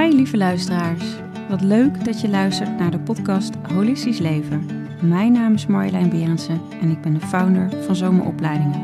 Hi 0.00 0.14
lieve 0.14 0.36
luisteraars. 0.36 1.04
Wat 1.48 1.60
leuk 1.60 2.04
dat 2.04 2.20
je 2.20 2.28
luistert 2.28 2.78
naar 2.78 2.90
de 2.90 2.98
podcast 2.98 3.54
Holistisch 3.72 4.18
Leven. 4.18 4.66
Mijn 5.02 5.32
naam 5.32 5.54
is 5.54 5.66
Marjolein 5.66 6.08
Berendsen 6.08 6.60
en 6.80 6.90
ik 6.90 7.00
ben 7.00 7.14
de 7.14 7.20
founder 7.20 7.70
van 7.84 7.96
Zomeropleidingen. 7.96 8.80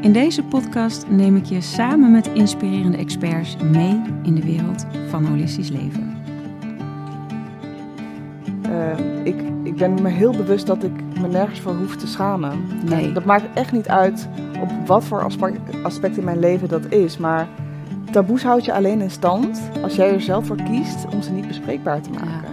In 0.00 0.12
deze 0.12 0.42
podcast 0.42 1.08
neem 1.08 1.36
ik 1.36 1.44
je 1.44 1.60
samen 1.60 2.10
met 2.10 2.26
inspirerende 2.26 2.96
experts 2.96 3.56
mee 3.56 4.02
in 4.22 4.34
de 4.34 4.42
wereld 4.44 4.86
van 5.08 5.24
holistisch 5.24 5.70
leven. 5.70 6.16
Uh, 8.66 9.24
ik, 9.24 9.42
ik 9.62 9.76
ben 9.76 10.02
me 10.02 10.08
heel 10.08 10.36
bewust 10.36 10.66
dat 10.66 10.84
ik 10.84 11.18
me 11.20 11.28
nergens 11.28 11.60
voor 11.60 11.74
hoef 11.74 11.96
te 11.96 12.06
schamen. 12.06 12.58
Nee. 12.88 13.04
En 13.04 13.14
dat 13.14 13.24
maakt 13.24 13.44
echt 13.54 13.72
niet 13.72 13.88
uit 13.88 14.28
op 14.60 14.70
wat 14.86 15.04
voor 15.04 15.22
aspect, 15.22 15.82
aspect 15.82 16.16
in 16.16 16.24
mijn 16.24 16.38
leven 16.38 16.68
dat 16.68 16.92
is. 16.92 17.18
Maar 17.18 17.48
taboes 18.10 18.42
houd 18.42 18.64
je 18.64 18.72
alleen 18.72 19.00
in 19.00 19.10
stand 19.10 19.60
als 19.82 19.94
jij 19.94 20.12
er 20.12 20.20
zelf 20.20 20.46
voor 20.46 20.62
kiest 20.62 21.04
om 21.12 21.22
ze 21.22 21.32
niet 21.32 21.46
bespreekbaar 21.46 22.00
te 22.00 22.10
maken. 22.10 22.49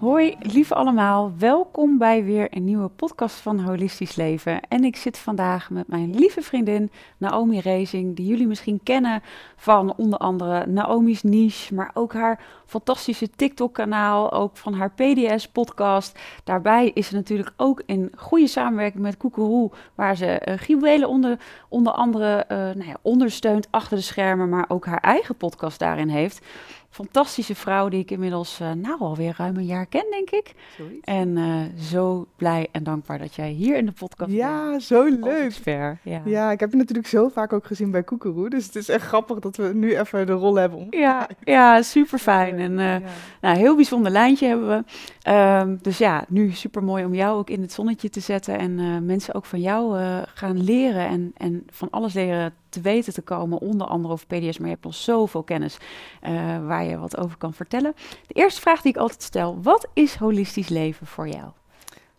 Hoi, 0.00 0.36
lieve 0.40 0.74
allemaal. 0.74 1.32
Welkom 1.38 1.98
bij 1.98 2.24
weer 2.24 2.46
een 2.50 2.64
nieuwe 2.64 2.88
podcast 2.88 3.36
van 3.36 3.60
Holistisch 3.60 4.16
Leven. 4.16 4.60
En 4.68 4.84
ik 4.84 4.96
zit 4.96 5.18
vandaag 5.18 5.70
met 5.70 5.88
mijn 5.88 6.14
lieve 6.14 6.42
vriendin 6.42 6.90
Naomi 7.18 7.60
Racing, 7.60 8.16
die 8.16 8.26
jullie 8.26 8.46
misschien 8.46 8.80
kennen 8.82 9.22
van 9.56 9.94
onder 9.96 10.18
andere 10.18 10.66
Naomi's 10.66 11.22
Niche, 11.22 11.74
maar 11.74 11.90
ook 11.94 12.12
haar 12.12 12.40
fantastische 12.66 13.30
TikTok-kanaal, 13.30 14.32
ook 14.32 14.56
van 14.56 14.74
haar 14.74 14.90
PDS-podcast. 14.90 16.18
Daarbij 16.44 16.90
is 16.94 17.06
ze 17.06 17.14
natuurlijk 17.14 17.52
ook 17.56 17.82
in 17.86 18.12
goede 18.16 18.46
samenwerking 18.46 19.02
met 19.02 19.16
Koekeroe, 19.16 19.70
waar 19.94 20.16
ze 20.16 20.58
uh, 20.68 21.08
onder, 21.08 21.38
onder 21.68 21.92
andere 21.92 22.44
uh, 22.48 22.56
nou 22.56 22.84
ja, 22.86 22.96
ondersteunt 23.02 23.68
achter 23.70 23.96
de 23.96 24.02
schermen, 24.02 24.48
maar 24.48 24.64
ook 24.68 24.86
haar 24.86 25.00
eigen 25.00 25.36
podcast 25.36 25.78
daarin 25.78 26.08
heeft 26.08 26.46
fantastische 26.90 27.54
vrouw 27.54 27.88
die 27.88 28.00
ik 28.00 28.10
inmiddels 28.10 28.60
uh, 28.60 28.72
nou 28.72 29.00
alweer 29.00 29.34
ruim 29.36 29.56
een 29.56 29.66
jaar 29.66 29.86
ken, 29.86 30.06
denk 30.10 30.30
ik. 30.30 30.54
Zoiets. 30.76 31.04
En 31.04 31.36
uh, 31.36 31.60
zo 31.78 32.26
blij 32.36 32.68
en 32.72 32.82
dankbaar 32.82 33.18
dat 33.18 33.34
jij 33.34 33.50
hier 33.50 33.76
in 33.76 33.86
de 33.86 33.92
podcast 33.92 34.32
ja, 34.32 34.70
bent. 34.70 34.82
zo 34.82 35.04
leuk. 35.04 35.98
Ja. 36.02 36.22
ja, 36.24 36.50
ik 36.50 36.60
heb 36.60 36.70
je 36.70 36.76
natuurlijk 36.76 37.08
zo 37.08 37.28
vaak 37.28 37.52
ook 37.52 37.66
gezien 37.66 37.90
bij 37.90 38.02
Koekeroe. 38.02 38.50
Dus 38.50 38.66
het 38.66 38.76
is 38.76 38.88
echt 38.88 39.06
grappig 39.06 39.38
dat 39.38 39.56
we 39.56 39.70
nu 39.74 39.98
even 39.98 40.26
de 40.26 40.32
rol 40.32 40.54
hebben. 40.54 40.78
Om... 40.78 40.86
Ja, 40.90 41.28
ja, 41.44 41.82
super 41.82 42.18
fijn. 42.18 42.58
En 42.58 42.72
uh, 42.72 42.78
ja. 42.78 43.00
nou, 43.40 43.56
heel 43.56 43.74
bijzonder 43.74 44.12
lijntje 44.12 44.46
hebben 44.46 44.68
we. 44.68 44.84
Um, 45.32 45.78
dus 45.82 45.98
ja, 45.98 46.24
nu 46.28 46.50
super 46.50 46.84
mooi 46.84 47.04
om 47.04 47.14
jou 47.14 47.38
ook 47.38 47.50
in 47.50 47.60
het 47.60 47.72
zonnetje 47.72 48.10
te 48.10 48.20
zetten. 48.20 48.58
En 48.58 49.04
mensen 49.04 49.34
ook 49.34 49.44
van 49.44 49.60
jou 49.60 49.98
gaan 50.34 50.62
leren 50.62 51.06
en, 51.06 51.32
en 51.36 51.66
van 51.70 51.90
alles 51.90 52.14
leren 52.14 52.54
te 52.70 52.80
weten 52.80 53.12
te 53.12 53.22
komen, 53.22 53.58
onder 53.58 53.86
andere 53.86 54.12
over 54.12 54.26
PDS, 54.26 54.58
maar 54.58 54.66
je 54.68 54.74
hebt 54.74 54.84
nog 54.84 54.94
zoveel 54.94 55.42
kennis 55.42 55.78
uh, 56.22 56.30
waar 56.66 56.84
je 56.84 56.98
wat 56.98 57.16
over 57.16 57.36
kan 57.36 57.54
vertellen. 57.54 57.94
De 58.26 58.34
eerste 58.34 58.60
vraag 58.60 58.82
die 58.82 58.92
ik 58.92 58.98
altijd 58.98 59.22
stel, 59.22 59.62
wat 59.62 59.88
is 59.92 60.14
holistisch 60.14 60.68
leven 60.68 61.06
voor 61.06 61.28
jou? 61.28 61.50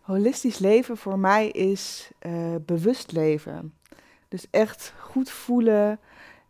Holistisch 0.00 0.58
leven 0.58 0.96
voor 0.96 1.18
mij 1.18 1.48
is 1.48 2.10
uh, 2.26 2.32
bewust 2.66 3.12
leven. 3.12 3.74
Dus 4.28 4.46
echt 4.50 4.94
goed 4.98 5.30
voelen 5.30 5.98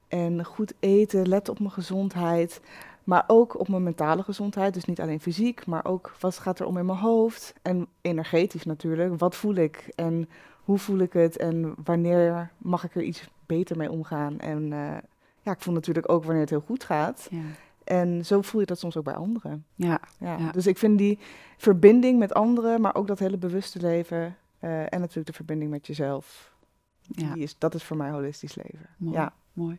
en 0.09 0.45
goed 0.45 0.73
eten, 0.81 1.29
letten 1.29 1.53
op 1.53 1.59
mijn 1.59 1.73
gezondheid, 1.73 2.61
maar 3.05 3.25
ook 3.27 3.59
op 3.61 3.69
mijn 3.69 3.83
mentale 3.83 4.23
gezondheid. 4.23 4.75
Dus 4.75 4.85
niet 4.85 5.01
alleen 5.01 5.21
fysiek, 5.21 5.67
maar 5.67 5.85
ook 5.85 6.15
wat 6.21 6.39
gaat 6.39 6.59
er 6.59 6.67
om 6.67 6.77
in 6.77 6.87
mijn 6.87 6.99
hoofd 6.99 7.55
en 7.63 7.87
energetisch 8.01 8.65
natuurlijk. 8.65 9.19
Wat 9.19 9.37
voel 9.37 9.55
ik 9.55 9.93
en 9.95 10.29
hoe 10.65 10.79
voel 10.79 10.99
ik 10.99 11.13
het 11.13 11.37
en 11.37 11.75
wanneer 11.85 12.51
mag 12.59 12.85
ik 12.85 12.95
er 12.95 13.03
iets 13.03 13.29
beter 13.57 13.77
mee 13.77 13.91
omgaan. 13.91 14.39
En 14.39 14.63
uh, 14.63 14.97
ja, 15.43 15.53
ik 15.53 15.61
voel 15.61 15.75
natuurlijk 15.75 16.09
ook 16.09 16.25
wanneer 16.25 16.41
het 16.41 16.51
heel 16.51 16.65
goed 16.67 16.85
gaat. 16.85 17.29
Ja. 17.31 17.41
En 17.85 18.25
zo 18.25 18.43
voel 18.43 18.61
je 18.61 18.67
dat 18.67 18.79
soms 18.79 18.97
ook 18.97 19.05
bij 19.05 19.15
anderen. 19.15 19.65
Ja, 19.75 20.01
ja. 20.19 20.37
ja. 20.39 20.51
Dus 20.53 20.67
ik 20.67 20.79
vind 20.79 20.99
die 20.99 21.19
verbinding 21.57 22.19
met 22.19 22.35
anderen, 22.35 22.81
maar 22.81 22.95
ook 22.95 23.07
dat 23.07 23.19
hele 23.19 23.37
bewuste 23.37 23.81
leven 23.81 24.37
uh, 24.61 24.81
en 24.81 25.01
natuurlijk 25.01 25.27
de 25.27 25.33
verbinding 25.33 25.71
met 25.71 25.87
jezelf. 25.87 26.53
Ja. 27.01 27.33
Die 27.33 27.43
is, 27.43 27.59
dat 27.59 27.75
is 27.75 27.83
voor 27.83 27.97
mij 27.97 28.11
holistisch 28.11 28.55
leven. 28.55 28.87
Mooi. 28.97 29.17
Ja. 29.17 29.33
Mooi. 29.53 29.79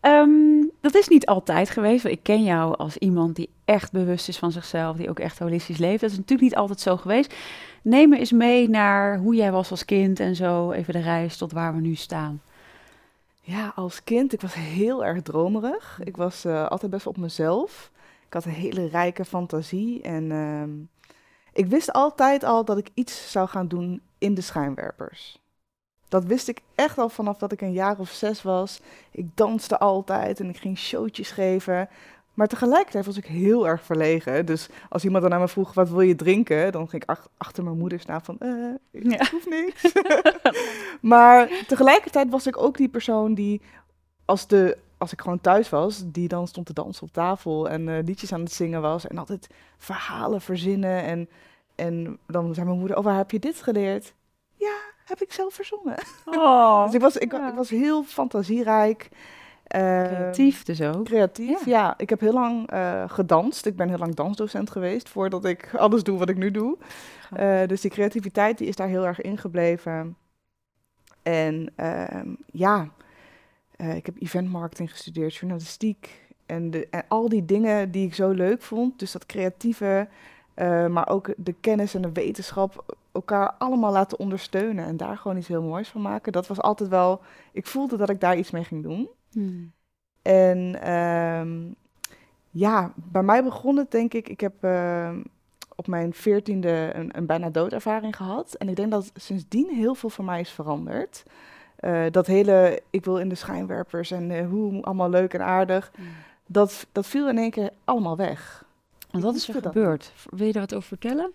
Um, 0.00 0.70
dat 0.80 0.94
is 0.94 1.08
niet 1.08 1.26
altijd 1.26 1.70
geweest. 1.70 2.02
Want 2.02 2.14
ik 2.14 2.22
ken 2.22 2.44
jou 2.44 2.76
als 2.76 2.96
iemand 2.96 3.36
die 3.36 3.50
echt 3.64 3.92
bewust 3.92 4.28
is 4.28 4.38
van 4.38 4.52
zichzelf, 4.52 4.96
die 4.96 5.08
ook 5.08 5.18
echt 5.18 5.38
holistisch 5.38 5.78
leeft. 5.78 6.00
Dat 6.00 6.10
is 6.10 6.16
natuurlijk 6.16 6.48
niet 6.48 6.56
altijd 6.56 6.80
zo 6.80 6.96
geweest. 6.96 7.34
Neem 7.82 8.08
me 8.08 8.18
eens 8.18 8.32
mee 8.32 8.68
naar 8.68 9.18
hoe 9.18 9.34
jij 9.34 9.52
was 9.52 9.70
als 9.70 9.84
kind 9.84 10.20
en 10.20 10.36
zo, 10.36 10.70
even 10.70 10.92
de 10.92 11.00
reis 11.00 11.36
tot 11.36 11.52
waar 11.52 11.74
we 11.74 11.80
nu 11.80 11.94
staan. 11.94 12.40
Ja, 13.44 13.72
als 13.74 14.04
kind, 14.04 14.32
ik 14.32 14.40
was 14.40 14.54
heel 14.54 15.04
erg 15.04 15.22
dromerig. 15.22 16.00
Ik 16.02 16.16
was 16.16 16.44
uh, 16.44 16.66
altijd 16.68 16.90
best 16.90 17.06
op 17.06 17.16
mezelf. 17.16 17.90
Ik 18.26 18.32
had 18.32 18.44
een 18.44 18.50
hele 18.50 18.86
rijke 18.86 19.24
fantasie 19.24 20.02
en 20.02 20.30
uh, 20.30 20.86
ik 21.52 21.66
wist 21.66 21.92
altijd 21.92 22.44
al 22.44 22.64
dat 22.64 22.78
ik 22.78 22.90
iets 22.94 23.30
zou 23.30 23.48
gaan 23.48 23.68
doen 23.68 24.02
in 24.18 24.34
de 24.34 24.40
schijnwerpers. 24.40 25.40
Dat 26.08 26.24
wist 26.24 26.48
ik 26.48 26.60
echt 26.74 26.98
al 26.98 27.08
vanaf 27.08 27.38
dat 27.38 27.52
ik 27.52 27.60
een 27.60 27.72
jaar 27.72 27.98
of 27.98 28.10
zes 28.10 28.42
was. 28.42 28.80
Ik 29.10 29.36
danste 29.36 29.78
altijd 29.78 30.40
en 30.40 30.48
ik 30.48 30.56
ging 30.56 30.78
showtjes 30.78 31.30
geven. 31.30 31.88
Maar 32.34 32.46
tegelijkertijd 32.46 33.06
was 33.06 33.16
ik 33.16 33.26
heel 33.26 33.68
erg 33.68 33.82
verlegen. 33.84 34.46
Dus 34.46 34.68
als 34.88 35.04
iemand 35.04 35.22
dan 35.22 35.30
naar 35.30 35.40
me 35.40 35.48
vroeg, 35.48 35.74
wat 35.74 35.88
wil 35.88 36.00
je 36.00 36.14
drinken? 36.14 36.72
Dan 36.72 36.88
ging 36.88 37.02
ik 37.02 37.08
ach 37.08 37.28
achter 37.36 37.64
mijn 37.64 37.78
moeder 37.78 38.00
staan 38.00 38.22
van, 38.22 38.38
eh, 38.38 38.50
ik 38.90 39.12
ja. 39.12 39.26
hoef 39.30 39.48
niks. 39.48 39.92
maar 41.00 41.64
tegelijkertijd 41.66 42.30
was 42.30 42.46
ik 42.46 42.56
ook 42.56 42.76
die 42.76 42.88
persoon 42.88 43.34
die, 43.34 43.60
als, 44.24 44.46
de, 44.46 44.78
als 44.98 45.12
ik 45.12 45.20
gewoon 45.20 45.40
thuis 45.40 45.68
was, 45.68 46.02
die 46.06 46.28
dan 46.28 46.48
stond 46.48 46.66
te 46.66 46.72
dansen 46.72 47.02
op 47.02 47.12
tafel 47.12 47.68
en 47.68 47.88
uh, 47.88 47.98
liedjes 48.04 48.32
aan 48.32 48.40
het 48.40 48.52
zingen 48.52 48.80
was. 48.80 49.06
En 49.06 49.18
altijd 49.18 49.48
verhalen 49.78 50.40
verzinnen. 50.40 51.02
En, 51.02 51.28
en 51.74 52.18
dan 52.26 52.54
zei 52.54 52.66
mijn 52.66 52.78
moeder, 52.78 52.96
oh, 52.96 53.04
waar 53.04 53.16
heb 53.16 53.30
je 53.30 53.38
dit 53.38 53.62
geleerd? 53.62 54.14
Ja, 54.54 54.76
heb 55.04 55.22
ik 55.22 55.32
zelf 55.32 55.54
verzonnen. 55.54 55.96
Oh, 56.24 56.84
dus 56.86 56.94
ik 56.94 57.00
was, 57.00 57.16
ik, 57.16 57.32
ja. 57.32 57.48
ik 57.48 57.54
was 57.54 57.70
heel 57.70 58.02
fantasierijk. 58.02 59.08
Creatief 59.72 60.62
dus 60.62 60.82
ook. 60.82 61.04
Creatief, 61.04 61.64
ja. 61.64 61.78
ja. 61.78 61.94
Ik 61.96 62.10
heb 62.10 62.20
heel 62.20 62.32
lang 62.32 62.72
uh, 62.72 63.04
gedanst. 63.06 63.66
Ik 63.66 63.76
ben 63.76 63.88
heel 63.88 63.98
lang 63.98 64.14
dansdocent 64.14 64.70
geweest 64.70 65.08
voordat 65.08 65.44
ik 65.44 65.74
alles 65.74 66.02
doe 66.02 66.18
wat 66.18 66.28
ik 66.28 66.36
nu 66.36 66.50
doe. 66.50 66.78
Uh, 67.36 67.66
dus 67.66 67.80
die 67.80 67.90
creativiteit 67.90 68.58
die 68.58 68.68
is 68.68 68.76
daar 68.76 68.88
heel 68.88 69.06
erg 69.06 69.20
ingebleven. 69.20 70.16
En 71.22 71.72
uh, 71.76 72.34
ja, 72.46 72.88
ik 73.76 74.06
heb 74.06 74.14
eventmarketing 74.18 74.90
gestudeerd, 74.90 75.34
journalistiek. 75.34 76.20
En, 76.46 76.70
de, 76.70 76.88
en 76.90 77.04
al 77.08 77.28
die 77.28 77.44
dingen 77.44 77.90
die 77.90 78.06
ik 78.06 78.14
zo 78.14 78.30
leuk 78.30 78.62
vond. 78.62 78.98
Dus 78.98 79.12
dat 79.12 79.26
creatieve, 79.26 80.08
maar 80.88 81.08
ook 81.08 81.34
de 81.36 81.54
kennis 81.60 81.94
en 81.94 82.02
de 82.02 82.12
wetenschap 82.12 82.96
elkaar 83.12 83.54
allemaal 83.58 83.92
laten 83.92 84.18
ondersteunen. 84.18 84.84
En 84.84 84.96
daar 84.96 85.16
gewoon 85.16 85.36
iets 85.36 85.48
heel 85.48 85.62
moois 85.62 85.88
van 85.88 86.02
maken. 86.02 86.32
Dat 86.32 86.46
was 86.46 86.60
altijd 86.60 86.88
wel, 86.88 87.20
ik 87.52 87.66
voelde 87.66 87.96
dat 87.96 88.10
ik 88.10 88.20
daar 88.20 88.36
iets 88.36 88.50
mee 88.50 88.64
ging 88.64 88.82
doen. 88.82 89.08
Hmm. 89.32 89.72
En 90.22 90.92
um, 90.92 91.74
ja, 92.50 92.92
bij 92.94 93.22
mij 93.22 93.44
begon 93.44 93.76
het 93.76 93.90
denk 93.90 94.14
ik, 94.14 94.28
ik 94.28 94.40
heb 94.40 94.64
uh, 94.64 95.10
op 95.76 95.86
mijn 95.86 96.14
veertiende 96.14 96.90
een, 96.94 97.16
een 97.16 97.26
bijna 97.26 97.50
doodervaring 97.50 98.16
gehad. 98.16 98.54
En 98.54 98.68
ik 98.68 98.76
denk 98.76 98.90
dat 98.90 99.12
sindsdien 99.14 99.68
heel 99.74 99.94
veel 99.94 100.10
voor 100.10 100.24
mij 100.24 100.40
is 100.40 100.50
veranderd. 100.50 101.22
Uh, 101.80 102.04
dat 102.10 102.26
hele, 102.26 102.82
ik 102.90 103.04
wil 103.04 103.18
in 103.18 103.28
de 103.28 103.34
schijnwerpers 103.34 104.10
en 104.10 104.30
uh, 104.30 104.48
hoe 104.48 104.82
allemaal 104.82 105.10
leuk 105.10 105.34
en 105.34 105.44
aardig. 105.44 105.92
Hmm. 105.94 106.06
Dat, 106.46 106.86
dat 106.92 107.06
viel 107.06 107.28
in 107.28 107.38
één 107.38 107.50
keer 107.50 107.70
allemaal 107.84 108.16
weg. 108.16 108.64
En 109.10 109.20
wat 109.20 109.34
is 109.34 109.48
er 109.48 109.62
gebeurd? 109.62 110.12
Wil 110.30 110.46
je 110.46 110.52
daar 110.52 110.62
wat 110.62 110.74
over 110.74 110.88
vertellen? 110.88 111.32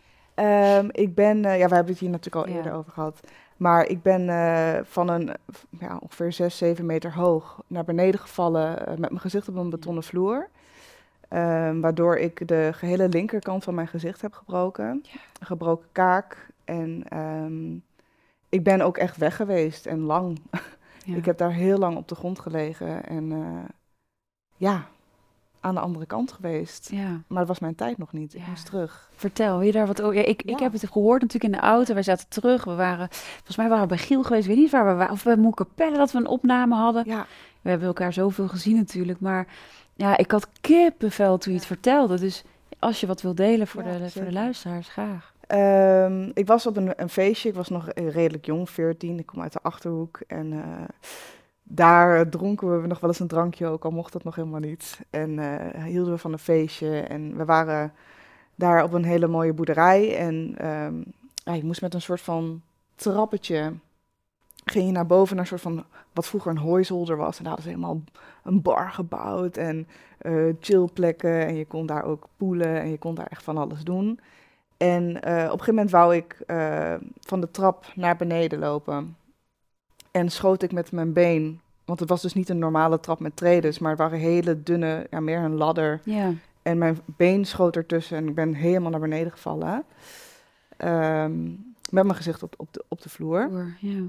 Um, 0.80 0.90
ik 0.92 1.16
ben, 1.16 1.38
uh, 1.38 1.60
ja, 1.60 1.68
we 1.68 1.76
hebben 1.76 1.94
het 1.94 2.00
hier 2.00 2.10
natuurlijk 2.10 2.46
al 2.46 2.52
Ja. 2.52 2.58
eerder 2.58 2.74
over 2.74 2.92
gehad. 2.92 3.20
Maar 3.58 3.88
ik 3.88 4.02
ben 4.02 4.30
eh, 4.30 4.80
van 4.84 5.10
een 5.10 5.34
ja, 5.80 5.98
ongeveer 6.02 6.32
6, 6.32 6.58
7 6.58 6.86
meter 6.86 7.14
hoog 7.14 7.62
naar 7.68 7.84
beneden 7.84 8.20
gevallen 8.20 8.80
eh, 8.80 8.88
met 8.88 9.10
mijn 9.10 9.20
gezicht 9.20 9.50
op 9.50 9.56
een 9.56 9.70
betonnen 9.70 10.04
vloer. 10.04 10.50
Ehm, 11.28 11.80
waardoor 11.80 12.18
ik 12.18 12.48
de 12.48 12.70
gehele 12.74 13.10
linkerkant 13.10 13.64
van 13.64 13.76
mijn 13.76 13.88
gezicht 13.88 14.22
heb 14.22 14.34
gebroken. 14.34 15.00
Ja. 15.04 15.20
Een 15.40 15.46
gebroken 15.46 15.88
kaak. 15.92 16.48
En 16.66 17.04
ehm, 17.10 17.76
ik 18.50 18.64
ben 18.64 18.82
ook 18.82 18.98
echt 18.98 19.18
weg 19.18 19.36
geweest 19.36 19.86
en 19.86 20.00
lang. 20.00 20.40
Ja. 21.08 21.16
Ik 21.16 21.26
heb 21.26 21.38
daar 21.38 21.52
heel 21.52 21.78
lang 21.78 21.98
op 21.98 22.08
de 22.08 22.16
grond 22.16 22.40
gelegen. 22.40 23.06
En 23.06 23.32
eh, 23.32 23.70
ja, 24.56 24.88
aan 25.60 25.74
de 25.76 25.80
andere 25.82 26.06
kant 26.06 26.32
geweest. 26.32 26.90
Ja. 26.92 27.22
Maar 27.28 27.40
het 27.40 27.48
was 27.48 27.60
mijn 27.60 27.76
tijd 27.76 27.98
nog 27.98 28.12
niet. 28.14 28.34
Ik 28.34 28.42
Ja. 28.42 28.50
moest 28.50 28.66
terug. 28.66 29.10
Vertel, 29.16 29.62
je 29.62 29.72
daar 29.72 29.88
wat 29.88 30.02
over? 30.02 30.16
Ja, 30.16 30.26
ik, 30.26 30.42
ik 30.44 30.60
heb 30.60 30.72
het 30.72 30.88
gehoord 30.92 31.22
natuurlijk 31.22 31.54
in 31.54 31.60
de 31.60 31.66
auto. 31.68 31.94
Wij 31.94 32.04
zaten 32.04 32.28
terug. 32.30 32.64
We 32.64 32.76
waren, 32.76 33.08
volgens 33.12 33.58
mij 33.58 33.68
waren 33.68 33.82
we 33.84 33.88
bij 33.96 33.98
Giel 33.98 34.24
geweest. 34.24 34.44
Ik 34.48 34.50
weet 34.54 34.60
niet 34.62 34.72
waar 34.72 34.88
we 34.88 34.94
waren. 34.94 35.14
Of 35.14 35.24
bij 35.24 35.36
Moerkapelle 35.36 35.98
dat 35.98 36.12
we 36.12 36.18
een 36.18 36.28
opname 36.28 36.76
hadden. 36.76 37.04
Ja, 37.06 37.26
We 37.62 37.70
hebben 37.70 37.88
elkaar 37.88 38.14
zoveel 38.14 38.48
gezien 38.48 38.76
natuurlijk. 38.76 39.20
Maar 39.20 39.48
ja, 39.94 40.18
ik 40.18 40.32
had 40.32 40.48
kippenvel 40.62 41.38
toen 41.38 41.52
je 41.54 41.58
het 41.58 41.68
vertelde. 41.68 42.20
Dus 42.20 42.44
als 42.80 43.00
je 43.00 43.08
wat 43.08 43.22
wil 43.22 43.36
delen 43.36 43.68
voor, 43.68 43.84
de, 43.84 44.10
voor 44.10 44.26
de 44.26 44.32
luisteraars, 44.32 44.88
graag. 44.88 45.34
Ehm, 45.48 46.30
ik 46.34 46.48
was 46.48 46.66
op 46.66 46.78
een, 46.78 46.94
een 46.96 47.10
feestje. 47.10 47.50
Ik 47.50 47.56
was 47.56 47.70
nog 47.70 47.90
eh, 47.90 48.10
redelijk 48.10 48.46
jong, 48.46 48.70
14. 48.70 49.20
Ik 49.20 49.26
kom 49.26 49.42
uit 49.42 49.54
de 49.54 49.60
achterhoek. 49.62 50.20
En 50.28 50.54
eh, 50.54 50.84
daar 51.70 52.30
dronken 52.30 52.82
we 52.82 52.88
nog 52.88 53.00
wel 53.00 53.10
eens 53.10 53.20
een 53.20 53.28
drankje, 53.28 53.68
ook 53.68 53.86
al 53.86 53.92
mocht 53.92 54.14
dat 54.14 54.24
nog 54.24 54.36
helemaal 54.36 54.60
niet. 54.60 55.00
En 55.10 55.40
eh, 55.40 55.84
hielden 55.84 56.14
we 56.14 56.20
van 56.20 56.32
een 56.32 56.40
feestje. 56.40 57.00
En 57.00 57.38
we 57.38 57.46
waren 57.46 57.94
daar 58.56 58.84
op 58.84 58.94
een 58.94 59.06
hele 59.06 59.28
mooie 59.28 59.54
boerderij. 59.54 60.18
En 60.18 60.56
ja, 61.34 61.54
je 61.54 61.66
moest 61.66 61.82
met 61.82 61.94
een 61.94 62.02
soort 62.02 62.22
van 62.22 62.62
trappetje 62.96 63.74
ging 64.66 64.86
je 64.86 64.92
naar 64.92 65.06
boven 65.06 65.36
naar 65.36 65.44
een 65.44 65.50
soort 65.50 65.62
van 65.62 65.86
wat 66.14 66.28
vroeger 66.28 66.52
een 66.52 66.58
hooizolder 66.58 67.18
was. 67.18 67.38
En 67.38 67.44
daar 67.44 67.54
hadden 67.54 67.72
ze 67.72 67.78
helemaal 67.78 68.02
een 68.44 68.62
bar 68.62 68.90
gebouwd 68.92 69.58
en 69.58 69.88
uh, 70.22 70.54
chillplekken. 70.60 71.48
En 71.48 71.56
je 71.56 71.66
kon 71.66 71.86
daar 71.86 72.04
ook 72.04 72.28
poelen 72.38 72.82
en 72.82 72.90
je 72.90 72.98
kon 72.98 73.16
daar 73.16 73.28
echt 73.28 73.44
van 73.44 73.58
alles 73.58 73.84
doen. 73.84 74.20
En 74.78 75.04
uh, 75.04 75.14
op 75.14 75.26
een 75.26 75.50
gegeven 75.50 75.74
moment 75.74 75.92
wou 75.92 76.16
ik 76.16 76.38
van 77.20 77.42
de 77.42 77.52
trap 77.52 77.86
naar 77.96 78.16
beneden 78.16 78.60
lopen. 78.60 79.16
En 80.18 80.30
schoot 80.30 80.62
ik 80.62 80.72
met 80.72 80.92
mijn 80.92 81.14
been, 81.14 81.62
want 81.86 82.00
het 82.00 82.10
was 82.10 82.22
dus 82.22 82.34
niet 82.34 82.50
een 82.50 82.60
normale 82.60 83.00
trap 83.00 83.20
met 83.20 83.36
treden, 83.36 83.74
maar 83.80 83.90
het 83.90 84.00
waren 84.00 84.20
hele 84.20 84.64
dunne, 84.64 85.08
ja, 85.10 85.20
meer 85.20 85.40
een 85.40 85.56
ladder. 85.56 86.02
Ja. 86.04 86.34
En 86.62 86.78
mijn 86.78 87.00
been 87.06 87.46
schoot 87.46 87.76
ertussen 87.76 88.18
en 88.18 88.28
ik 88.28 88.36
ben 88.36 88.54
helemaal 88.54 88.92
naar 88.92 89.00
beneden 89.00 89.32
gevallen. 89.32 89.84
Um, 90.78 91.76
met 91.90 92.04
mijn 92.04 92.16
gezicht 92.16 92.44
op, 92.44 92.54
op, 92.58 92.74
de, 92.74 92.86
op 92.88 93.02
de 93.02 93.10
vloer. 93.10 93.76
Ja. 93.80 94.04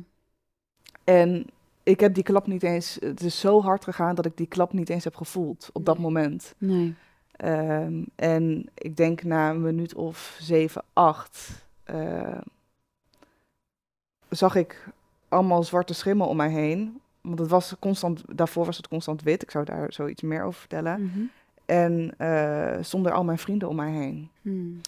En 1.04 1.46
ik 1.82 2.00
heb 2.00 2.14
die 2.14 2.22
klap 2.22 2.46
niet 2.46 2.62
eens. 2.62 2.96
Het 3.00 3.20
is 3.20 3.40
zo 3.40 3.62
hard 3.62 3.84
gegaan 3.84 4.14
dat 4.14 4.26
ik 4.26 4.36
die 4.36 4.46
klap 4.46 4.72
niet 4.72 4.88
eens 4.88 5.04
heb 5.04 5.16
gevoeld 5.16 5.70
op 5.72 5.84
dat 5.84 5.98
moment. 5.98 6.54
Nee. 6.58 6.94
Um, 7.44 8.06
en 8.14 8.68
ik 8.74 8.96
denk 8.96 9.22
na 9.22 9.50
een 9.50 9.62
minuut 9.62 9.94
of 9.94 10.36
zeven, 10.40 10.82
acht. 10.92 11.66
Uh, 11.90 12.38
zag 14.28 14.54
ik 14.54 14.88
allemaal 15.28 15.62
zwarte 15.62 15.94
schimmen 15.94 16.26
om 16.26 16.36
mij 16.36 16.50
heen. 16.50 17.00
Want 17.20 17.38
het 17.38 17.48
was 17.48 17.74
constant, 17.78 18.22
daarvoor 18.26 18.64
was 18.64 18.76
het 18.76 18.88
constant 18.88 19.22
wit. 19.22 19.42
Ik 19.42 19.50
zou 19.50 19.64
daar 19.64 19.92
zoiets 19.92 20.22
meer 20.22 20.42
over 20.42 20.60
vertellen. 20.60 21.00
Mm 21.00 21.10
-hmm. 21.14 21.30
En 21.64 22.14
uh, 22.18 22.76
stonden 22.80 23.12
al 23.12 23.24
mijn 23.24 23.38
vrienden 23.38 23.68
om 23.68 23.76
mij 23.76 23.90
heen. 23.90 24.30
Hmm. 24.42 24.80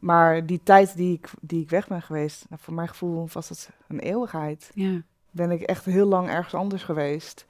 Maar 0.00 0.46
die 0.46 0.60
tijd 0.62 0.96
die 0.96 1.12
ik, 1.12 1.30
die 1.40 1.62
ik 1.62 1.70
weg 1.70 1.88
ben 1.88 2.02
geweest, 2.02 2.46
nou, 2.48 2.60
voor 2.62 2.74
mijn 2.74 2.88
gevoel 2.88 3.28
was 3.32 3.48
het 3.48 3.70
een 3.88 3.98
eeuwigheid. 3.98 4.70
Ja. 4.74 5.02
Ben 5.30 5.50
ik 5.50 5.60
echt 5.60 5.84
heel 5.84 6.06
lang 6.06 6.28
ergens 6.28 6.54
anders 6.54 6.82
geweest. 6.82 7.46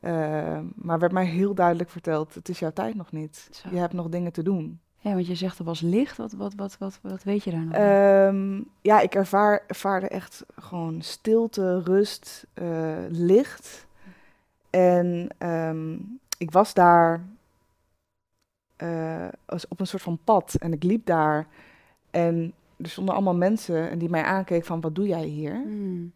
Uh, 0.00 0.58
maar 0.74 0.98
werd 0.98 1.12
mij 1.12 1.24
heel 1.24 1.54
duidelijk 1.54 1.90
verteld, 1.90 2.34
het 2.34 2.48
is 2.48 2.58
jouw 2.58 2.72
tijd 2.72 2.94
nog 2.94 3.12
niet. 3.12 3.48
Zo. 3.50 3.68
Je 3.70 3.78
hebt 3.78 3.92
nog 3.92 4.08
dingen 4.08 4.32
te 4.32 4.42
doen. 4.42 4.80
Ja, 5.04 5.14
want 5.14 5.26
je 5.26 5.34
zegt 5.34 5.58
er 5.58 5.64
was 5.64 5.80
licht. 5.80 6.16
Wat, 6.16 6.32
wat, 6.32 6.54
wat, 6.54 6.78
wat, 6.78 6.98
wat 7.02 7.22
weet 7.22 7.44
je 7.44 7.50
daar 7.50 7.64
nog? 7.64 8.32
Um, 8.34 8.66
ja, 8.80 9.00
ik 9.00 9.14
ervaar, 9.14 9.62
ervaarde 9.66 10.08
echt 10.08 10.44
gewoon 10.56 11.02
stilte, 11.02 11.82
rust, 11.82 12.46
uh, 12.54 12.96
licht. 13.08 13.86
En 14.70 15.28
um, 15.38 16.18
ik 16.38 16.50
was 16.50 16.74
daar 16.74 17.24
uh, 18.82 19.26
op 19.68 19.80
een 19.80 19.86
soort 19.86 20.02
van 20.02 20.18
pad 20.24 20.54
en 20.54 20.72
ik 20.72 20.82
liep 20.82 21.06
daar. 21.06 21.46
En 22.10 22.52
er 22.76 22.88
stonden 22.88 23.14
allemaal 23.14 23.36
mensen 23.36 23.90
en 23.90 23.98
die 23.98 24.10
mij 24.10 24.22
aankeken 24.22 24.66
van, 24.66 24.80
wat 24.80 24.94
doe 24.94 25.06
jij 25.06 25.24
hier? 25.24 25.54
Mm. 25.54 26.12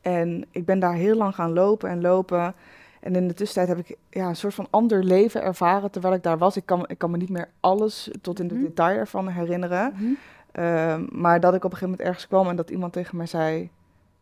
En 0.00 0.44
ik 0.50 0.64
ben 0.64 0.78
daar 0.78 0.94
heel 0.94 1.16
lang 1.16 1.34
gaan 1.34 1.52
lopen 1.52 1.90
en 1.90 2.00
lopen. 2.00 2.54
En 3.02 3.14
in 3.16 3.28
de 3.28 3.34
tussentijd 3.34 3.76
heb 3.76 3.86
ik 3.88 3.96
ja, 4.10 4.28
een 4.28 4.36
soort 4.36 4.54
van 4.54 4.66
ander 4.70 5.04
leven 5.04 5.42
ervaren 5.42 5.90
terwijl 5.90 6.14
ik 6.14 6.22
daar 6.22 6.38
was. 6.38 6.56
Ik 6.56 6.66
kan, 6.66 6.84
ik 6.88 6.98
kan 6.98 7.10
me 7.10 7.16
niet 7.16 7.28
meer 7.30 7.48
alles 7.60 8.10
tot 8.20 8.40
in 8.40 8.48
de 8.48 8.54
Mhm. 8.54 8.62
detail 8.62 8.96
ervan 8.98 9.28
herinneren. 9.28 9.92
Mhm. 9.96 10.04
Ehm, 10.52 11.06
maar 11.10 11.40
dat 11.40 11.54
ik 11.54 11.64
op 11.64 11.70
een 11.72 11.76
gegeven 11.76 11.90
moment 11.90 12.08
ergens 12.08 12.26
kwam 12.26 12.48
en 12.48 12.56
dat 12.56 12.70
iemand 12.70 12.92
tegen 12.92 13.16
mij 13.16 13.26
zei... 13.26 13.70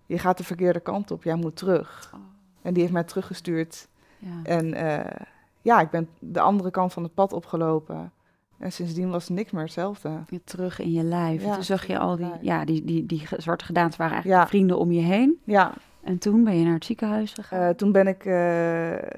Je 0.07 0.19
gaat 0.19 0.39
de 0.39 0.45
verkeerde 0.45 0.81
kant 0.81 1.11
op, 1.11 1.23
jij 1.25 1.35
moet 1.35 1.57
terug. 1.57 2.11
Oh, 2.15 2.21
En 2.63 2.73
die 2.73 2.83
heeft 2.83 2.95
mij 2.95 3.05
teruggestuurd. 3.05 3.89
ja. 4.19 4.29
En 4.43 4.75
eh, 4.75 5.27
ja, 5.63 5.81
ik 5.81 5.91
ben 5.91 6.09
de 6.19 6.41
andere 6.41 6.71
kant 6.71 6.93
van 6.93 7.03
het 7.03 7.15
pad 7.15 7.33
opgelopen. 7.33 8.13
En 8.59 8.73
sindsdien 8.73 9.11
was 9.11 9.29
niks 9.29 9.51
meer 9.51 9.63
hetzelfde. 9.63 10.11
Terug 10.45 10.79
in 10.81 10.93
je 10.93 11.03
lijf. 11.03 11.43
Ja, 11.43 11.49
en 11.49 11.55
toen 11.55 11.63
zag 11.65 11.87
je 11.87 11.99
al 11.99 12.17
die, 12.17 12.33
ja, 12.41 12.65
die, 12.65 12.85
die, 12.85 13.07
die 13.07 13.19
ge- 13.27 13.41
zwarte 13.41 13.65
gedaanten 13.65 13.99
waren 13.99 14.13
eigenlijk 14.15 14.43
Ja. 14.43 14.49
vrienden 14.49 14.79
om 14.79 14.93
je 14.93 15.01
heen. 15.01 15.41
Ja, 15.45 15.73
En 16.03 16.19
toen 16.19 16.45
ben 16.45 16.57
je 16.59 16.65
naar 16.65 16.75
het 16.75 16.85
ziekenhuis 16.85 17.33
gegaan. 17.33 17.61
Eh, 17.69 17.75
toen 17.75 17.93
ben 17.93 18.07
ik 18.07 18.25
eh, 18.25 18.33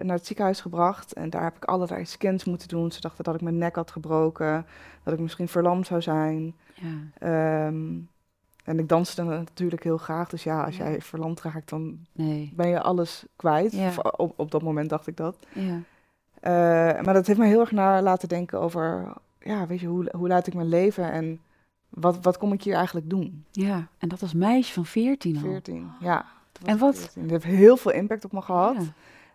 naar 0.03 0.17
het 0.17 0.27
ziekenhuis 0.27 0.61
gebracht 0.61 1.13
en 1.13 1.31
daar 1.31 1.43
heb 1.43 1.57
ik 1.57 1.65
allerlei 1.65 2.05
scans 2.05 2.45
moeten 2.45 2.69
doen. 2.69 2.93
Ze 2.93 3.01
dachten 3.01 3.25
dat 3.25 3.35
ik 3.35 3.41
mijn 3.41 3.59
nek 3.59 3.75
had 3.77 3.91
gebroken, 3.91 4.67
dat 5.03 5.15
ik 5.15 5.21
misschien 5.21 5.49
verlamd 5.49 5.87
zou 5.87 6.03
zijn. 6.03 6.55
ja. 6.75 6.89
Ehm, 7.19 7.99
en 8.65 8.79
ik 8.79 8.89
danste 8.89 9.23
natuurlijk 9.23 9.83
heel 9.83 9.97
graag, 9.99 10.29
dus 10.29 10.43
ja, 10.43 10.65
als 10.65 10.77
Ja. 10.77 10.85
jij 10.85 11.01
verlamd 11.01 11.41
raakt, 11.43 11.69
dan 11.69 11.99
Nee. 12.13 12.53
ben 12.57 12.69
je 12.69 12.81
alles 12.81 13.25
kwijt. 13.37 13.73
Ja. 13.73 13.87
Of 13.89 13.99
Op, 13.99 14.33
op 14.39 14.51
dat 14.51 14.63
moment 14.63 14.89
dacht 14.91 15.07
ik 15.07 15.17
dat. 15.17 15.37
Ja. 15.53 15.81
Eh, 16.41 17.03
maar 17.05 17.15
dat 17.15 17.27
heeft 17.27 17.39
me 17.39 17.47
heel 17.47 17.61
erg 17.61 17.73
na 17.73 18.03
laten 18.03 18.29
denken 18.29 18.61
over, 18.61 19.13
ja, 19.41 19.67
weet 19.67 19.81
je, 19.81 19.87
hoe, 19.87 20.13
hoe 20.17 20.29
laat 20.29 20.47
ik 20.47 20.55
mijn 20.55 20.69
leven 20.69 21.13
en 21.13 21.41
wat, 21.89 22.19
wat 22.23 22.39
kom 22.39 22.53
ik 22.53 22.63
hier 22.63 22.75
eigenlijk 22.75 23.11
doen? 23.11 23.45
ja. 23.51 23.87
En 23.99 24.09
dat 24.09 24.23
als 24.23 24.35
meisje 24.35 24.73
van 24.73 24.87
14 24.87 25.35
al. 25.37 25.41
14, 25.43 25.91
ja. 26.01 26.25
En 26.65 26.79
wat- 26.79 26.99
14. 26.99 27.23
Het 27.23 27.31
heeft 27.31 27.45
heel 27.45 27.77
veel 27.77 27.93
impact 27.93 28.25
op 28.25 28.33
me 28.33 28.43
gehad. 28.43 28.77
Ja. 28.77 28.93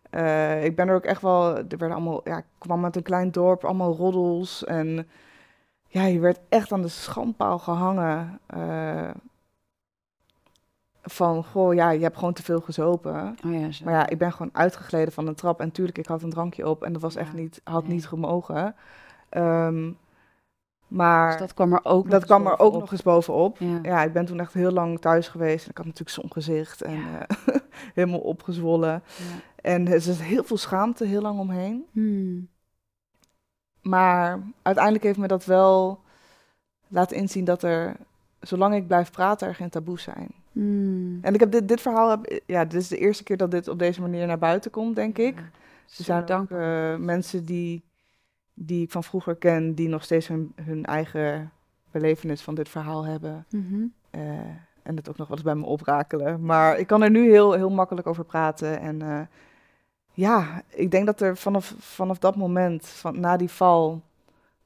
Eh, 0.10 0.64
ik 0.66 0.76
ben 0.76 0.88
er 0.88 0.96
ook 0.96 1.04
echt 1.06 1.22
wel, 1.22 1.58
er 1.58 1.66
werden 1.68 1.92
allemaal, 1.92 2.22
ja, 2.24 2.38
ik 2.38 2.46
kwam 2.58 2.84
uit 2.84 2.96
een 2.96 3.04
klein 3.04 3.32
dorp, 3.32 3.66
allemaal 3.66 3.96
roddels 3.96 4.64
en 4.64 5.08
ja, 5.88 6.04
je 6.06 6.20
werd 6.20 6.40
echt 6.50 6.72
aan 6.72 6.82
de 6.82 6.88
schandpaal 6.88 7.60
gehangen. 7.60 8.40
eh, 8.46 9.10
van, 11.10 11.44
goh, 11.44 11.74
ja, 11.74 11.90
je 11.90 12.02
hebt 12.04 12.18
gewoon 12.18 12.34
te 12.34 12.44
veel 12.44 12.60
gezopen. 12.62 13.36
Oh 13.46 13.54
ja. 13.54 13.68
Maar 13.84 13.94
ja, 13.94 14.08
ik 14.10 14.18
ben 14.18 14.32
gewoon 14.32 14.50
uitgegleden 14.54 15.14
van 15.14 15.28
een 15.28 15.36
trap 15.36 15.60
en 15.60 15.72
tuurlijk, 15.72 15.98
ik 15.98 16.06
had 16.06 16.22
een 16.24 16.30
drankje 16.30 16.68
op 16.70 16.84
en 16.84 16.94
dat 16.94 17.02
was 17.02 17.16
echt 17.16 17.34
niet, 17.34 17.62
had 17.64 17.84
nee. 17.84 17.94
niet 17.94 18.08
gemogen. 18.08 18.76
Ehm, 19.30 19.92
maar 20.88 21.30
Dus 21.32 21.40
dat 21.40 21.54
kwam 21.54 21.74
er 21.74 21.80
ook 21.84 22.04
nog 22.04 22.12
dat 22.12 22.14
eens 22.22 22.24
kwam 22.30 22.46
er 22.46 22.52
ook 22.52 22.58
bovenop. 22.58 22.80
nog 22.82 22.92
eens 22.92 23.04
bovenop. 23.04 23.58
Ja. 23.60 23.80
Ja, 23.82 24.04
ik 24.04 24.14
ben 24.14 24.26
toen 24.26 24.40
echt 24.40 24.54
heel 24.54 24.72
lang 24.72 25.00
thuis 25.00 25.28
geweest. 25.28 25.64
En 25.64 25.70
ik 25.72 25.78
had 25.78 25.86
natuurlijk 25.86 26.16
zo'n 26.16 26.32
gezicht 26.32 26.82
en 26.82 26.96
Ja. 26.96 27.28
eh, 27.28 27.56
helemaal 27.96 28.20
opgezwollen. 28.20 28.92
Ja. 29.18 29.24
En 29.62 29.88
er 29.88 30.02
zit 30.02 30.22
heel 30.22 30.44
veel 30.44 30.58
schaamte 30.58 31.06
heel 31.06 31.22
lang 31.22 31.40
omheen. 31.40 31.86
Hmm. 31.92 32.48
Maar 33.82 34.40
uiteindelijk 34.62 35.04
heeft 35.04 35.18
me 35.20 35.28
dat 35.28 35.46
wel 35.46 36.00
laten 36.88 37.18
inzien 37.18 37.46
dat 37.46 37.64
er, 37.64 37.96
zolang 38.40 38.76
ik 38.76 38.88
blijf 38.88 39.12
praten, 39.12 39.48
er 39.48 39.56
geen 39.56 39.70
taboes 39.70 40.04
zijn. 40.04 40.32
Hmm. 40.52 41.20
En 41.22 41.34
ik 41.34 41.40
heb 41.40 41.52
dit, 41.52 41.68
dit 41.68 41.82
verhaal, 41.82 42.10
heb, 42.10 42.42
ja, 42.46 42.66
dit 42.66 42.82
is 42.82 42.88
de 42.88 42.98
eerste 42.98 43.24
keer 43.24 43.38
dat 43.38 43.52
dit 43.52 43.68
op 43.68 43.80
deze 43.80 44.02
manier 44.02 44.28
naar 44.28 44.38
buiten 44.38 44.72
komt, 44.72 44.96
denk 44.96 45.18
ik. 45.18 45.38
Er 45.38 45.52
Zo 45.86 46.04
zijn 46.04 46.30
ook 46.30 46.52
eh, 46.52 46.96
mensen 46.96 47.46
die, 47.46 47.84
die 48.60 48.84
ik 48.84 48.92
van 48.92 49.04
vroeger 49.04 49.36
ken, 49.36 49.74
die 49.74 49.88
nog 49.88 50.04
steeds 50.04 50.28
hun, 50.28 50.54
hun 50.62 50.86
eigen 50.86 51.52
belevenis 51.92 52.42
van 52.42 52.56
dit 52.56 52.70
verhaal 52.70 53.06
hebben. 53.06 53.46
Mhm. 53.50 53.86
Eh, 54.10 54.22
en 54.84 54.96
het 54.96 55.10
ook 55.10 55.18
nog 55.18 55.28
wel 55.28 55.38
eens 55.38 55.46
bij 55.46 55.56
me 55.56 55.66
oprakelen. 55.66 56.46
Maar 56.46 56.80
ik 56.80 56.88
kan 56.88 57.02
er 57.02 57.10
nu 57.10 57.30
heel, 57.30 57.54
heel 57.54 57.70
makkelijk 57.70 58.08
over 58.08 58.26
praten. 58.26 58.80
En 58.80 59.02
eh, 59.02 59.20
ja, 60.14 60.62
ik 60.70 60.92
denk 60.92 61.06
dat 61.06 61.22
er 61.22 61.38
vanaf, 61.38 61.76
vanaf 61.80 62.18
dat 62.18 62.36
moment, 62.36 62.88
van, 62.88 63.20
na 63.20 63.38
die 63.38 63.50
val, 63.50 64.02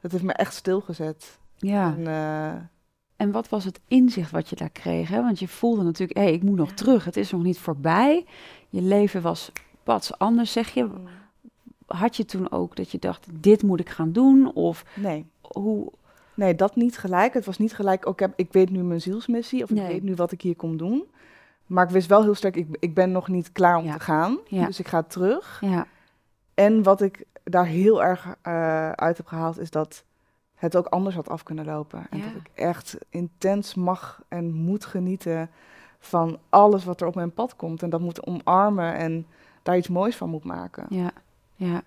dat 0.01 0.11
heeft 0.11 0.23
me 0.23 0.33
echt 0.33 0.53
stilgezet. 0.53 1.39
Ja. 1.55 1.95
En, 1.97 2.07
eh, 2.07 2.61
En 3.15 3.31
wat 3.31 3.49
was 3.49 3.65
het 3.65 3.79
inzicht 3.87 4.31
wat 4.31 4.49
je 4.49 4.55
daar 4.55 4.69
kreeg? 4.69 5.09
Hè? 5.09 5.21
Want 5.21 5.39
je 5.39 5.47
voelde 5.47 5.83
natuurlijk, 5.83 6.19
hé, 6.19 6.25
ik 6.25 6.43
moet 6.43 6.57
nog 6.57 6.71
terug. 6.71 7.05
Het 7.05 7.17
is 7.17 7.31
nog 7.31 7.43
niet 7.43 7.59
voorbij. 7.59 8.25
Je 8.69 8.81
leven 8.81 9.21
was 9.21 9.51
pats 9.83 10.17
anders, 10.17 10.51
zeg 10.51 10.69
je. 10.69 10.89
Had 11.91 12.15
je 12.17 12.25
toen 12.25 12.51
ook 12.51 12.75
dat 12.75 12.91
je 12.91 12.99
dacht, 12.99 13.27
dit 13.31 13.63
moet 13.63 13.79
ik 13.79 13.89
gaan 13.89 14.11
doen? 14.11 14.53
Of 14.53 14.85
nee. 14.95 15.25
hoe... 15.41 15.91
nee, 16.33 16.55
dat 16.55 16.75
niet 16.75 16.97
gelijk. 16.97 17.33
Het 17.33 17.45
was 17.45 17.57
niet 17.57 17.73
gelijk, 17.75 18.07
ook 18.07 18.19
heb, 18.19 18.33
ik 18.35 18.53
weet 18.53 18.69
nu 18.69 18.83
mijn 18.83 19.01
zielsmissie 19.01 19.63
of 19.63 19.69
Nee. 19.69 19.83
ik 19.83 19.89
weet 19.91 20.03
nu 20.03 20.15
wat 20.15 20.31
ik 20.31 20.41
hier 20.41 20.55
kom 20.55 20.77
doen. 20.77 21.03
Maar 21.65 21.85
ik 21.85 21.91
wist 21.91 22.07
wel 22.07 22.21
heel 22.23 22.35
sterk, 22.35 22.55
ik, 22.55 22.67
ik 22.79 22.93
ben 22.93 23.11
nog 23.11 23.27
niet 23.27 23.51
klaar 23.51 23.75
om 23.77 23.85
Ja. 23.85 23.93
te 23.93 23.99
gaan. 23.99 24.37
Ja. 24.47 24.65
Dus 24.65 24.79
ik 24.79 24.87
ga 24.87 25.03
terug. 25.03 25.57
Ja, 25.65 25.87
En 26.53 26.83
wat 26.83 27.01
ik 27.01 27.25
daar 27.43 27.65
heel 27.65 28.03
erg 28.03 28.35
eh, 28.41 28.91
uit 28.91 29.17
heb 29.17 29.25
gehaald, 29.27 29.59
is 29.59 29.69
dat 29.71 30.03
het 30.55 30.75
ook 30.77 30.85
anders 30.85 31.15
had 31.15 31.29
af 31.29 31.43
kunnen 31.43 31.65
lopen. 31.65 32.07
En 32.09 32.19
dat 32.19 32.27
ik 32.43 32.49
echt 32.53 32.97
intens 33.09 33.75
mag 33.75 34.21
en 34.27 34.53
moet 34.53 34.85
genieten 34.85 35.49
van 35.99 36.37
alles 36.49 36.83
wat 36.83 37.01
er 37.01 37.07
op 37.07 37.15
mijn 37.15 37.33
pad 37.33 37.55
komt. 37.55 37.83
En 37.83 37.89
dat 37.89 37.99
moet 38.01 38.25
omarmen 38.25 38.93
en 38.95 39.25
daar 39.63 39.77
iets 39.77 39.87
moois 39.87 40.15
van 40.15 40.29
moet 40.29 40.43
maken. 40.43 40.85
ja, 40.89 41.11
ja. 41.65 41.81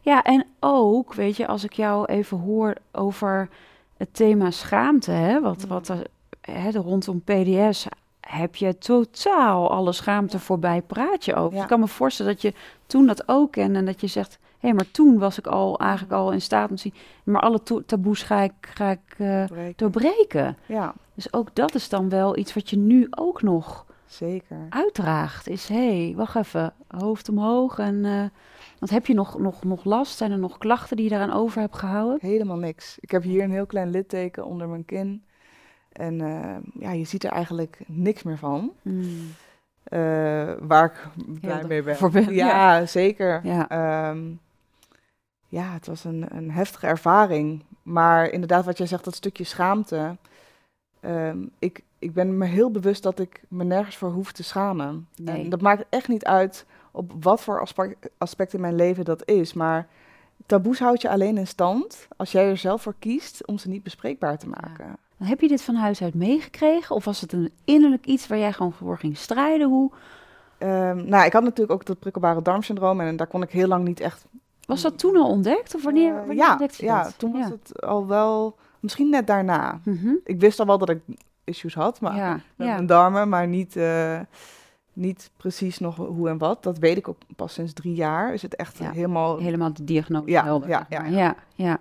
Ja, 0.00 0.22
en 0.22 0.46
ook, 0.60 1.14
weet 1.14 1.36
je, 1.36 1.46
als 1.46 1.64
ik 1.64 1.72
jou 1.72 2.04
even 2.06 2.38
hoor 2.38 2.74
over 2.92 3.48
het 3.96 4.14
thema 4.14 4.50
schaamte, 4.50 5.10
hè, 5.10 5.40
wat, 5.40 5.62
Mm. 5.62 5.68
wat 5.68 5.92
hè, 6.40 6.70
de 6.70 6.78
rondom 6.78 7.20
PDS, 7.22 7.86
heb 8.20 8.56
je 8.56 8.78
totaal 8.78 9.70
alle 9.70 9.92
schaamte 9.92 10.38
voorbij 10.38 10.82
praat 10.82 11.24
je 11.24 11.34
over. 11.34 11.56
Ja. 11.56 11.62
Ik 11.62 11.68
kan 11.68 11.80
me 11.80 11.86
voorstellen 11.88 12.32
dat 12.32 12.42
je 12.42 12.52
toen 12.86 13.06
dat 13.06 13.28
ook 13.28 13.52
kende 13.52 13.78
en 13.78 13.84
dat 13.84 14.00
je 14.00 14.06
zegt, 14.06 14.38
hé, 14.58 14.72
maar 14.72 14.90
toen 14.90 15.18
was 15.18 15.38
ik 15.38 15.46
al 15.46 15.78
eigenlijk 15.78 16.12
al 16.12 16.30
in 16.32 16.40
staat 16.40 16.70
om 16.70 16.76
te 16.76 16.82
zien, 16.82 16.94
maar 17.24 17.42
alle 17.42 17.60
taboes 17.86 18.22
ga 18.22 18.40
ik, 18.40 18.52
ga 18.60 18.90
ik 18.90 19.14
eh, 19.16 19.44
Breken. 19.44 19.72
doorbreken. 19.76 20.56
Ja, 20.66 20.94
Dus 21.14 21.32
ook 21.32 21.54
dat 21.54 21.74
is 21.74 21.88
dan 21.88 22.08
wel 22.08 22.36
iets 22.38 22.54
wat 22.54 22.70
je 22.70 22.76
nu 22.76 23.06
ook 23.10 23.42
nog 23.42 23.86
zeker. 24.06 24.56
uitdraagt. 24.68 25.48
Is, 25.48 25.68
hé, 25.68 26.04
hey, 26.04 26.14
wacht 26.16 26.36
even, 26.36 26.72
hoofd 26.88 27.28
omhoog. 27.28 27.78
En, 27.78 28.04
eh, 28.04 28.24
want 28.82 28.94
heb 28.94 29.06
je 29.06 29.14
nog, 29.14 29.38
nog, 29.38 29.64
nog 29.64 29.84
last? 29.84 30.16
Zijn 30.16 30.30
er 30.30 30.38
nog 30.38 30.58
klachten 30.58 30.96
die 30.96 31.04
je 31.04 31.10
daaraan 31.10 31.32
over 31.32 31.60
hebt 31.60 31.76
gehouden? 31.76 32.18
Helemaal 32.20 32.56
niks. 32.56 32.98
Ik 33.00 33.10
heb 33.10 33.22
hier 33.22 33.42
een 33.42 33.50
heel 33.50 33.66
klein 33.66 33.90
litteken 33.90 34.44
onder 34.44 34.68
mijn 34.68 34.84
kin. 34.84 35.24
En 35.92 36.20
eh, 36.20 36.82
ja, 36.82 36.92
je 36.92 37.04
ziet 37.04 37.24
er 37.24 37.30
eigenlijk 37.30 37.78
niks 37.86 38.22
meer 38.22 38.38
van. 38.38 38.72
Hmm. 38.82 39.34
Eh, 39.82 40.52
waar 40.60 40.84
ik 40.84 41.40
blij 41.40 41.64
mee 41.64 41.82
ben. 41.82 41.96
voor 41.96 42.10
ben, 42.10 42.34
ja, 42.34 42.86
zeker. 42.86 43.40
Ja. 43.42 43.68
Ehm, 43.68 44.20
ja, 45.48 45.72
het 45.72 45.86
was 45.86 46.04
een, 46.04 46.26
een 46.28 46.50
heftige 46.50 46.86
ervaring. 46.86 47.64
Maar 47.82 48.30
inderdaad, 48.30 48.64
wat 48.64 48.78
jij 48.78 48.86
zegt, 48.86 49.04
dat 49.04 49.14
stukje 49.14 49.44
schaamte. 49.44 50.16
Ehm, 51.00 51.38
ik, 51.58 51.82
ik 51.98 52.12
ben 52.12 52.38
me 52.38 52.46
heel 52.46 52.70
bewust 52.70 53.02
dat 53.02 53.18
ik 53.18 53.42
me 53.48 53.64
nergens 53.64 53.96
voor 53.96 54.10
hoef 54.10 54.32
te 54.32 54.42
schamen. 54.42 55.08
Nee. 55.16 55.42
En 55.42 55.50
dat 55.50 55.60
maakt 55.60 55.84
echt 55.88 56.08
niet 56.08 56.24
uit 56.24 56.66
op 56.92 57.12
wat 57.20 57.40
voor 57.40 57.60
aspect, 57.60 58.08
aspect 58.18 58.54
in 58.54 58.60
mijn 58.60 58.74
leven 58.74 59.04
dat 59.04 59.28
is. 59.28 59.52
Maar 59.52 59.86
taboes 60.46 60.78
houd 60.78 61.02
je 61.02 61.08
alleen 61.08 61.38
in 61.38 61.46
stand 61.46 62.08
als 62.16 62.32
jij 62.32 62.48
er 62.48 62.56
zelf 62.56 62.82
voor 62.82 62.94
kiest 62.98 63.46
om 63.46 63.58
ze 63.58 63.68
niet 63.68 63.82
bespreekbaar 63.82 64.38
te 64.38 64.48
maken. 64.48 64.96
Heb 65.16 65.40
je 65.40 65.48
dit 65.48 65.62
van 65.62 65.74
huis 65.74 66.02
uit 66.02 66.14
meegekregen? 66.14 66.94
Of 66.96 67.04
was 67.04 67.20
het 67.20 67.32
een 67.32 67.52
innerlijk 67.64 68.06
iets 68.06 68.26
waar 68.26 68.38
jij 68.38 68.52
gewoon 68.52 68.72
voor 68.72 68.98
ging 68.98 69.16
strijden? 69.16 69.68
Hoe 69.68 69.90
Ehm, 70.58 71.08
nou, 71.08 71.24
ik 71.24 71.32
had 71.32 71.42
natuurlijk 71.42 71.72
ook 71.72 71.86
dat 71.86 71.98
prikkelbare 71.98 72.42
darmsyndroom 72.42 73.00
en 73.00 73.16
daar 73.16 73.26
kon 73.26 73.42
ik 73.42 73.50
heel 73.50 73.66
lang 73.68 73.84
niet 73.84 74.00
echt 74.00 74.26
was 74.66 74.82
dat 74.82 74.98
toen 74.98 75.16
al 75.16 75.28
ontdekt? 75.28 75.74
Of 75.74 75.82
wanneer, 75.82 76.10
Eh, 76.10 76.16
wanneer 76.16 76.36
ja, 76.36 76.50
ontdekte 76.50 76.84
je 76.84 76.90
ja, 76.90 77.02
dat? 77.02 77.18
toen 77.18 77.32
was 77.32 77.48
het 77.48 77.82
al 77.82 78.06
wel, 78.06 78.56
misschien 78.80 79.10
net 79.10 79.26
daarna. 79.26 79.80
Mhm. 79.84 80.14
Ik 80.24 80.40
wist 80.40 80.60
al 80.60 80.66
wel 80.66 80.78
dat 80.78 80.88
ik 80.88 81.00
issues 81.44 81.74
had, 81.74 82.00
maar 82.00 82.16
ja, 82.16 82.32
met 82.56 82.66
mijn 82.68 82.86
darmen, 82.86 83.28
maar 83.28 83.46
niet, 83.46 83.76
eh, 83.76 84.20
niet 84.92 85.30
precies 85.36 85.78
nog 85.78 85.96
hoe 85.96 86.28
en 86.28 86.38
wat. 86.38 86.62
Dat 86.62 86.78
weet 86.78 86.96
ik 86.96 87.08
ook 87.08 87.18
pas 87.36 87.52
sinds 87.52 87.72
drie 87.72 87.94
jaar. 87.94 88.32
Is 88.32 88.42
het 88.42 88.56
echt 88.56 88.78
Ja. 88.78 88.90
helemaal. 88.90 89.38
helemaal 89.38 89.72
de 89.72 89.84
diagnose 89.84 90.30
Ja, 90.30 90.44
helder. 90.44 90.68
ja, 90.68 90.86
ja. 90.88 91.04
ja, 91.04 91.36
ja. 91.54 91.78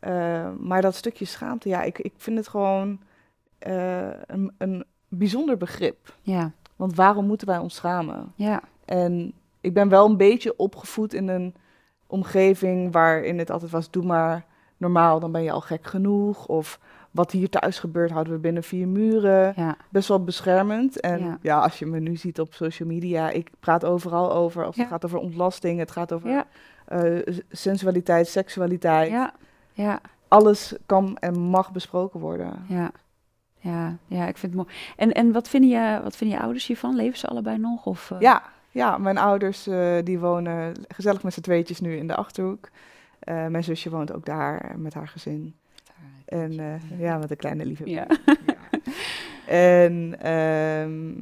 eh, 0.00 0.50
maar 0.58 0.82
dat 0.82 0.94
stukje 0.94 1.24
schaamte, 1.24 1.68
ja, 1.68 1.82
ik, 1.82 1.98
ik 1.98 2.12
vind 2.16 2.36
het 2.38 2.48
gewoon 2.48 3.00
eh, 3.58 4.08
een, 4.26 4.52
een 4.58 4.84
bijzonder 5.08 5.56
begrip. 5.56 6.14
ja, 6.22 6.52
Want 6.76 6.94
waarom 6.94 7.26
moeten 7.26 7.46
wij 7.46 7.58
ons 7.58 7.74
schamen? 7.74 8.32
ja. 8.34 8.62
En 8.84 9.32
ik 9.60 9.74
ben 9.74 9.88
wel 9.88 10.06
een 10.06 10.16
beetje 10.16 10.56
opgevoed 10.56 11.14
in 11.14 11.28
een 11.28 11.54
omgeving 12.06 12.92
waarin 12.92 13.38
het 13.38 13.50
altijd 13.50 13.70
was: 13.70 13.90
doe 13.90 14.04
maar 14.04 14.44
normaal, 14.76 15.20
dan 15.20 15.32
ben 15.32 15.42
je 15.42 15.50
al 15.50 15.60
gek 15.60 15.86
genoeg. 15.86 16.46
Of 16.46 16.80
wat 17.16 17.30
hier 17.30 17.48
thuis 17.48 17.78
gebeurt, 17.78 18.10
houden 18.10 18.32
we 18.32 18.38
binnen 18.38 18.62
vier 18.62 18.88
muren. 18.88 19.52
ja. 19.56 19.76
Best 19.90 20.08
wel 20.08 20.24
beschermend. 20.24 21.00
En 21.00 21.18
Ja. 21.24 21.38
ja. 21.42 21.58
als 21.60 21.78
je 21.78 21.86
me 21.86 21.98
nu 22.00 22.16
ziet 22.16 22.40
op 22.40 22.54
social 22.54 22.88
media, 22.88 23.30
ik 23.30 23.50
praat 23.60 23.84
overal 23.84 24.32
over. 24.32 24.64
Als 24.64 24.76
het 24.76 24.86
gaat 24.88 25.04
over 25.04 25.18
ontlasting, 25.18 25.78
het 25.78 25.90
gaat 25.90 26.12
over 26.12 26.44
eh, 26.86 27.34
sensualiteit, 27.50 28.28
seksualiteit. 28.28 29.10
ja, 29.10 29.32
ja, 29.72 30.00
Alles 30.28 30.74
kan 30.86 31.16
en 31.18 31.38
mag 31.40 31.72
besproken 31.72 32.20
worden. 32.20 32.64
ja. 32.68 32.90
Ja, 33.58 33.96
ja, 34.06 34.26
ik 34.26 34.36
vind 34.36 34.52
het 34.52 34.62
mooi. 34.62 34.74
En, 34.96 35.12
en 35.12 35.32
wat, 35.32 35.48
vinden 35.48 35.70
je, 35.70 36.00
wat 36.02 36.16
vinden 36.16 36.36
je 36.36 36.42
ouders 36.42 36.66
hiervan? 36.66 36.96
Leven 36.96 37.18
ze 37.18 37.26
allebei 37.26 37.58
nog? 37.58 37.86
Of, 37.86 38.10
eh? 38.10 38.20
Ja, 38.20 38.42
ja, 38.70 38.98
mijn 38.98 39.18
ouders 39.18 39.66
eh, 39.66 39.96
die 40.04 40.18
wonen 40.18 40.72
gezellig 40.88 41.22
met 41.22 41.32
z'n 41.32 41.40
tweetjes 41.40 41.80
nu 41.80 41.96
in 41.96 42.06
de 42.06 42.14
Achterhoek. 42.16 42.68
Mijn 43.24 43.64
zusje 43.64 43.90
woont 43.90 44.12
ook 44.12 44.24
daar 44.26 44.74
met 44.78 44.94
haar 44.94 45.08
gezin. 45.08 45.54
En 46.26 46.58
eh, 46.58 47.00
ja, 47.00 47.18
met 47.18 47.30
een 47.30 47.36
kleine 47.36 47.66
lieve. 47.66 47.90
Ja. 47.90 48.06
Ja. 48.46 48.54
En 49.46 50.20
ehm, 50.20 51.12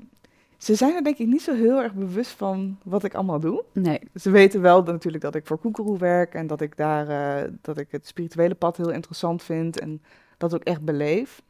ze 0.56 0.74
zijn 0.74 0.94
er 0.94 1.04
denk 1.04 1.18
ik 1.18 1.26
niet 1.26 1.42
zo 1.42 1.54
heel 1.54 1.82
erg 1.82 1.94
bewust 1.94 2.30
van 2.30 2.78
wat 2.82 3.04
ik 3.04 3.14
allemaal 3.14 3.40
doe. 3.40 3.64
Nee. 3.72 4.00
Ze 4.14 4.30
weten 4.30 4.60
wel 4.60 4.84
dat, 4.84 4.94
natuurlijk 4.94 5.22
dat 5.22 5.34
ik 5.34 5.46
voor 5.46 5.58
Koekeroe 5.58 5.98
werk 5.98 6.34
en 6.34 6.46
dat 6.46 6.60
ik 6.60 6.76
daar 6.76 7.08
eh, 7.08 7.50
dat 7.60 7.78
ik 7.78 7.90
het 7.90 8.06
spirituele 8.06 8.54
pad 8.54 8.76
heel 8.76 8.90
interessant 8.90 9.42
vind 9.42 9.78
en 9.78 10.02
dat 10.38 10.54
ook 10.54 10.62
echt 10.62 10.82
beleef. 10.82 11.42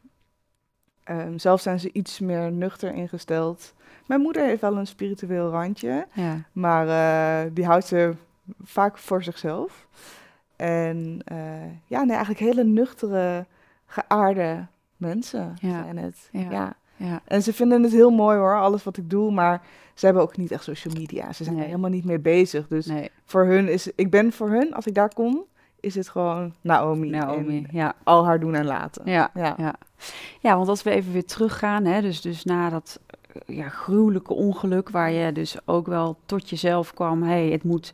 Ehm, 1.05 1.39
zelf 1.39 1.61
zijn 1.61 1.81
ze 1.81 1.93
iets 1.93 2.21
meer 2.21 2.53
nuchter 2.53 2.95
ingesteld. 2.95 3.75
Mijn 4.07 4.21
moeder 4.21 4.45
heeft 4.45 4.61
wel 4.61 4.77
een 4.77 4.87
spiritueel 4.87 5.51
randje. 5.51 6.07
Ja. 6.13 6.45
Maar 6.53 6.89
eh, 6.89 7.51
die 7.53 7.65
houdt 7.65 7.87
ze 7.87 8.15
vaak 8.63 8.99
voor 8.99 9.23
zichzelf. 9.23 9.87
En 10.57 11.21
eh, 11.25 11.37
ja, 11.87 12.03
nee, 12.03 12.17
eigenlijk 12.17 12.39
hele 12.41 12.65
nuchtere, 12.65 13.47
geaarde 13.87 14.67
mensen 14.97 15.55
Ja. 15.61 15.83
zijn 15.83 15.97
het. 15.97 16.29
Ja. 16.33 16.51
Ja. 16.51 16.75
Ja. 16.97 17.21
En 17.25 17.43
ze 17.43 17.53
vinden 17.53 17.83
het 17.83 17.93
heel 17.93 18.11
mooi 18.11 18.39
hoor, 18.39 18.59
alles 18.61 18.85
wat 18.85 18.97
ik 18.97 19.11
doe. 19.11 19.33
Maar 19.33 19.63
ze 19.95 20.05
hebben 20.05 20.23
ook 20.23 20.37
niet 20.37 20.51
echt 20.51 20.63
social 20.65 20.95
media. 20.95 21.33
Ze 21.33 21.43
zijn 21.45 21.55
Nee. 21.57 21.65
er 21.65 21.71
helemaal 21.71 21.91
niet 21.91 22.05
mee 22.05 22.19
bezig. 22.19 22.69
Dus 22.69 22.87
Nee. 22.87 23.11
voor 23.25 23.45
hun 23.47 23.69
is, 23.69 23.91
ik 23.95 24.11
ben 24.11 24.33
voor 24.33 24.51
hun, 24.51 24.75
als 24.75 24.87
ik 24.87 24.95
daar 24.95 25.15
kom, 25.15 25.45
is 25.81 25.95
het 25.95 26.09
gewoon 26.09 26.55
Naomi. 26.61 27.11
Naomi. 27.11 27.57
En 27.69 27.77
Ja. 27.77 27.95
al 28.03 28.25
haar 28.25 28.41
doen 28.41 28.55
en 28.55 28.65
laten. 28.67 29.11
Ja. 29.11 29.31
Ja. 29.35 29.55
Ja. 29.59 29.75
ja, 30.41 30.57
want 30.57 30.69
als 30.69 30.83
we 30.83 30.91
even 30.91 31.13
weer 31.13 31.25
teruggaan, 31.27 31.85
hè, 31.85 32.01
dus, 32.01 32.21
dus 32.21 32.45
na 32.45 32.69
dat 32.71 33.01
ja, 33.47 33.69
gruwelijke 33.69 34.35
ongeluk, 34.35 34.91
waar 34.91 35.11
je 35.11 35.33
dus 35.33 35.57
ook 35.65 35.87
wel 35.87 36.17
tot 36.27 36.51
jezelf 36.51 36.95
kwam, 36.95 37.23
hey, 37.23 37.49
het 37.49 37.65
moet, 37.65 37.93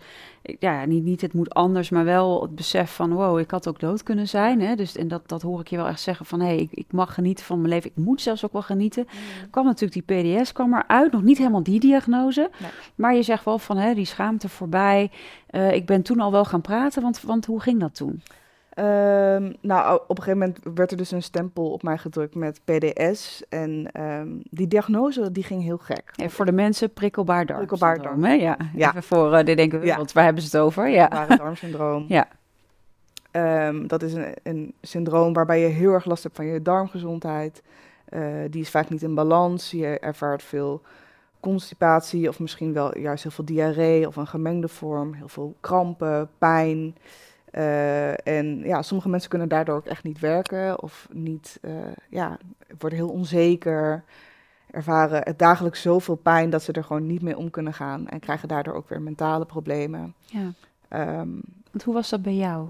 ja, 0.58 0.84
niet, 0.84 1.04
niet 1.04 1.20
het 1.20 1.32
moet 1.32 1.54
anders, 1.54 1.90
maar 1.90 2.04
wel 2.04 2.42
het 2.42 2.54
besef 2.54 2.94
van, 2.94 3.12
wow, 3.12 3.38
ik 3.38 3.50
had 3.50 3.68
ook 3.68 3.80
dood 3.80 4.02
kunnen 4.02 4.28
zijn. 4.28 4.60
Hè, 4.60 4.74
dus, 4.74 4.96
en 4.96 5.08
dat, 5.08 5.28
dat 5.28 5.42
hoor 5.42 5.60
ik 5.60 5.68
je 5.68 5.76
wel 5.76 5.86
echt 5.86 6.00
zeggen 6.00 6.26
van, 6.26 6.40
hey, 6.40 6.56
ik, 6.56 6.68
ik 6.72 6.86
mag 6.92 7.14
genieten 7.14 7.44
van 7.44 7.58
mijn 7.58 7.72
leven, 7.72 7.90
ik 7.90 8.04
moet 8.04 8.20
zelfs 8.20 8.44
ook 8.44 8.52
wel 8.52 8.62
genieten. 8.62 9.06
kwam 9.50 9.64
natuurlijk 9.64 10.06
die 10.06 10.38
PDS 10.38 10.52
kwam 10.52 10.74
eruit, 10.74 11.12
nog 11.12 11.22
niet 11.22 11.38
helemaal 11.38 11.62
die 11.62 11.80
diagnose, 11.80 12.50
Nee. 12.58 12.70
maar 12.94 13.14
je 13.14 13.22
zegt 13.22 13.44
wel 13.44 13.58
van, 13.58 13.76
hè, 13.76 13.94
die 13.94 14.04
schaamte 14.04 14.48
voorbij. 14.48 15.10
Eh, 15.46 15.72
ik 15.72 15.86
ben 15.86 16.02
toen 16.02 16.20
al 16.20 16.32
wel 16.32 16.44
gaan 16.44 16.60
praten, 16.60 17.02
want, 17.02 17.20
want 17.20 17.46
hoe 17.46 17.60
ging 17.60 17.80
dat 17.80 17.94
toen? 17.94 18.22
Ehm, 18.80 19.52
nou, 19.60 20.00
op 20.08 20.18
een 20.18 20.22
gegeven 20.22 20.38
moment 20.38 20.58
werd 20.76 20.90
er 20.90 20.96
dus 20.96 21.10
een 21.10 21.22
stempel 21.22 21.70
op 21.70 21.82
mij 21.82 21.98
gedrukt 21.98 22.34
met 22.34 22.60
PDS. 22.64 23.42
En 23.48 23.88
ehm, 23.92 24.28
die 24.50 24.68
diagnose 24.68 25.32
die 25.32 25.42
ging 25.42 25.62
heel 25.62 25.78
gek. 25.78 26.10
Ja, 26.12 26.28
voor 26.28 26.44
de 26.44 26.52
mensen 26.52 26.92
prikkelbaar 26.92 27.46
darm. 27.46 27.58
Prikkelbaar 27.58 27.94
syndroom, 27.94 28.24
hè? 28.24 28.32
Ja. 28.32 28.56
Ja. 28.74 28.88
Even 28.88 29.02
voor 29.02 29.44
de 29.44 29.54
denken, 29.54 29.84
Ja. 29.84 29.96
want 29.96 30.12
waar 30.12 30.24
hebben 30.24 30.42
ze 30.42 30.56
het 30.56 30.64
over? 30.66 30.88
Ja. 30.88 31.06
Zware 31.10 31.36
darmsyndroom. 31.36 32.04
Ja. 32.18 32.28
Ehm, 33.30 33.86
dat 33.86 34.02
is 34.02 34.12
een, 34.12 34.34
een 34.42 34.74
syndroom 34.82 35.32
waarbij 35.32 35.60
je 35.60 35.66
heel 35.66 35.92
erg 35.92 36.04
last 36.04 36.22
hebt 36.22 36.36
van 36.36 36.46
je 36.46 36.62
darmgezondheid. 36.62 37.62
Eh, 38.04 38.22
die 38.50 38.60
is 38.60 38.70
vaak 38.70 38.88
niet 38.88 39.02
in 39.02 39.14
balans. 39.14 39.70
Je 39.70 39.98
ervaart 39.98 40.42
veel 40.42 40.82
constipatie 41.40 42.28
of 42.28 42.38
misschien 42.40 42.72
wel 42.72 42.98
juist 42.98 43.22
heel 43.22 43.32
veel 43.32 43.44
diarree 43.44 44.06
of 44.06 44.16
een 44.16 44.26
gemengde 44.26 44.68
vorm. 44.68 45.12
Heel 45.14 45.28
veel 45.28 45.54
krampen, 45.60 46.28
pijn. 46.38 46.94
Eh, 47.50 48.26
en 48.26 48.58
ja, 48.64 48.82
sommige 48.82 49.08
mensen 49.08 49.30
kunnen 49.30 49.48
daardoor 49.48 49.76
ook 49.76 49.86
echt 49.86 50.04
niet 50.04 50.18
werken 50.18 50.82
of 50.82 51.08
niet, 51.12 51.58
eh, 51.62 51.72
ja, 52.08 52.38
worden 52.78 52.98
heel 52.98 53.10
onzeker. 53.10 54.04
Ervaren 54.70 55.22
het 55.22 55.38
dagelijks 55.38 55.82
zoveel 55.82 56.14
pijn 56.16 56.50
dat 56.50 56.62
ze 56.62 56.72
er 56.72 56.84
gewoon 56.84 57.06
niet 57.06 57.22
mee 57.22 57.36
om 57.36 57.50
kunnen 57.50 57.74
gaan. 57.74 58.08
En 58.08 58.20
krijgen 58.20 58.48
daardoor 58.48 58.74
ook 58.74 58.88
weer 58.88 59.02
mentale 59.02 59.44
problemen. 59.44 60.14
ja. 60.24 60.52
Ehm, 60.88 61.28
Want 61.70 61.82
hoe 61.84 61.94
was 61.94 62.08
dat 62.08 62.22
bij 62.22 62.34
jou? 62.34 62.68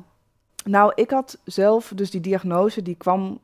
nou, 0.65 0.93
ik 0.95 1.11
had 1.11 1.39
zelf, 1.45 1.93
dus 1.95 2.11
die 2.11 2.21
diagnose, 2.21 2.83
die 2.83 2.95
kwam 2.95 3.41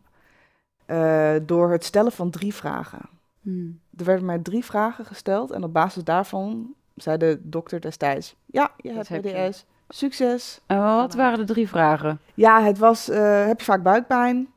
eh, 0.86 1.34
door 1.42 1.70
het 1.70 1.84
stellen 1.84 2.12
van 2.12 2.30
drie 2.30 2.54
vragen. 2.54 3.08
Hmm. 3.40 3.80
Er 3.96 4.04
werden 4.04 4.24
mij 4.24 4.38
drie 4.38 4.64
vragen 4.64 5.04
gesteld 5.04 5.50
en 5.50 5.64
op 5.64 5.72
basis 5.72 6.04
daarvan 6.04 6.74
zei 6.94 7.16
de 7.18 7.40
dokter 7.42 7.80
destijds, 7.80 8.36
ja, 8.46 8.72
je 8.76 8.94
Dat 8.94 9.08
hebt. 9.08 9.26
PDS, 9.26 9.64
succes. 9.88 10.60
En 10.66 10.82
wat 10.82 11.14
waren 11.14 11.38
de 11.38 11.44
drie 11.52 11.68
vragen? 11.68 12.20
Ja, 12.34 12.62
het 12.62 12.78
was, 12.78 13.08
eh, 13.08 13.46
heb 13.46 13.58
je 13.58 13.64
vaak 13.64 13.82
buikpijn? 13.82 14.48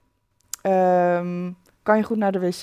Ehm, 0.61 1.51
kan 1.83 1.97
je 1.97 2.03
goed 2.03 2.17
naar 2.17 2.31
de 2.31 2.39
wc? 2.39 2.61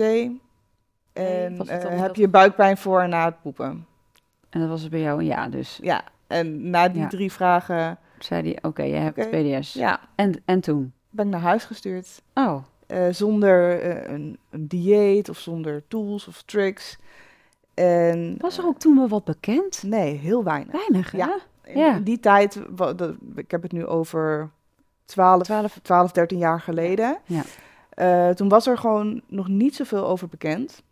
En 1.13 1.59
eh, 1.69 2.01
heb 2.01 2.17
je 2.17 2.29
buikpijn 2.29 2.77
voor 2.77 3.01
en 3.01 3.09
na 3.11 3.25
het 3.25 3.43
poepen? 3.43 3.87
En 4.51 4.61
dat 4.61 4.69
was 4.69 4.81
het 4.83 4.91
bij 4.91 5.01
jou 5.01 5.19
een 5.19 5.27
ja, 5.27 5.49
dus 5.49 5.79
Ja, 5.83 6.03
en 6.27 6.71
na 6.71 6.89
die 6.89 7.01
Ja. 7.03 7.09
drie 7.09 7.33
vragen, 7.33 7.99
zei 8.19 8.43
hij, 8.43 8.59
oké, 8.63 8.83
je 8.83 8.95
hebt. 8.95 9.31
PDS. 9.31 9.73
ja, 9.73 10.01
En, 10.15 10.43
en 10.45 10.61
toen? 10.61 10.93
ben 11.11 11.25
ik 11.27 11.33
naar 11.33 11.41
huis 11.41 11.65
gestuurd. 11.65 12.23
Oh, 12.35 12.57
Eh, 12.87 13.07
zonder 13.11 13.85
een, 14.11 14.39
een 14.51 14.69
dieet 14.69 15.29
of 15.29 15.39
zonder 15.39 15.83
tools 15.89 16.29
of 16.29 16.43
tricks. 16.43 16.97
En 17.75 18.35
was 18.39 18.59
er 18.59 18.65
ook 18.67 18.79
toen 18.79 18.97
wel 18.97 19.09
wat 19.09 19.25
bekend? 19.25 19.83
nee, 19.87 20.15
heel 20.15 20.45
weinig. 20.45 20.73
Weinig, 20.73 21.11
hè? 21.11 21.19
Ja. 21.19 21.39
In, 21.67 21.79
Ja. 21.79 21.97
in 21.97 22.03
die 22.03 22.21
tijd, 22.21 22.61
ik 23.35 23.51
heb 23.51 23.63
het 23.63 23.73
nu 23.73 23.87
over 23.87 24.51
12, 25.05 25.43
12, 25.43 25.79
12 25.83 26.13
13 26.13 26.39
jaar 26.39 26.61
geleden. 26.61 27.19
Ja. 27.25 27.43
Eh, 27.91 28.31
toen 28.35 28.49
was 28.49 28.67
er 28.67 28.79
gewoon 28.79 29.21
nog 29.27 29.49
niet 29.49 29.75
zoveel 29.77 30.07
over 30.07 30.29
bekend. 30.29 30.83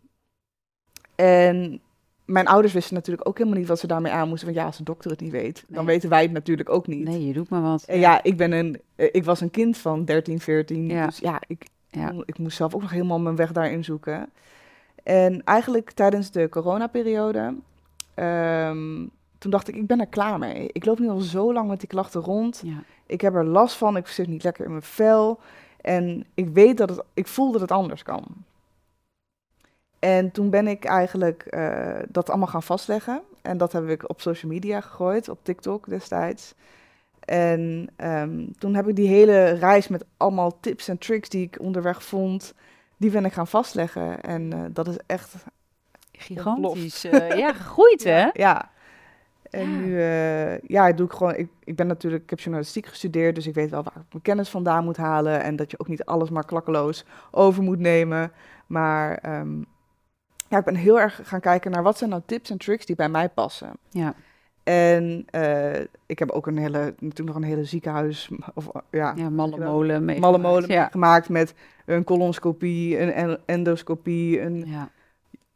En 1.15 1.81
mijn 2.25 2.47
ouders 2.47 2.73
wisten 2.73 2.93
natuurlijk 2.95 3.27
ook 3.27 3.37
helemaal 3.37 3.59
niet 3.59 3.67
wat 3.67 3.79
ze 3.79 3.87
daarmee 3.87 4.11
aan 4.11 4.27
moesten. 4.27 4.47
Want 4.47 4.59
ja, 4.59 4.65
als 4.65 4.77
de 4.77 4.83
dokter 4.83 5.11
het 5.11 5.19
niet 5.19 5.31
weet, 5.31 5.63
dan 5.67 5.85
weten 5.85 6.09
wij 6.09 6.21
het 6.21 6.31
natuurlijk 6.31 6.69
ook 6.69 6.87
niet. 6.87 7.03
Nee, 7.07 7.25
je 7.27 7.33
doet 7.33 7.49
maar 7.49 7.61
wat. 7.61 7.83
En 7.83 7.99
ja, 7.99 8.23
ik, 8.23 8.37
ben 8.37 8.51
een, 8.51 8.81
eh, 8.95 9.09
ik 9.11 9.23
was 9.23 9.41
een 9.41 9.51
kind 9.51 9.77
van 9.77 10.05
13, 10.05 10.39
14. 10.39 10.85
Ja. 10.87 11.05
Dus 11.05 11.17
ja 11.17 11.41
ik, 11.47 11.65
Ja. 11.89 12.13
ik 12.25 12.37
moest 12.37 12.57
zelf 12.57 12.75
ook 12.75 12.81
nog 12.81 12.91
helemaal 12.91 13.19
mijn 13.19 13.35
weg 13.35 13.51
daarin 13.51 13.83
zoeken. 13.83 14.29
En 15.03 15.43
eigenlijk 15.43 15.91
tijdens 15.91 16.31
de 16.31 16.49
coronaperiode, 16.49 17.55
ehm, 18.13 19.05
toen 19.45 19.53
dacht 19.53 19.67
ik, 19.67 19.75
ik 19.75 19.87
ben 19.87 19.99
er 19.99 20.07
klaar 20.07 20.39
mee. 20.39 20.69
Ik 20.71 20.85
loop 20.85 20.99
nu 20.99 21.09
al 21.09 21.19
zo 21.19 21.53
lang 21.53 21.69
met 21.69 21.79
die 21.79 21.89
klachten 21.89 22.21
rond. 22.21 22.61
Ja. 22.63 22.83
Ik 23.05 23.21
heb 23.21 23.35
er 23.35 23.45
last 23.45 23.75
van, 23.75 23.97
ik 23.97 24.07
zit 24.07 24.27
niet 24.27 24.43
lekker 24.43 24.65
in 24.65 24.71
mijn 24.71 24.83
vel. 24.83 25.39
En 25.81 26.25
ik 26.33 26.49
weet 26.49 26.77
dat 26.77 26.89
het, 26.89 27.01
ik 27.13 27.27
voel 27.27 27.51
dat 27.51 27.61
het 27.61 27.71
anders 27.71 28.03
kan. 28.03 28.25
En 29.99 30.31
toen 30.31 30.49
ben 30.49 30.67
ik 30.67 30.85
eigenlijk 30.85 31.41
eh, 31.41 31.99
dat 32.09 32.29
allemaal 32.29 32.47
gaan 32.47 32.63
vastleggen. 32.63 33.21
En 33.41 33.57
dat 33.57 33.71
heb 33.71 33.89
ik 33.89 34.09
op 34.09 34.21
social 34.21 34.51
media 34.51 34.81
gegooid, 34.81 35.29
op 35.29 35.39
TikTok 35.41 35.89
destijds. 35.89 36.53
En 37.19 37.89
ehm, 37.95 38.45
toen 38.57 38.75
heb 38.75 38.87
ik 38.87 38.95
die 38.95 39.07
hele 39.07 39.43
reis 39.49 39.87
met 39.87 40.05
allemaal 40.17 40.59
tips 40.59 40.87
en 40.87 40.97
tricks 40.97 41.29
die 41.29 41.45
ik 41.45 41.59
onderweg 41.59 42.03
vond, 42.03 42.53
die 42.97 43.11
ben 43.11 43.25
ik 43.25 43.33
gaan 43.33 43.47
vastleggen. 43.47 44.21
En 44.21 44.53
eh, 44.53 44.59
dat 44.71 44.87
is 44.87 44.97
echt 45.05 45.35
Gigantisch. 46.11 47.03
eh, 47.03 47.37
ja, 47.37 47.53
gegroeid 47.53 48.03
hè? 48.13 48.29
Ja. 48.33 48.73
En 49.49 49.69
Ja. 49.71 49.77
nu 49.77 49.99
eh, 50.01 50.59
ja, 50.59 50.91
doe 50.91 51.05
ik 51.05 51.11
gewoon. 51.13 51.35
Ik, 51.35 51.47
ik 51.63 51.75
ben 51.75 51.87
natuurlijk, 51.87 52.23
ik 52.23 52.29
heb 52.29 52.39
journalistiek 52.39 52.85
gestudeerd, 52.85 53.35
dus 53.35 53.47
ik 53.47 53.53
weet 53.53 53.69
wel 53.69 53.83
waar 53.83 53.95
ik 53.95 54.01
mijn 54.11 54.23
kennis 54.23 54.49
vandaan 54.49 54.83
moet 54.83 54.97
halen. 54.97 55.41
En 55.43 55.55
dat 55.55 55.71
je 55.71 55.79
ook 55.79 55.87
niet 55.87 56.05
alles 56.05 56.29
maar 56.29 56.45
klakkeloos 56.45 57.05
over 57.31 57.63
moet 57.63 57.79
nemen. 57.79 58.31
Maar 58.67 59.15
ehm, 59.17 59.57
ja, 60.47 60.57
ik 60.57 60.65
ben 60.65 60.75
heel 60.75 60.99
erg 60.99 61.19
gaan 61.23 61.39
kijken 61.39 61.71
naar 61.71 61.83
wat 61.83 61.97
zijn 61.97 62.09
nou 62.09 62.21
tips 62.25 62.49
en 62.49 62.57
tricks 62.57 62.85
die 62.85 62.95
bij 62.95 63.09
mij 63.09 63.29
passen. 63.29 63.69
Ja. 63.89 64.13
En 64.63 65.25
eh, 65.29 65.79
ik 66.05 66.19
heb 66.19 66.29
ook 66.31 66.47
een 66.47 66.57
hele, 66.57 66.79
natuurlijk 66.99 67.25
nog 67.27 67.35
een 67.35 67.43
hele 67.49 67.63
ziekenhuis, 67.63 68.29
of 68.53 68.67
ja, 68.91 69.13
Ja, 69.15 69.29
malle 69.29 69.57
molen. 69.65 70.19
malle 70.19 70.37
molen 70.37 70.69
Ja. 70.71 70.87
gemaakt 70.91 71.29
met 71.29 71.53
een 71.85 72.03
colonscopie, 72.03 72.99
een 72.99 73.11
en- 73.11 73.39
endoscopie, 73.45 74.41
een 74.41 74.63
Ja. 74.67 74.89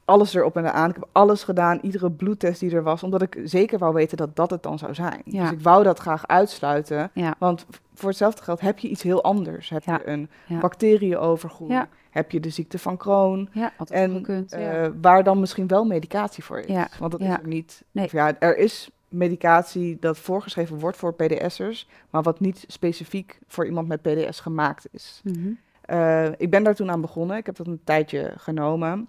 Alles 0.10 0.34
erop 0.34 0.56
en 0.58 0.66
eraan. 0.66 0.90
Ik 0.90 0.96
heb 0.96 1.08
alles 1.12 1.44
gedaan, 1.44 1.80
iedere 1.82 2.12
bloedtest 2.12 2.60
die 2.60 2.72
er 2.76 2.84
was, 2.84 3.04
omdat 3.04 3.22
ik 3.22 3.40
zeker 3.44 3.78
wou 3.80 3.94
weten 3.94 4.18
dat 4.18 4.36
dat 4.36 4.50
het 4.50 4.64
dan 4.64 4.80
zou 4.80 4.94
zijn. 4.94 5.22
Ja. 5.26 5.42
Dus 5.42 5.52
ik 5.52 5.62
wou 5.62 5.84
dat 5.84 6.00
graag 6.00 6.28
uitsluiten, 6.28 7.10
Ja. 7.14 7.36
want 7.40 7.66
voor 7.94 8.10
hetzelfde 8.10 8.44
geld 8.44 8.60
heb 8.62 8.80
je 8.80 8.88
iets 8.90 9.02
heel 9.04 9.24
anders. 9.24 9.70
Heb 9.70 9.84
Ja. 9.84 9.94
je 9.94 10.10
een 10.10 10.30
Ja. 10.48 11.88
heb 12.10 12.32
je 12.32 12.40
de 12.40 12.50
ziekte 12.50 12.80
van 12.80 12.98
Crohn, 12.98 13.50
ook 13.78 13.90
en 13.90 14.12
gekund. 14.16 14.54
eh, 14.54 14.88
waar 15.02 15.24
dan 15.24 15.40
misschien 15.40 15.68
wel 15.68 15.86
medicatie 15.86 16.44
voor 16.44 16.60
is. 16.60 16.98
Want 17.00 17.12
dat 17.12 17.22
is 17.22 17.28
er 17.28 17.40
niet. 17.48 17.84
Nee. 17.92 18.06
Of 18.06 18.12
ja, 18.12 18.36
er 18.40 18.58
is 18.58 18.90
medicatie 19.08 19.98
dat 20.00 20.18
voorgeschreven 20.18 20.80
wordt 20.80 20.98
voor 20.98 21.14
PDS'ers, 21.14 21.88
maar 22.10 22.22
wat 22.22 22.40
niet 22.40 22.64
specifiek 22.68 23.40
voor 23.48 23.66
iemand 23.66 23.88
met 23.88 24.02
PDS 24.02 24.40
gemaakt 24.40 24.88
is. 24.92 25.22
Mhm. 25.24 25.50
Eh, 25.82 26.26
ik 26.38 26.50
ben 26.50 26.64
daar 26.64 26.76
toen 26.76 26.92
aan 26.92 27.02
begonnen. 27.02 27.38
Ik 27.38 27.46
heb 27.46 27.56
dat 27.56 27.68
een 27.68 27.82
tijdje 27.84 28.34
genomen. 28.38 29.08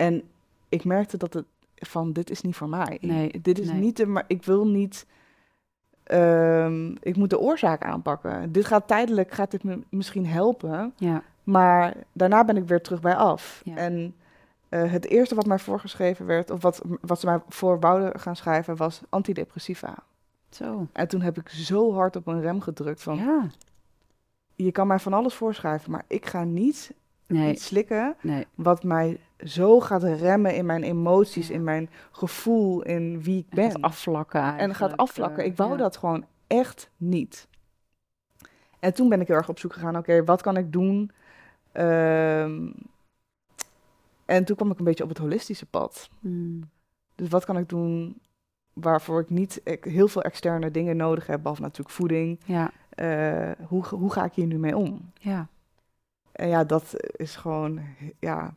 En 0.00 0.22
ik 0.68 0.84
merkte 0.84 1.16
dat 1.16 1.34
het 1.34 1.44
van 1.74 2.12
dit 2.12 2.30
is 2.30 2.40
niet 2.40 2.56
voor 2.56 2.68
mij. 2.68 2.98
Nee, 3.00 3.40
dit 3.42 3.58
is 3.58 3.70
nee. 3.70 3.80
niet 3.80 3.96
de, 3.96 4.06
maar 4.06 4.24
ik 4.26 4.44
wil 4.44 4.66
niet. 4.66 5.06
ehm, 6.02 6.94
ik 7.00 7.16
moet 7.16 7.30
de 7.30 7.38
oorzaak 7.38 7.84
aanpakken. 7.84 8.52
Dit 8.52 8.64
gaat 8.64 8.86
tijdelijk, 8.88 9.30
gaat 9.32 9.50
dit 9.50 9.64
me 9.64 9.80
misschien 9.88 10.26
helpen. 10.26 10.92
Ja. 10.96 11.22
Maar 11.44 11.96
daarna 12.12 12.44
ben 12.44 12.56
ik 12.56 12.64
weer 12.68 12.80
terug 12.82 13.00
bij 13.00 13.14
af. 13.16 13.60
Ja. 13.64 13.76
En 13.76 14.14
eh, 14.68 14.90
het 14.92 15.06
eerste 15.06 15.34
wat 15.34 15.46
mij 15.46 15.58
voorgeschreven 15.58 16.26
werd, 16.26 16.50
of 16.50 16.62
wat, 16.62 16.82
wat 17.00 17.20
ze 17.20 17.26
mij 17.26 17.40
voor 17.48 17.80
wouden 17.80 18.20
gaan 18.20 18.36
schrijven, 18.36 18.76
was 18.76 19.00
antidepressiva. 19.08 19.94
Zo. 20.50 20.86
En 20.92 21.08
toen 21.08 21.20
heb 21.20 21.38
ik 21.38 21.48
zo 21.48 21.92
hard 21.94 22.16
op 22.16 22.26
een 22.26 22.40
rem 22.40 22.60
gedrukt 22.60 23.02
van, 23.02 23.16
Ja. 23.16 23.46
je 24.54 24.72
kan 24.72 24.86
mij 24.86 24.98
van 24.98 25.12
alles 25.12 25.34
voorschrijven, 25.34 25.90
maar 25.90 26.04
ik 26.06 26.26
ga 26.26 26.44
niet 26.44 26.92
Nee. 27.26 27.52
iets 27.52 27.64
slikken 27.64 28.16
Nee. 28.22 28.46
wat 28.54 28.82
mij 28.82 29.20
zo 29.44 29.80
gaat 29.80 30.02
remmen 30.02 30.54
in 30.54 30.66
mijn 30.66 30.82
emoties, 30.82 31.48
Ja. 31.48 31.54
in 31.54 31.64
mijn 31.64 31.90
gevoel, 32.10 32.82
in 32.82 33.22
wie 33.22 33.38
ik 33.38 33.46
En 33.48 33.56
ben. 33.56 33.70
gaat 33.70 33.82
afvlakken 33.82 34.40
en 34.40 34.46
gaat 34.48 34.60
eigenlijk, 34.60 35.00
afvlakken. 35.00 35.42
eh, 35.42 35.48
Ik 35.50 35.56
wou 35.56 35.70
ja. 35.70 35.76
dat 35.76 35.96
gewoon 35.96 36.24
echt 36.46 36.90
niet. 36.96 37.48
En 38.78 38.94
toen 38.94 39.08
ben 39.08 39.20
ik 39.20 39.26
heel 39.26 39.36
erg 39.36 39.48
op 39.48 39.58
zoek 39.58 39.72
gegaan, 39.72 39.96
oké, 39.96 40.24
wat 40.24 40.42
kan 40.42 40.56
ik 40.56 40.72
doen? 40.72 41.10
Ehm, 41.72 42.66
en 44.24 44.44
toen 44.44 44.56
kwam 44.56 44.70
ik 44.70 44.78
een 44.78 44.84
beetje 44.84 45.02
op 45.02 45.08
het 45.08 45.18
holistische 45.18 45.66
pad. 45.66 46.08
Mm. 46.20 46.70
Dus 47.14 47.28
wat 47.28 47.44
kan 47.44 47.56
ik 47.56 47.68
doen 47.68 48.20
waarvoor 48.72 49.20
ik 49.20 49.30
niet 49.30 49.60
heel 49.80 50.08
veel 50.08 50.22
externe 50.22 50.70
dingen 50.70 50.96
nodig 50.96 51.26
heb, 51.26 51.38
behalve 51.40 51.62
natuurlijk 51.62 51.90
voeding. 51.94 52.40
Ja. 52.44 52.70
Eh, 52.90 53.50
hoe, 53.66 53.86
hoe 53.86 54.12
ga 54.12 54.24
ik 54.24 54.32
hier 54.32 54.46
nu 54.46 54.58
mee 54.58 54.76
om? 54.76 55.10
Ja. 55.18 55.48
En 56.32 56.48
ja, 56.48 56.64
dat 56.64 56.94
is 57.16 57.36
gewoon 57.36 57.80
ja, 58.18 58.54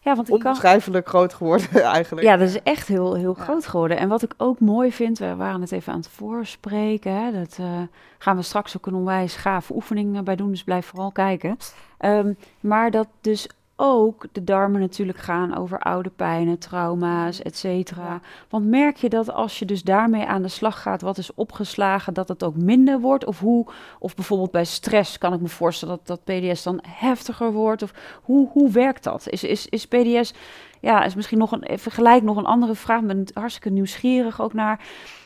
Ja, 0.00 0.14
want 0.14 0.28
ik 0.28 0.34
kan... 0.38 0.46
onbeschrijfelijk 0.46 1.08
groot 1.08 1.34
geworden 1.34 1.82
eigenlijk. 1.98 2.26
Ja, 2.26 2.36
dat 2.36 2.48
is 2.48 2.62
echt 2.62 2.88
heel, 2.88 3.14
heel 3.14 3.34
Ja. 3.38 3.42
groot 3.44 3.66
geworden. 3.66 3.96
En 3.98 4.08
wat 4.08 4.22
ik 4.22 4.34
ook 4.36 4.60
mooi 4.60 4.92
vind, 4.92 5.18
we 5.18 5.34
waren 5.36 5.60
het 5.60 5.72
even 5.72 5.92
aan 5.92 5.98
het 5.98 6.08
voorspreken. 6.08 7.12
Hè, 7.24 7.32
dat 7.32 7.56
eh, 7.60 7.82
gaan 8.18 8.36
we 8.36 8.42
straks 8.42 8.76
ook 8.76 8.86
een 8.86 8.94
onwijs 8.94 9.36
gave 9.36 9.74
oefening 9.74 10.22
bij 10.22 10.36
doen, 10.36 10.50
dus 10.50 10.64
blijf 10.64 10.86
vooral 10.86 11.12
kijken. 11.12 11.56
Ehm, 11.98 12.32
maar 12.60 12.90
dat 12.90 13.08
dus 13.20 13.48
ook 13.76 14.26
de 14.32 14.44
darmen 14.44 14.80
natuurlijk 14.80 15.18
gaan 15.18 15.56
over 15.56 15.78
oude 15.78 16.10
pijnen, 16.10 16.58
trauma's, 16.58 17.42
et 17.42 17.56
cetera. 17.56 18.20
Want 18.48 18.66
merk 18.66 18.96
je 18.96 19.08
dat 19.08 19.30
als 19.32 19.58
je 19.58 19.64
dus 19.64 19.82
daarmee 19.82 20.26
aan 20.26 20.42
de 20.42 20.48
slag 20.48 20.82
gaat, 20.82 21.02
wat 21.02 21.18
is 21.18 21.34
opgeslagen, 21.34 22.14
dat 22.14 22.28
het 22.28 22.42
ook 22.44 22.56
minder 22.56 23.00
wordt? 23.00 23.24
Of 23.24 23.38
hoe, 23.40 23.66
of 23.98 24.14
bijvoorbeeld 24.14 24.50
bij 24.50 24.64
stress 24.64 25.18
kan 25.18 25.32
ik 25.32 25.40
me 25.40 25.48
voorstellen 25.48 25.98
dat, 26.04 26.24
dat 26.24 26.40
PDS 26.40 26.62
dan 26.62 26.80
heftiger 26.88 27.52
wordt? 27.52 27.82
Of 27.82 27.92
hoe, 28.22 28.48
hoe 28.52 28.70
werkt 28.70 29.04
dat? 29.04 29.28
Is, 29.28 29.44
is, 29.44 29.66
is 29.68 29.86
PDS 29.86 30.34
ja, 30.80 31.04
is 31.04 31.14
misschien 31.14 31.38
nog 31.38 31.52
een, 31.52 31.62
even 31.62 31.92
gelijk 31.92 32.22
nog 32.22 32.36
een 32.36 32.46
andere 32.46 32.74
vraag. 32.74 33.00
Ik 33.00 33.06
ben 33.06 33.26
hartstikke 33.34 33.70
nieuwsgierig 33.70 34.40
ook 34.40 34.52
naar. 34.52 34.80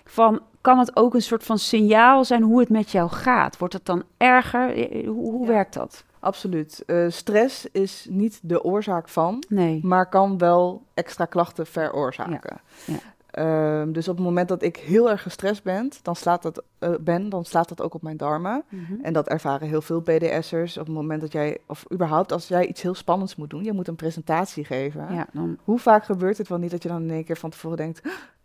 Van, 0.05 0.41
kan 0.61 0.79
het 0.79 0.97
ook 0.97 1.15
een 1.15 1.23
soort 1.23 1.45
van 1.45 1.59
signaal 1.59 2.25
zijn 2.25 2.43
hoe 2.43 2.61
het 2.61 2.69
met 2.69 2.91
jou 2.91 3.11
gaat? 3.11 3.59
Wordt 3.59 3.75
het 3.75 3.85
dan 3.87 4.03
erger? 4.17 4.91
Eh, 4.91 5.07
Hoe, 5.09 5.31
hoe 5.33 5.47
Ja. 5.47 5.53
werkt 5.53 5.75
dat? 5.75 6.05
Absoluut. 6.20 6.83
Eh, 6.87 7.04
stress 7.09 7.66
is 7.72 8.07
niet 8.11 8.40
de 8.42 8.62
oorzaak 8.64 9.09
van, 9.09 9.42
Nee. 9.48 9.81
maar 9.85 10.09
kan 10.09 10.38
wel 10.38 10.83
extra 10.94 11.24
klachten 11.24 11.66
veroorzaken. 11.66 12.61
Ja, 12.87 12.94
ja. 12.94 12.98
Ehm, 13.31 13.92
dus 13.92 14.09
op 14.09 14.16
het 14.16 14.24
moment 14.24 14.48
dat 14.48 14.62
ik 14.62 14.76
heel 14.76 15.11
erg 15.11 15.22
gestrest 15.22 15.62
ben, 15.62 15.90
dan 16.02 16.16
slaat 16.16 16.42
dat, 16.42 16.62
eh, 16.78 16.90
ben, 17.00 17.28
dan 17.28 17.44
slaat 17.44 17.68
dat 17.68 17.83
ook 17.83 17.94
op 17.94 18.02
mijn 18.02 18.16
darmen. 18.16 18.62
Mhm. 18.68 18.92
En 19.02 19.12
dat 19.12 19.28
ervaren 19.28 19.68
heel 19.68 19.83
veel 19.83 20.00
PDS'ers. 20.00 20.76
Op 20.78 20.87
het 20.87 20.94
moment 20.94 21.20
dat 21.20 21.33
jij, 21.33 21.59
of 21.66 21.85
überhaupt 21.92 22.33
als 22.33 22.48
jij 22.48 22.66
iets 22.66 22.83
heel 22.83 22.94
spannends 22.94 23.37
moet 23.37 23.50
doen, 23.50 23.64
je 23.64 23.72
moet 23.72 23.88
een 23.88 23.96
presentatie 23.96 24.64
geven. 24.64 25.14
Ja, 25.14 25.26
dan 25.33 25.59
Hoe 25.64 25.78
vaak 25.78 26.04
gebeurt 26.04 26.38
het 26.38 26.48
wel 26.48 26.59
niet 26.59 26.70
dat 26.70 26.83
je 26.83 26.88
dan 26.88 27.02
in 27.02 27.11
één 27.11 27.24
keer 27.24 27.37
van 27.37 27.50
tevoren 27.50 27.76
denkt, 27.76 28.00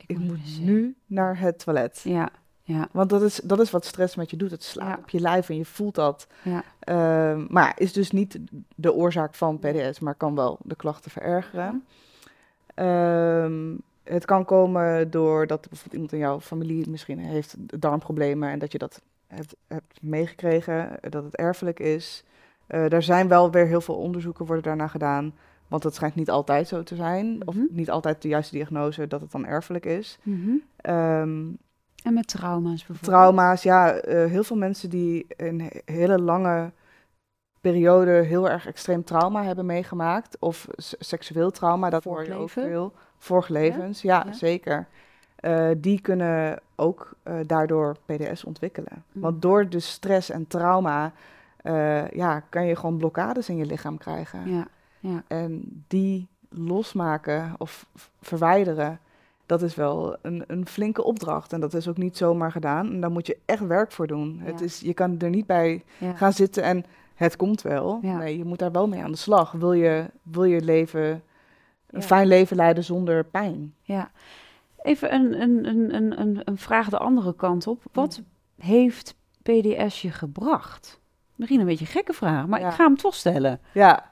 ik 0.07 0.17
moet 0.17 0.59
nu 0.61 0.95
naar 1.05 1.39
het 1.39 1.59
toilet. 1.59 2.01
Ja, 2.03 2.29
ja, 2.65 2.87
Want 2.91 3.09
dat 3.09 3.21
is, 3.21 3.35
dat 3.43 3.59
is 3.59 3.71
wat 3.71 3.85
stress 3.85 4.15
met 4.15 4.29
je 4.29 4.37
doet. 4.37 4.51
Het 4.51 4.63
slaat 4.63 4.87
Ja. 4.87 4.97
op 4.97 5.09
je 5.09 5.19
lijf 5.19 5.49
en 5.49 5.57
je 5.57 5.65
voelt 5.65 5.95
dat. 5.95 6.27
ja. 6.43 6.63
Ehm, 6.83 7.45
maar 7.49 7.73
is 7.77 7.93
dus 7.93 8.11
niet 8.11 8.39
de 8.75 8.93
oorzaak 8.93 9.35
van 9.35 9.59
PDS, 9.59 9.99
maar 9.99 10.15
kan 10.15 10.35
wel 10.35 10.57
de 10.63 10.75
klachten 10.75 11.11
verergeren. 11.11 11.83
Ehm, 12.75 13.75
het 14.03 14.25
kan 14.25 14.45
komen 14.45 15.09
doordat 15.11 15.59
bijvoorbeeld 15.61 15.93
iemand 15.93 16.11
in 16.13 16.19
jouw 16.19 16.39
familie 16.39 16.89
misschien 16.89 17.19
heeft 17.19 17.55
darmproblemen 17.81 18.49
en 18.49 18.59
dat 18.59 18.71
je 18.71 18.77
dat 18.77 19.01
hebt, 19.27 19.55
hebt 19.67 20.01
meegekregen, 20.01 21.01
eh, 21.01 21.11
dat 21.11 21.23
het 21.23 21.35
erfelijk 21.35 21.79
is. 21.79 22.23
Eh 22.67 22.93
er 22.93 23.03
zijn 23.03 23.27
wel 23.27 23.51
weer 23.51 23.65
heel 23.67 23.81
veel 23.81 23.95
onderzoeken 23.95 24.45
worden 24.45 24.63
daarna 24.63 24.87
gedaan, 24.87 25.33
want 25.67 25.83
het 25.83 25.95
schijnt 25.95 26.15
niet 26.15 26.29
altijd 26.29 26.67
zo 26.67 26.83
te 26.83 26.95
zijn, 26.95 27.41
of 27.47 27.55
Mhm. 27.55 27.65
niet 27.69 27.89
altijd 27.89 28.21
de 28.21 28.27
juiste 28.27 28.55
diagnose 28.55 29.07
dat 29.07 29.21
het 29.21 29.31
dan 29.31 29.45
erfelijk 29.45 29.85
is. 29.85 30.17
Ehm, 30.75 31.41
En 32.03 32.13
met 32.13 32.27
trauma's 32.27 32.85
bijvoorbeeld? 32.85 33.03
Trauma's, 33.11 33.63
ja, 33.63 33.91
eh, 33.93 34.29
heel 34.29 34.43
veel 34.43 34.55
mensen 34.57 34.89
die 34.89 35.25
een 35.37 35.61
he- 35.61 35.81
hele 35.93 36.19
lange 36.21 36.71
periode 37.61 38.11
heel 38.11 38.49
erg 38.49 38.67
extreem 38.67 39.03
trauma 39.03 39.43
hebben 39.43 39.65
meegemaakt, 39.65 40.37
of 40.39 40.67
seksueel 40.99 41.51
trauma, 41.51 41.89
dat 41.89 42.03
hoor 42.03 42.25
je 42.25 42.33
ook 42.33 42.49
veel. 42.49 42.93
Vorige 43.17 43.51
levens, 43.51 44.01
ja, 44.01 44.23
Ja. 44.25 44.33
zeker. 44.33 44.87
Eh, 45.35 45.69
die 45.77 46.01
kunnen 46.01 46.59
ook 46.75 47.11
eh, 47.23 47.35
daardoor 47.45 47.95
PDS 48.05 48.43
ontwikkelen. 48.43 49.03
Mm. 49.11 49.21
Want 49.21 49.41
door 49.41 49.69
de 49.69 49.79
stress 49.79 50.29
en 50.29 50.47
trauma, 50.47 51.11
ja, 52.11 52.39
kan 52.49 52.65
je 52.65 52.75
gewoon 52.75 52.97
blokkades 52.97 53.49
in 53.49 53.57
je 53.57 53.65
lichaam 53.65 53.97
krijgen. 53.97 54.49
Ja, 54.55 54.67
ja. 54.99 55.23
En 55.27 55.83
die 55.87 56.27
losmaken 56.49 57.53
of 57.57 57.85
verwijderen, 58.21 58.99
dat 59.45 59.61
is 59.61 59.75
wel 59.75 60.15
een, 60.21 60.43
een 60.47 60.67
flinke 60.67 61.03
opdracht. 61.03 61.53
En 61.53 61.59
dat 61.59 61.73
is 61.73 61.87
ook 61.87 61.97
niet 61.97 62.17
zomaar 62.17 62.51
gedaan. 62.51 62.91
En 62.91 63.01
daar 63.01 63.11
moet 63.11 63.27
je 63.27 63.37
echt 63.45 63.67
werk 63.67 63.91
voor 63.91 64.07
doen. 64.07 64.39
Het 64.43 64.61
is, 64.61 64.79
je 64.79 64.93
kan 64.93 65.19
er 65.19 65.29
niet 65.29 65.45
bij 65.45 65.83
ja. 65.97 66.13
gaan 66.13 66.33
zitten 66.33 66.63
en 66.63 66.85
het 67.15 67.35
komt 67.35 67.61
wel. 67.61 67.99
Ja. 68.01 68.17
Nee, 68.17 68.37
je 68.37 68.45
moet 68.45 68.59
daar 68.59 68.71
wel 68.71 68.87
mee 68.87 69.03
aan 69.03 69.11
de 69.11 69.17
slag. 69.17 69.51
Wil 69.51 69.73
je, 69.73 70.05
wil 70.21 70.43
je 70.43 70.61
leven, 70.61 71.23
een 71.89 72.03
fijn 72.03 72.27
leven 72.27 72.55
leiden 72.55 72.83
zonder 72.83 73.25
pijn? 73.25 73.73
Ja. 73.81 74.11
Even 74.81 75.13
een, 75.13 75.41
een, 75.41 75.67
een, 75.95 76.19
een, 76.19 76.41
een, 76.43 76.57
vraag 76.57 76.89
de 76.89 76.97
andere 76.97 77.35
kant 77.35 77.67
op. 77.67 77.83
Wat 77.91 78.21
heeft 78.57 79.15
PDS 79.41 80.01
je 80.01 80.11
gebracht? 80.11 80.99
Misschien 81.35 81.59
een 81.59 81.65
beetje 81.65 81.85
een 81.85 81.91
gekke 81.91 82.13
vraag, 82.13 82.47
maar 82.47 82.61
ik 82.61 82.71
ga 82.71 82.83
hem 82.83 82.97
toch 82.97 83.15
stellen. 83.15 83.59
Ja, 83.73 84.11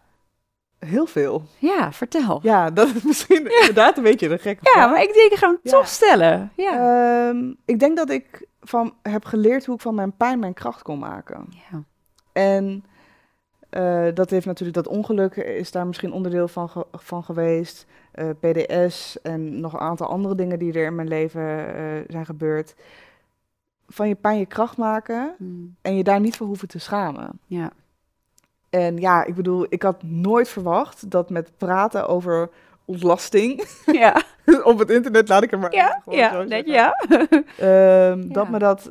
Heel 0.85 1.05
veel. 1.05 1.43
Ja, 1.57 1.91
vertel. 1.91 2.39
Ja, 2.43 2.69
dat 2.69 2.95
is 2.95 3.03
misschien 3.03 3.51
inderdaad 3.59 3.97
een 3.97 4.03
beetje 4.03 4.29
een 4.29 4.39
gekke 4.39 4.61
Ja, 4.63 4.71
vraag. 4.71 4.89
maar 4.91 5.01
ik 5.01 5.13
denk, 5.13 5.31
ik 5.31 5.37
ga 5.37 5.47
hem 5.47 5.59
Ja. 5.63 5.71
toch 5.71 5.87
stellen. 5.87 6.51
Ja. 6.55 7.27
Ehm, 7.29 7.53
ik 7.65 7.79
denk 7.79 7.97
dat 7.97 8.09
ik 8.09 8.47
van, 8.61 8.93
heb 9.01 9.25
geleerd 9.25 9.65
hoe 9.65 9.75
ik 9.75 9.81
van 9.81 9.95
mijn 9.95 10.11
pijn 10.17 10.39
mijn 10.39 10.53
kracht 10.53 10.81
kon 10.81 10.99
maken. 10.99 11.45
ja. 11.71 11.83
En 12.33 12.85
eh, 13.69 14.07
dat 14.13 14.29
heeft 14.29 14.45
natuurlijk, 14.45 14.77
dat 14.77 14.87
ongeluk 14.93 15.35
is 15.35 15.71
daar 15.71 15.87
misschien 15.87 16.11
onderdeel 16.13 16.47
van, 16.47 16.69
ge- 16.69 16.85
van 16.91 17.23
geweest. 17.23 17.85
Eh, 18.11 18.29
PDS 18.39 19.21
en 19.21 19.59
nog 19.59 19.73
een 19.73 19.79
aantal 19.79 20.07
andere 20.07 20.35
dingen 20.35 20.59
die 20.59 20.73
er 20.73 20.85
in 20.85 20.95
mijn 20.95 21.07
leven 21.07 21.75
eh, 21.75 21.83
zijn 22.07 22.25
gebeurd. 22.25 22.75
Van 23.87 24.07
je 24.07 24.15
pijn 24.15 24.37
je 24.39 24.45
kracht 24.45 24.77
maken 24.77 25.35
Mm, 25.37 25.75
en 25.81 25.95
je 25.97 26.03
daar 26.03 26.19
niet 26.19 26.37
voor 26.37 26.47
hoeven 26.47 26.67
te 26.67 26.79
schamen. 26.79 27.39
ja. 27.45 27.71
En 28.71 28.97
ja, 28.97 29.23
ik 29.25 29.35
bedoel, 29.35 29.65
ik 29.69 29.81
had 29.83 30.03
nooit 30.03 30.49
verwacht 30.49 31.09
dat 31.11 31.29
met 31.29 31.51
praten 31.57 32.07
over 32.07 32.49
ontlasting 32.85 33.63
Ja, 34.01 34.21
op 34.63 34.79
het 34.79 34.89
internet, 34.89 35.27
laat 35.29 35.43
ik 35.43 35.51
er 35.51 35.59
maar 35.59 35.73
ja, 35.73 36.01
ja, 36.09 36.31
zo 36.31 36.43
net, 36.43 36.65
ja. 36.67 36.91
Ehm, 37.57 38.19
Ja. 38.21 38.33
Dat 38.33 38.49
me 38.49 38.59
dat 38.59 38.89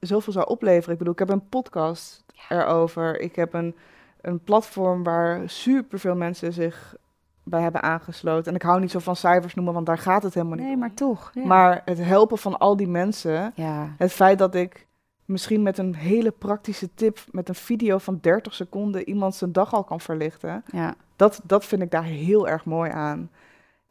zoveel 0.00 0.32
zou 0.32 0.46
opleveren. 0.46 0.92
Ik 0.92 0.98
bedoel, 0.98 1.12
ik 1.12 1.18
heb 1.18 1.28
een 1.30 1.48
podcast 1.48 2.24
erover. 2.48 3.20
Ik 3.20 3.36
heb 3.36 3.52
een, 3.54 3.76
een 4.20 4.40
platform 4.40 5.02
waar 5.02 5.40
superveel 5.44 6.14
mensen 6.14 6.52
zich 6.52 6.94
bij 7.42 7.60
hebben 7.62 7.82
aangesloten. 7.82 8.46
En 8.50 8.54
ik 8.54 8.62
hou 8.62 8.80
niet 8.80 8.90
zo 8.90 8.98
van 8.98 9.16
cijfers 9.16 9.54
noemen, 9.54 9.74
want 9.74 9.86
daar 9.86 9.98
gaat 9.98 10.22
het 10.22 10.34
helemaal 10.34 10.56
niet 10.56 10.64
Nee, 10.64 10.74
om. 10.74 10.80
maar 10.80 10.94
toch. 10.94 11.30
Ja. 11.34 11.44
Maar 11.44 11.82
het 11.84 11.98
helpen 12.04 12.38
van 12.38 12.58
al 12.58 12.76
die 12.76 12.88
mensen, 12.88 13.52
het 13.98 14.12
feit 14.12 14.38
dat 14.38 14.54
ik 14.54 14.86
misschien 15.24 15.62
met 15.62 15.78
een 15.78 15.94
hele 15.94 16.30
praktische 16.30 16.88
tip, 16.94 17.18
met 17.30 17.48
een 17.48 17.54
video 17.54 17.98
van 17.98 18.18
30 18.20 18.54
seconden, 18.54 19.08
iemand 19.08 19.34
zijn 19.34 19.52
dag 19.52 19.74
al 19.74 19.84
kan 19.84 20.00
verlichten. 20.00 20.64
Ja. 20.72 20.94
Dat, 21.16 21.40
dat 21.44 21.64
vind 21.64 21.82
ik 21.82 21.90
daar 21.90 22.04
heel 22.04 22.48
erg 22.48 22.64
mooi 22.64 22.90
aan. 22.90 23.30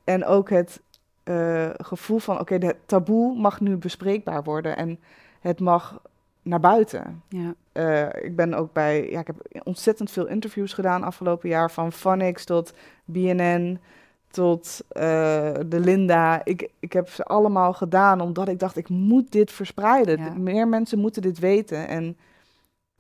En 0.04 0.26
ook 0.26 0.50
het 0.50 0.82
eh, 1.24 1.70
gevoel 1.78 2.20
van, 2.20 2.40
oké, 2.40 2.54
het 2.56 2.78
taboe 2.86 3.36
mag 3.36 3.60
nu 3.60 3.78
bespreekbaar 3.78 4.44
worden 4.44 4.78
en 4.78 5.00
het 5.40 5.60
mag 5.60 6.02
naar 6.42 6.60
buiten. 6.60 7.24
Ja. 7.30 7.54
Eh, 7.72 8.24
ik 8.24 8.36
ben 8.36 8.54
ook 8.54 8.74
bij, 8.74 9.10
ja, 9.10 9.20
ik 9.20 9.28
heb 9.28 9.64
ontzettend 9.64 10.12
veel 10.12 10.28
interviews 10.28 10.74
gedaan 10.74 11.04
afgelopen 11.04 11.50
jaar, 11.50 11.72
van 11.72 11.92
Phonics 11.92 12.46
tot 12.46 12.74
BNN 13.06 13.80
tot 14.34 14.82
eh, 14.90 15.02
de 15.66 15.80
Linda. 15.80 16.42
Ik, 16.46 16.70
ik 16.80 16.94
heb 16.94 17.10
ze 17.10 17.24
allemaal 17.24 17.74
gedaan 17.74 18.22
omdat 18.22 18.48
ik 18.48 18.60
dacht, 18.60 18.78
ik 18.78 18.90
moet 18.90 19.32
dit 19.32 19.52
verspreiden. 19.52 20.18
Ja. 20.20 20.34
Meer 20.34 20.68
mensen 20.68 21.00
moeten 21.00 21.22
dit 21.22 21.40
weten. 21.40 21.88
En 21.88 22.18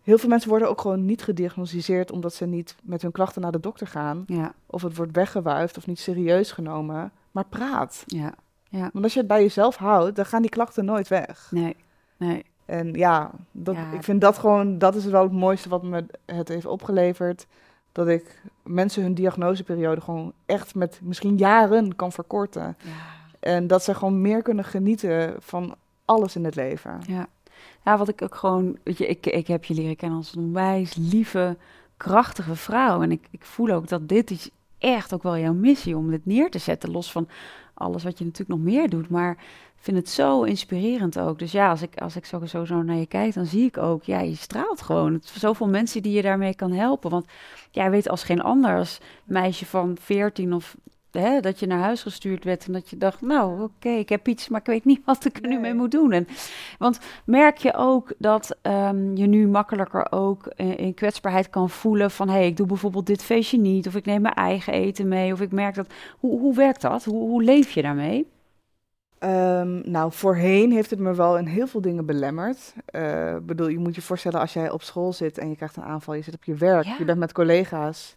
heel 0.03 0.17
veel 0.17 0.29
mensen 0.29 0.49
worden 0.49 0.69
ook 0.69 0.81
gewoon 0.81 1.05
niet 1.05 1.23
gediagnosticeerd 1.23 2.11
omdat 2.11 2.33
ze 2.33 2.45
niet 2.45 2.75
met 2.83 3.01
hun 3.01 3.11
klachten 3.11 3.41
naar 3.41 3.51
de 3.51 3.59
dokter 3.59 3.87
gaan. 3.87 4.23
Ja. 4.27 4.53
Of 4.65 4.81
het 4.81 4.95
wordt 4.95 5.15
weggewuifd 5.15 5.77
of 5.77 5.87
niet 5.87 5.99
serieus 5.99 6.51
genomen. 6.51 7.11
Maar 7.31 7.45
praat. 7.45 8.03
Ja. 8.05 8.33
Want 8.69 9.03
als 9.03 9.13
je 9.13 9.19
het 9.19 9.27
bij 9.27 9.41
jezelf 9.41 9.75
houdt, 9.75 10.15
dan 10.15 10.25
gaan 10.25 10.41
die 10.41 10.51
klachten 10.51 10.85
nooit 10.85 11.07
weg. 11.07 11.47
Nee. 11.51 11.75
Nee. 12.17 12.45
En 12.65 12.93
ja, 12.93 13.31
dat, 13.51 13.75
Ja. 13.75 13.91
ik 13.91 14.03
vind 14.03 14.21
dat 14.21 14.37
gewoon, 14.37 14.77
dat 14.77 14.95
is 14.95 15.05
wel 15.05 15.23
het 15.23 15.31
mooiste 15.31 15.69
wat 15.69 15.83
me 15.83 16.05
het 16.25 16.47
heeft 16.47 16.65
opgeleverd. 16.65 17.45
Dat 17.93 18.07
ik 18.07 18.41
mensen 18.63 19.03
hun 19.03 19.13
diagnoseperiode 19.13 20.01
gewoon 20.01 20.33
echt 20.45 20.75
met 20.75 20.99
misschien 21.03 21.37
jaren 21.37 21.95
kan 21.95 22.11
verkorten. 22.11 22.77
Ja. 22.83 22.91
En 23.39 23.67
dat 23.67 23.83
ze 23.83 23.95
gewoon 23.95 24.21
meer 24.21 24.41
kunnen 24.41 24.65
genieten 24.65 25.35
van 25.39 25.75
alles 26.05 26.35
in 26.35 26.45
het 26.45 26.55
leven. 26.55 27.01
Ja. 27.07 27.27
ja, 27.83 27.97
wat 27.97 28.09
ik 28.09 28.21
ook 28.21 28.35
gewoon, 28.35 28.77
weet 28.83 28.97
je, 28.97 29.07
ik, 29.07 29.25
ik 29.25 29.47
heb 29.47 29.63
je 29.63 29.73
leren 29.73 29.95
kennen 29.95 30.17
als 30.17 30.35
een 30.35 30.43
onwijs 30.43 30.95
lieve, 30.95 31.57
krachtige 31.97 32.55
vrouw. 32.55 33.01
En 33.01 33.11
ik, 33.11 33.27
ik 33.31 33.45
voel 33.45 33.69
ook 33.69 33.87
dat 33.87 34.09
dit 34.09 34.31
is 34.31 34.49
echt 34.77 35.13
ook 35.13 35.23
wel 35.23 35.37
jouw 35.37 35.53
missie 35.53 35.97
om 35.97 36.09
dit 36.09 36.25
neer 36.25 36.49
te 36.49 36.57
zetten, 36.57 36.91
los 36.91 37.11
van 37.11 37.27
alles 37.73 38.03
wat 38.03 38.17
je 38.17 38.25
natuurlijk 38.25 38.59
nog 38.59 38.73
meer 38.73 38.89
doet. 38.89 39.09
Maar 39.09 39.37
vind 39.83 39.97
het 39.97 40.09
zo 40.09 40.43
inspirerend 40.43 41.19
ook. 41.19 41.39
Dus 41.39 41.51
ja, 41.51 41.69
als 41.69 41.81
ik, 41.81 42.01
als 42.01 42.15
ik 42.15 42.25
zo, 42.25 42.45
zo, 42.45 42.83
naar 42.83 42.95
je 42.95 43.05
kijk, 43.05 43.33
dan 43.33 43.45
zie 43.45 43.65
ik 43.65 43.77
ook, 43.77 44.03
ja, 44.03 44.19
je 44.19 44.35
straalt 44.35 44.81
gewoon. 44.81 45.13
Het, 45.13 45.25
zoveel 45.25 45.67
mensen 45.67 46.01
die 46.01 46.13
je 46.13 46.21
daarmee 46.21 46.55
kan 46.55 46.71
helpen. 46.71 47.09
Want 47.09 47.25
jij 47.71 47.89
weet 47.89 48.09
als 48.09 48.23
geen 48.23 48.41
ander, 48.41 48.77
als 48.77 48.99
meisje 49.23 49.65
van 49.65 49.97
14 50.01 50.53
of 50.53 50.75
hè, 51.11 51.39
dat 51.39 51.59
je 51.59 51.67
naar 51.67 51.79
huis 51.79 52.01
gestuurd 52.01 52.43
werd 52.43 52.65
en 52.65 52.73
dat 52.73 52.89
je 52.89 52.97
dacht, 52.97 53.21
nou 53.21 53.63
oké, 53.63 53.89
ik 53.89 54.09
heb 54.09 54.27
iets, 54.27 54.47
maar 54.47 54.59
ik 54.59 54.65
weet 54.65 54.85
niet 54.85 55.05
wat 55.05 55.25
ik 55.25 55.37
er 55.37 55.47
nu 55.47 55.59
mee 55.59 55.73
moet 55.73 55.91
doen. 55.91 56.11
En, 56.11 56.27
want 56.77 56.99
merk 57.25 57.57
je 57.57 57.73
ook 57.73 58.13
dat 58.17 58.57
ehm, 58.61 59.15
je 59.15 59.27
nu 59.27 59.47
makkelijker 59.47 60.11
ook 60.11 60.53
in, 60.55 60.77
in 60.77 60.93
kwetsbaarheid 60.93 61.49
kan 61.49 61.69
voelen 61.69 62.11
van, 62.11 62.27
hé, 62.29 62.33
hey, 62.35 62.47
ik 62.47 62.57
doe 62.57 62.67
bijvoorbeeld 62.67 63.05
dit 63.05 63.23
feestje 63.23 63.57
niet, 63.57 63.87
of 63.87 63.95
ik 63.95 64.05
neem 64.05 64.21
mijn 64.21 64.33
eigen 64.33 64.73
eten 64.73 65.07
mee, 65.07 65.33
of 65.33 65.41
ik 65.41 65.51
merk 65.51 65.75
dat, 65.75 65.93
hoe, 66.19 66.39
hoe 66.39 66.55
werkt 66.55 66.81
dat? 66.81 67.03
Hoe, 67.03 67.29
hoe 67.29 67.43
leef 67.43 67.71
je 67.71 67.81
daarmee? 67.81 68.31
Ehm, 69.23 69.91
nou, 69.91 70.11
voorheen 70.11 70.71
heeft 70.71 70.89
het 70.89 70.99
me 70.99 71.13
wel 71.13 71.37
in 71.37 71.45
heel 71.45 71.67
veel 71.67 71.81
dingen 71.81 72.05
belemmerd. 72.05 72.73
Eh, 72.85 73.35
Ik 73.35 73.45
bedoel, 73.45 73.67
je 73.67 73.79
moet 73.79 73.95
je 73.95 74.01
voorstellen 74.01 74.39
als 74.39 74.53
jij 74.53 74.69
op 74.71 74.81
school 74.83 75.13
zit 75.13 75.37
en 75.37 75.49
je 75.49 75.55
krijgt 75.55 75.75
een 75.75 75.83
aanval, 75.83 76.13
je 76.13 76.21
zit 76.21 76.33
op 76.33 76.43
je 76.43 76.53
werk, 76.55 76.85
Ja. 76.85 76.95
je 76.97 77.05
bent 77.05 77.19
met 77.19 77.31
collega's. 77.31 78.15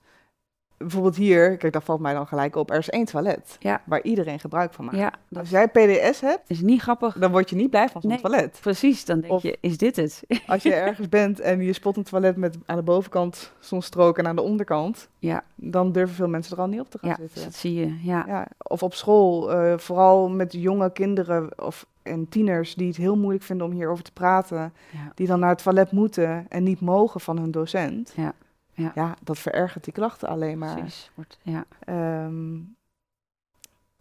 Bijvoorbeeld 0.78 1.16
hier, 1.16 1.56
kijk, 1.56 1.72
dat 1.72 1.84
valt 1.84 2.00
mij 2.00 2.12
dan 2.14 2.26
gelijk 2.26 2.56
op, 2.56 2.70
er 2.70 2.78
is 2.78 2.90
één 2.90 3.04
toilet 3.04 3.56
Ja. 3.60 3.80
waar 3.84 4.02
iedereen 4.02 4.40
gebruik 4.40 4.72
van 4.74 4.84
maakt. 4.84 4.96
Ja, 4.96 5.12
dat 5.28 5.38
Als 5.40 5.50
jij 5.50 5.68
PDS 5.68 6.20
hebt, 6.20 6.40
is 6.46 6.60
niet 6.60 6.80
grappig. 6.82 7.18
dan 7.18 7.30
word 7.30 7.50
je 7.50 7.56
niet 7.56 7.70
blij 7.70 7.88
van 7.88 8.00
zo'n 8.00 8.10
Nee. 8.10 8.20
toilet. 8.20 8.58
Precies, 8.60 9.04
dan 9.04 9.20
denk 9.20 9.32
Of- 9.32 9.42
je, 9.42 9.58
is 9.60 9.78
dit 9.78 9.96
het? 9.96 10.22
Als 10.46 10.62
je 10.62 10.74
ergens 10.74 11.08
bent 11.08 11.40
en 11.40 11.60
je 11.62 11.72
spot 11.72 11.96
een 11.96 12.02
toilet 12.02 12.36
met 12.36 12.56
aan 12.66 12.76
de 12.76 12.82
bovenkant 12.82 13.52
zo'n 13.60 13.82
strook 13.82 14.18
en 14.18 14.26
aan 14.26 14.36
de 14.36 14.42
onderkant, 14.42 15.08
Ja. 15.18 15.42
dan 15.54 15.92
durven 15.92 16.14
veel 16.16 16.28
mensen 16.28 16.56
er 16.56 16.62
al 16.62 16.68
niet 16.68 16.80
op 16.80 16.90
te 16.90 16.98
gaan 16.98 17.08
Ja, 17.10 17.16
zitten. 17.16 17.42
dat 17.44 17.54
zie 17.54 17.74
je. 17.74 17.94
Ja, 18.02 18.24
Ja, 18.26 18.46
of 18.58 18.82
op 18.82 18.94
school, 18.94 19.52
eh, 19.52 19.78
vooral 19.78 20.28
met 20.28 20.52
jonge 20.52 20.92
kinderen 20.92 21.48
of, 21.66 21.86
en 22.02 22.28
tieners 22.28 22.74
die 22.74 22.86
het 22.86 22.96
heel 22.96 23.16
moeilijk 23.16 23.44
vinden 23.44 23.66
om 23.66 23.72
hierover 23.72 24.04
te 24.04 24.12
praten, 24.12 24.72
die 25.14 25.26
dan 25.26 25.40
naar 25.40 25.50
het 25.50 25.62
toilet 25.62 25.92
moeten 25.92 26.46
en 26.48 26.62
niet 26.62 26.80
mogen 26.80 27.20
van 27.20 27.38
hun 27.38 27.50
docent. 27.50 28.12
Ja, 28.16 28.32
ja. 28.76 29.14
dat 29.22 29.38
verergert 29.38 29.84
die 29.84 29.92
klachten 29.92 30.28
alleen 30.28 30.58
maar. 30.58 30.76
precies. 30.76 31.10
Wordt, 31.14 31.38
ja. 31.42 31.64
Ehm, 31.78 32.58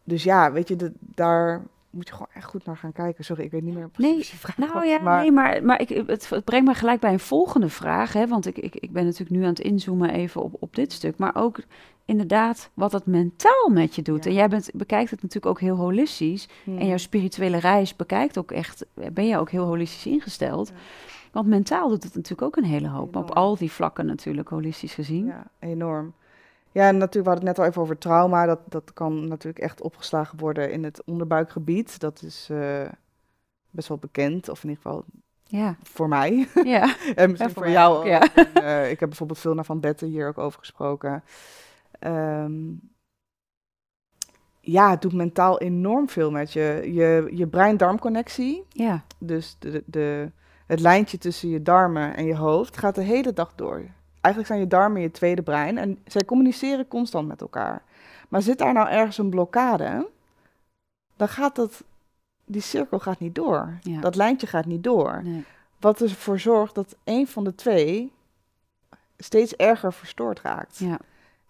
dus 0.03 0.23
ja, 0.23 0.51
weet 0.51 0.67
je, 0.67 0.75
de- 0.75 0.93
daar 0.99 1.61
moet 1.89 2.07
je 2.07 2.13
gewoon 2.13 2.27
echt 2.33 2.45
goed 2.45 2.65
naar 2.65 2.77
gaan 2.77 2.91
kijken. 2.91 3.25
Sorry, 3.25 3.43
ik 3.43 3.51
weet 3.51 3.63
niet 3.63 3.73
meer 3.73 3.89
precies 3.89 4.31
Nee, 4.31 4.39
vraag 4.39 4.57
Nou 4.57 4.85
ja, 4.85 4.99
maar 4.99 5.21
nee, 5.21 5.31
maar, 5.31 5.63
maar 5.63 5.81
ik, 5.81 5.89
het, 5.89 6.29
het 6.29 6.45
brengt 6.45 6.67
me 6.67 6.73
gelijk 6.73 6.99
bij 6.99 7.13
een 7.13 7.19
volgende 7.19 7.69
vraag. 7.69 8.13
Hè, 8.13 8.27
want 8.27 8.45
ik, 8.45 8.57
ik, 8.57 8.75
ik 8.75 8.91
ben 8.91 9.03
natuurlijk 9.03 9.31
nu 9.31 9.41
aan 9.43 9.49
het 9.49 9.59
inzoomen 9.59 10.09
even 10.09 10.41
op, 10.41 10.55
op 10.59 10.75
dit 10.75 10.91
stuk. 10.93 11.17
Maar 11.17 11.35
ook 11.35 11.59
inderdaad 12.05 12.69
wat 12.73 12.91
het 12.91 13.05
mentaal 13.05 13.69
met 13.69 13.95
je 13.95 14.01
doet. 14.01 14.23
Ja. 14.23 14.29
En 14.29 14.35
jij 14.35 14.47
bent, 14.47 14.69
bekijkt 14.73 15.11
het 15.11 15.21
natuurlijk 15.21 15.51
ook 15.51 15.59
heel 15.59 15.75
holistisch. 15.75 16.47
Hmm. 16.63 16.77
En 16.77 16.87
jouw 16.87 16.97
spirituele 16.97 17.57
reis 17.57 17.95
bekijkt 17.95 18.37
ook 18.37 18.51
echt, 18.51 18.85
ben 18.93 19.27
je 19.27 19.37
ook 19.37 19.49
heel 19.49 19.65
holistisch 19.65 20.05
ingesteld. 20.05 20.67
Ja. 20.67 20.75
Want 21.35 21.47
mentaal 21.47 21.89
doet 21.89 22.03
het 22.03 22.15
natuurlijk 22.15 22.41
ook 22.41 22.55
een 22.55 22.69
hele 22.69 22.87
hoop. 22.87 23.09
Enorm. 23.09 23.29
Op 23.29 23.35
al 23.35 23.55
die 23.55 23.71
vlakken 23.71 24.05
natuurlijk, 24.05 24.49
holistisch 24.49 24.93
gezien. 24.93 25.25
Ja, 25.25 25.47
enorm. 25.59 26.13
Ja, 26.71 26.87
en 26.87 26.97
natuurlijk, 26.97 27.23
we 27.25 27.29
hadden 27.29 27.47
het 27.47 27.57
net 27.57 27.59
al 27.59 27.65
even 27.65 27.81
over 27.81 27.97
trauma. 27.97 28.45
Dat, 28.45 28.59
dat 28.69 28.93
kan 28.93 29.27
natuurlijk 29.27 29.63
echt 29.63 29.81
opgeslagen 29.81 30.37
worden 30.39 30.71
in 30.71 30.83
het 30.83 31.03
onderbuikgebied. 31.05 31.99
Dat 31.99 32.21
is 32.21 32.47
eh, 32.51 32.87
best 33.69 33.87
wel 33.87 33.97
bekend, 33.97 34.49
of 34.49 34.63
in 34.63 34.69
ieder 34.69 34.83
geval 34.83 35.05
Ja, 35.43 35.75
voor 35.83 36.07
mij. 36.07 36.47
ja. 36.63 36.95
en 37.15 37.29
misschien 37.29 37.51
voor 37.51 37.63
voor, 37.63 37.71
jou 37.71 37.97
ook, 37.97 38.05
ja. 38.05 38.35
En, 38.35 38.53
eh, 38.53 38.91
ik 38.91 38.99
heb 38.99 39.09
bijvoorbeeld 39.09 39.39
veel 39.39 39.53
naar 39.53 39.65
Van 39.65 39.79
Betten 39.79 40.07
hier 40.07 40.27
ook 40.27 40.37
over 40.37 40.59
gesproken. 40.59 41.23
Ehm, 41.99 42.53
ja, 44.59 44.89
het 44.89 45.01
doet 45.01 45.13
mentaal 45.13 45.59
enorm 45.59 46.09
veel 46.09 46.31
met 46.31 46.53
je. 46.53 46.89
Je, 46.93 47.29
je 47.31 47.47
brein-darmconnectie, 47.47 48.63
ja. 48.69 49.03
dus 49.19 49.55
de, 49.59 49.83
de, 49.85 50.31
het 50.65 50.79
lijntje 50.79 51.17
tussen 51.17 51.49
je 51.49 51.61
darmen 51.61 52.15
en 52.15 52.25
je 52.25 52.35
hoofd, 52.35 52.77
gaat 52.77 52.95
de 52.95 53.01
hele 53.03 53.33
dag 53.33 53.51
door. 53.55 53.81
Eigenlijk 54.21 54.47
zijn 54.47 54.59
je 54.59 54.67
darmen 54.67 55.01
je 55.01 55.11
tweede 55.11 55.41
brein 55.41 55.77
en 55.77 55.99
zij 56.05 56.25
communiceren 56.25 56.87
constant 56.87 57.27
met 57.27 57.41
elkaar. 57.41 57.81
Maar 58.29 58.41
zit 58.41 58.57
daar 58.57 58.73
nou 58.73 58.89
ergens 58.89 59.17
een 59.17 59.29
blokkade, 59.29 60.09
dan 61.15 61.27
gaat 61.27 61.55
dat, 61.55 61.83
die 62.45 62.61
cirkel 62.61 62.99
gaat 62.99 63.19
niet 63.19 63.35
door. 63.35 63.77
Ja. 63.81 63.99
Dat 64.01 64.15
lijntje 64.15 64.47
gaat 64.47 64.65
niet 64.65 64.83
door. 64.83 65.21
Nee. 65.23 65.43
Wat 65.79 66.01
ervoor 66.01 66.39
zorgt 66.39 66.75
dat 66.75 66.95
een 67.03 67.27
van 67.27 67.43
de 67.43 67.55
twee 67.55 68.11
steeds 69.17 69.55
erger 69.55 69.93
verstoord 69.93 70.41
raakt. 70.41 70.77
Ja. 70.77 70.97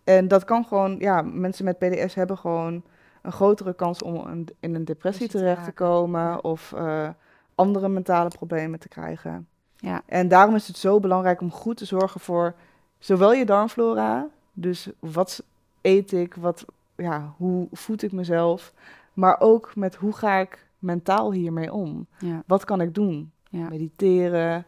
En 0.03 0.27
dat 0.27 0.43
kan 0.43 0.65
gewoon, 0.65 0.95
ja, 0.99 1.21
mensen 1.21 1.65
met 1.65 1.77
PDS 1.79 2.13
hebben 2.15 2.37
gewoon 2.37 2.83
een 3.21 3.31
grotere 3.31 3.73
kans 3.75 4.01
om 4.03 4.15
een- 4.15 4.47
in 4.59 4.75
een 4.75 4.85
depressie 4.85 4.85
Depressie 4.85 5.27
te 5.27 5.37
terecht 5.37 5.63
te 5.63 5.71
komen 5.71 6.43
of 6.43 6.73
eh, 6.73 7.09
andere 7.55 7.89
mentale 7.89 8.29
problemen 8.29 8.79
te 8.79 8.87
krijgen. 8.87 9.47
Ja. 9.77 10.01
En 10.05 10.27
daarom 10.27 10.55
is 10.55 10.67
het 10.67 10.77
zo 10.77 10.99
belangrijk 10.99 11.41
om 11.41 11.51
goed 11.51 11.77
te 11.77 11.85
zorgen 11.85 12.19
voor 12.19 12.55
zowel 12.99 13.33
je 13.33 13.45
darmflora, 13.45 14.27
dus 14.53 14.89
wat 14.99 15.43
eet 15.81 16.11
ik, 16.11 16.35
wat, 16.35 16.65
ja, 16.95 17.33
hoe 17.37 17.67
voed 17.71 18.01
ik 18.01 18.11
mezelf, 18.11 18.73
maar 19.13 19.39
ook 19.39 19.75
met 19.75 19.95
hoe 19.95 20.13
ga 20.13 20.35
ik 20.35 20.67
mentaal 20.79 21.31
hiermee 21.31 21.73
om? 21.73 22.07
Ja. 22.17 22.43
Wat 22.45 22.63
kan 22.65 22.81
ik 22.81 22.93
doen? 22.93 23.31
Ja. 23.49 23.69
Mediteren, 23.69 24.65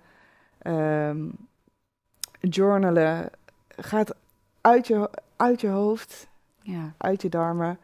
ehm, 0.57 1.25
journalen. 2.39 3.29
Ga 3.69 3.97
het 3.97 4.15
uit 4.61 4.87
je, 4.87 5.09
uit 5.35 5.61
je 5.61 5.67
hoofd, 5.69 6.27
Ja. 6.61 6.93
uit 6.97 7.21
je 7.21 7.29
darmen. 7.29 7.79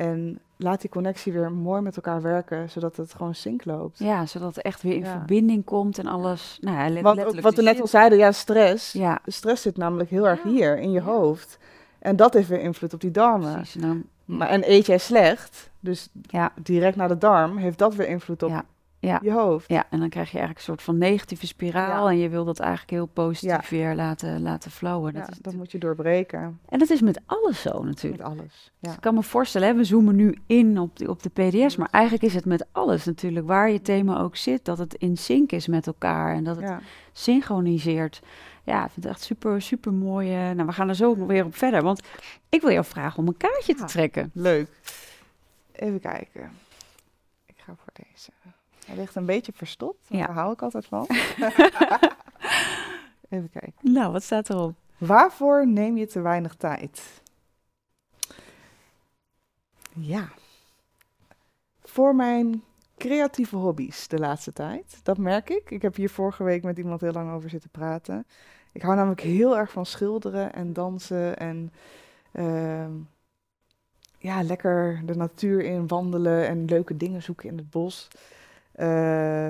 En 0.00 0.38
laat 0.56 0.80
die 0.80 0.90
connectie 0.90 1.32
weer 1.32 1.52
mooi 1.52 1.80
met 1.82 1.96
elkaar 1.96 2.22
werken, 2.22 2.70
zodat 2.70 2.96
het 2.96 3.14
gewoon 3.14 3.34
sync 3.34 3.64
loopt. 3.64 3.98
ja, 3.98 4.26
zodat 4.26 4.54
het 4.54 4.64
echt 4.64 4.82
weer 4.82 4.94
in 4.94 5.00
Ja. 5.00 5.10
verbinding 5.10 5.64
komt 5.64 5.98
en 5.98 6.06
alles. 6.06 6.58
Nou, 6.60 6.76
ja, 6.78 6.88
let- 6.88 7.02
Want 7.02 7.40
wat 7.40 7.54
we 7.54 7.62
net 7.62 7.80
al 7.80 7.86
zeiden, 7.86 8.18
ja, 8.18 8.32
stress. 8.32 8.92
Ja, 8.92 9.18
Stress 9.26 9.62
zit 9.62 9.76
namelijk 9.76 10.10
heel 10.10 10.28
erg 10.28 10.42
Ja. 10.44 10.48
hier, 10.50 10.78
in 10.78 10.90
je 10.90 10.98
Ja. 11.00 11.04
hoofd. 11.04 11.58
En 11.98 12.16
dat 12.16 12.34
heeft 12.34 12.48
weer 12.48 12.60
invloed 12.60 12.94
op 12.94 13.00
die 13.00 13.10
darmen. 13.10 13.54
precies. 13.54 13.82
Dan, 13.82 14.04
Maar, 14.24 14.48
en 14.48 14.70
eet 14.70 14.86
jij 14.86 14.98
slecht, 14.98 15.70
dus 15.80 16.08
ja, 16.22 16.52
direct 16.62 16.96
naar 16.96 17.08
de 17.08 17.18
darm, 17.18 17.56
heeft 17.56 17.78
dat 17.78 17.94
weer 17.94 18.08
invloed 18.08 18.42
op 18.42 18.62
Ja. 19.00 19.18
Je 19.22 19.32
hoofd. 19.32 19.68
ja, 19.68 19.84
en 19.90 20.00
dan 20.00 20.08
krijg 20.08 20.26
je 20.30 20.38
eigenlijk 20.38 20.58
een 20.58 20.72
soort 20.72 20.82
van 20.82 20.98
negatieve 20.98 21.46
spiraal. 21.46 22.04
Ja. 22.06 22.14
En 22.14 22.18
je 22.22 22.28
wil 22.28 22.44
dat 22.44 22.58
eigenlijk 22.60 22.90
heel 22.90 23.06
positief 23.06 23.70
Ja. 23.70 23.76
weer 23.76 23.94
laten, 23.94 24.42
laten 24.42 24.70
flowen. 24.70 25.12
Ja, 25.14 25.20
Dat 25.20 25.30
is 25.30 25.38
dat 25.38 25.54
moet 25.54 25.72
je 25.72 25.78
doorbreken 25.78 26.58
En 26.68 26.78
dat 26.78 26.90
is 26.90 27.00
met 27.00 27.20
alles 27.26 27.60
zo 27.60 27.82
natuurlijk. 27.82 28.22
met 28.22 28.32
alles. 28.32 28.70
Ja. 28.78 28.86
Dus 28.88 28.94
ik 28.94 29.00
kan 29.00 29.14
me 29.14 29.22
voorstellen, 29.22 29.68
hè, 29.68 29.74
we 29.74 29.84
zoomen 29.84 30.16
nu 30.16 30.38
in 30.46 30.78
op 30.78 30.96
de, 30.96 31.08
op 31.10 31.22
de 31.22 31.28
PDS, 31.28 31.76
maar 31.76 31.88
eigenlijk 31.90 32.24
is 32.24 32.34
het 32.34 32.44
met 32.44 32.66
alles 32.72 33.04
natuurlijk, 33.04 33.46
waar 33.46 33.70
je 33.70 33.82
thema 33.82 34.20
ook 34.20 34.36
zit, 34.36 34.64
dat 34.64 34.78
het 34.78 34.94
in 34.94 35.16
sync 35.16 35.52
is 35.52 35.66
met 35.66 35.86
elkaar 35.86 36.34
en 36.34 36.44
dat 36.44 36.56
het 36.60 36.72
synchroniseert. 37.12 38.20
Ja, 38.64 38.84
ik 38.84 38.90
vind 38.90 39.04
het 39.04 39.14
echt 39.14 39.22
super, 39.22 39.62
super 39.62 39.92
mooi. 39.92 40.28
eh, 40.32 40.50
nou, 40.50 40.66
we 40.66 40.72
gaan 40.72 40.88
er 40.88 40.94
zo 40.94 41.14
nog 41.14 41.26
weer 41.28 41.44
op 41.44 41.56
verder, 41.56 41.82
want 41.82 42.02
ik 42.48 42.60
wil 42.60 42.70
jou 42.70 42.84
vragen 42.84 43.18
om 43.18 43.28
een 43.28 43.36
kaartje 43.36 43.74
te 43.74 43.84
trekken. 43.84 44.30
Leuk. 44.34 44.68
Even 45.72 46.00
kijken. 46.00 46.50
Ik 47.46 47.54
ga 47.56 47.74
voor 47.76 47.92
deze. 48.12 48.30
Hij 48.90 48.98
ligt 48.98 49.14
een 49.14 49.26
beetje 49.26 49.52
verstopt, 49.54 50.06
Ja. 50.08 50.26
daar 50.26 50.34
hou 50.34 50.52
ik 50.52 50.62
altijd 50.62 50.86
van. 50.86 51.06
Even 53.28 53.50
kijken. 53.50 53.72
Nou, 53.80 54.12
wat 54.12 54.22
staat 54.22 54.50
erop? 54.50 54.74
Waarvoor 54.98 55.66
neem 55.66 55.96
je 55.96 56.06
te 56.06 56.20
weinig 56.20 56.54
tijd? 56.54 57.22
Ja. 59.94 60.28
Voor 61.82 62.14
mijn 62.14 62.62
creatieve 62.96 63.56
hobby's 63.56 64.08
de 64.08 64.18
laatste 64.18 64.52
tijd. 64.52 65.00
Dat 65.02 65.18
merk 65.18 65.50
ik. 65.50 65.70
Ik 65.70 65.82
heb 65.82 65.94
hier 65.94 66.10
vorige 66.10 66.44
week 66.44 66.62
met 66.62 66.78
iemand 66.78 67.00
heel 67.00 67.12
lang 67.12 67.32
over 67.32 67.50
zitten 67.50 67.70
praten. 67.70 68.26
Ik 68.72 68.82
hou 68.82 68.96
namelijk 68.96 69.20
heel 69.20 69.56
erg 69.56 69.70
van 69.70 69.86
schilderen 69.86 70.52
en 70.52 70.72
dansen 70.72 71.38
en 71.38 71.72
ehm, 72.32 72.92
ja, 74.18 74.42
lekker 74.42 75.02
de 75.04 75.14
natuur 75.14 75.64
in 75.64 75.86
wandelen 75.86 76.48
en 76.48 76.64
leuke 76.64 76.96
dingen 76.96 77.22
zoeken 77.22 77.48
in 77.48 77.56
het 77.56 77.70
bos. 77.70 78.08
Eh, 78.80 79.48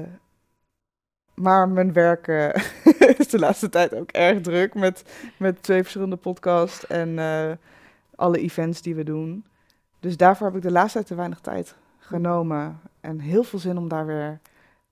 maar 1.34 1.68
mijn 1.68 1.92
werk 1.92 2.28
eh, 2.28 2.48
is 3.18 3.28
de 3.28 3.38
laatste 3.38 3.68
tijd 3.68 3.94
ook 3.94 4.10
erg 4.10 4.40
druk 4.40 4.74
met, 4.74 5.04
met 5.36 5.62
twee 5.62 5.82
verschillende 5.82 6.16
podcasts 6.16 6.86
en 6.86 7.18
eh, 7.18 7.50
alle 8.14 8.38
events 8.38 8.82
die 8.82 8.94
we 8.94 9.04
doen. 9.04 9.44
Dus 10.00 10.16
daarvoor 10.16 10.46
heb 10.46 10.56
ik 10.56 10.62
de 10.62 10.70
laatste 10.70 10.92
tijd 10.92 11.06
te 11.06 11.14
weinig 11.14 11.40
tijd 11.40 11.74
genomen. 11.98 12.80
En 13.00 13.20
heel 13.20 13.42
veel 13.42 13.58
zin 13.58 13.78
om 13.78 13.88
daar 13.88 14.06
weer 14.06 14.40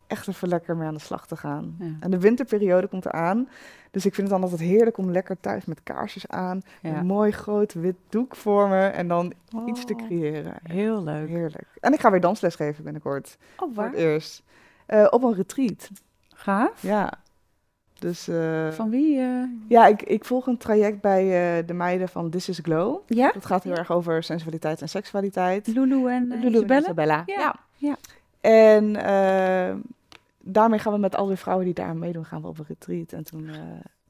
echt 0.09 0.29
even 0.29 0.49
lekker 0.49 0.77
mee 0.77 0.89
aan 0.89 0.95
de 0.95 1.01
slag 1.01 1.27
te 1.27 1.37
gaan. 1.37 1.77
Ja. 1.79 1.87
En 2.01 2.11
de 2.11 2.19
winterperiode 2.19 2.87
komt 2.87 3.07
eraan. 3.07 3.49
Dus 3.91 4.07
ik 4.07 4.15
vind 4.15 4.31
het 4.31 4.41
dan 4.41 4.51
altijd 4.51 4.69
heerlijk 4.69 4.97
om 4.99 5.11
lekker 5.11 5.37
thuis 5.41 5.65
met 5.65 5.81
kaarsjes 5.83 6.29
aan. 6.29 6.63
Ja. 6.83 6.97
Een 6.97 7.07
mooi 7.07 7.31
groot 7.31 7.73
wit 7.73 7.97
doek 8.09 8.37
voor 8.37 8.69
me. 8.69 8.81
En 8.87 9.09
dan 9.09 9.33
iets 9.67 9.85
te 9.85 9.93
Oh, 9.95 10.07
creëren. 10.07 10.55
Heel 10.63 11.03
leuk. 11.03 11.29
Heerlijk. 11.29 11.67
En 11.81 11.93
ik 11.93 12.01
ga 12.01 12.11
weer 12.11 12.21
dansles 12.21 12.55
geven 12.55 12.85
binnenkort. 12.85 13.37
Oh, 13.53 13.59
Voor 13.59 13.75
waar? 13.75 13.87
het 13.91 13.95
eerst. 13.99 14.43
Eh, 14.87 15.07
op 15.11 15.23
een 15.23 15.35
retreat. 15.35 15.91
Gaaf. 16.35 16.83
Ja. 16.83 17.13
Dus 17.99 18.29
eh, 18.29 18.69
Van 18.71 18.91
wie? 18.91 19.19
eh? 19.21 19.43
ja, 19.69 19.87
ik, 19.87 20.03
ik 20.03 20.25
volg 20.25 20.47
een 20.47 20.57
traject 20.59 21.01
bij 21.01 21.25
de 21.65 21.73
meiden 21.73 22.09
van 22.09 22.31
This 22.31 22.49
is 22.49 22.59
Glow. 22.63 23.01
Ja? 23.07 23.31
Dat 23.33 23.47
gaat 23.47 23.63
heel 23.63 23.75
erg 23.77 23.91
over 23.93 24.23
sensualiteit 24.23 24.81
en 24.83 24.89
seksualiteit. 24.89 25.67
Lulu 25.67 26.07
en 26.09 26.27
Lulu 26.41 26.61
en 26.67 26.83
Isabella. 26.83 27.23
Ja. 27.27 27.55
Ja. 27.77 27.97
En 28.41 28.97
daarmee 30.53 30.79
gaan 30.79 30.93
we 30.93 30.99
met 30.99 31.17
al 31.17 31.27
die 31.27 31.37
vrouwen 31.37 31.65
die 31.65 31.75
daar 31.75 31.89
aan 31.89 31.99
meedoen, 31.99 32.25
gaan 32.25 32.43
we 32.43 32.49
op 32.49 32.59
een 32.59 32.65
retreat. 32.69 33.13
En 33.13 33.25
toen, 33.25 33.49
eh, 33.49 33.55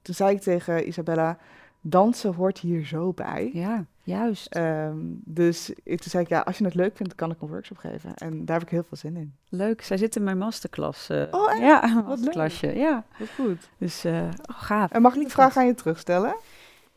toen 0.02 0.14
zei 0.14 0.34
ik 0.34 0.40
tegen 0.40 0.88
Isabella, 0.88 1.38
dansen 1.80 2.34
hoort 2.34 2.58
hier 2.58 2.86
zo 2.86 3.12
bij. 3.12 3.50
Ja, 3.52 3.84
juist. 4.02 4.46
Ehm, 4.46 4.96
dus 5.24 5.70
ik- 5.70 6.00
toen 6.00 6.10
zei 6.10 6.22
ik, 6.22 6.28
ja, 6.28 6.40
als 6.40 6.58
je 6.58 6.64
het 6.64 6.74
leuk 6.74 6.96
vindt, 6.96 7.14
kan 7.14 7.30
ik 7.30 7.40
een 7.40 7.48
workshop 7.48 7.76
geven. 7.76 8.14
En 8.14 8.44
daar 8.44 8.58
heb 8.58 8.66
ik 8.66 8.72
heel 8.72 8.84
veel 8.88 8.96
zin 8.96 9.16
in. 9.16 9.34
Leuk. 9.48 9.82
Zij 9.82 9.96
zit 9.96 10.16
in 10.16 10.22
mijn 10.24 10.38
masterclass. 10.38 11.08
eh. 11.08 11.22
Oh, 11.30 11.50
echt? 11.52 11.60
Ja, 11.60 11.84
een 11.84 11.94
leuk. 11.94 12.04
masterclassje. 12.06 12.74
Ja. 12.76 13.04
Dat 13.18 13.28
goed. 13.34 13.68
Dus, 13.78 14.04
oh, 14.04 14.28
gaaf. 14.46 14.90
En 14.90 15.02
mag 15.02 15.14
ik 15.14 15.20
die 15.20 15.28
vraag 15.28 15.56
aan 15.56 15.66
je 15.66 15.74
terugstellen? 15.74 16.34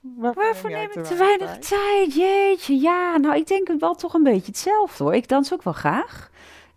Waarvoor 0.01 0.69
neem 0.69 0.89
ik 0.91 1.03
te 1.03 1.15
weinig 1.15 1.47
tijd? 1.49 1.67
tijd? 1.67 2.13
Jeetje, 2.13 2.75
ja. 2.79 3.17
Nou, 3.17 3.35
ik 3.35 3.47
denk 3.47 3.79
wel 3.79 3.95
toch 3.95 4.13
een 4.13 4.23
beetje 4.23 4.45
hetzelfde 4.45 5.03
hoor. 5.03 5.13
Ik 5.15 5.27
dans 5.27 5.53
ook 5.53 5.63
wel 5.63 5.73
graag. 5.73 6.29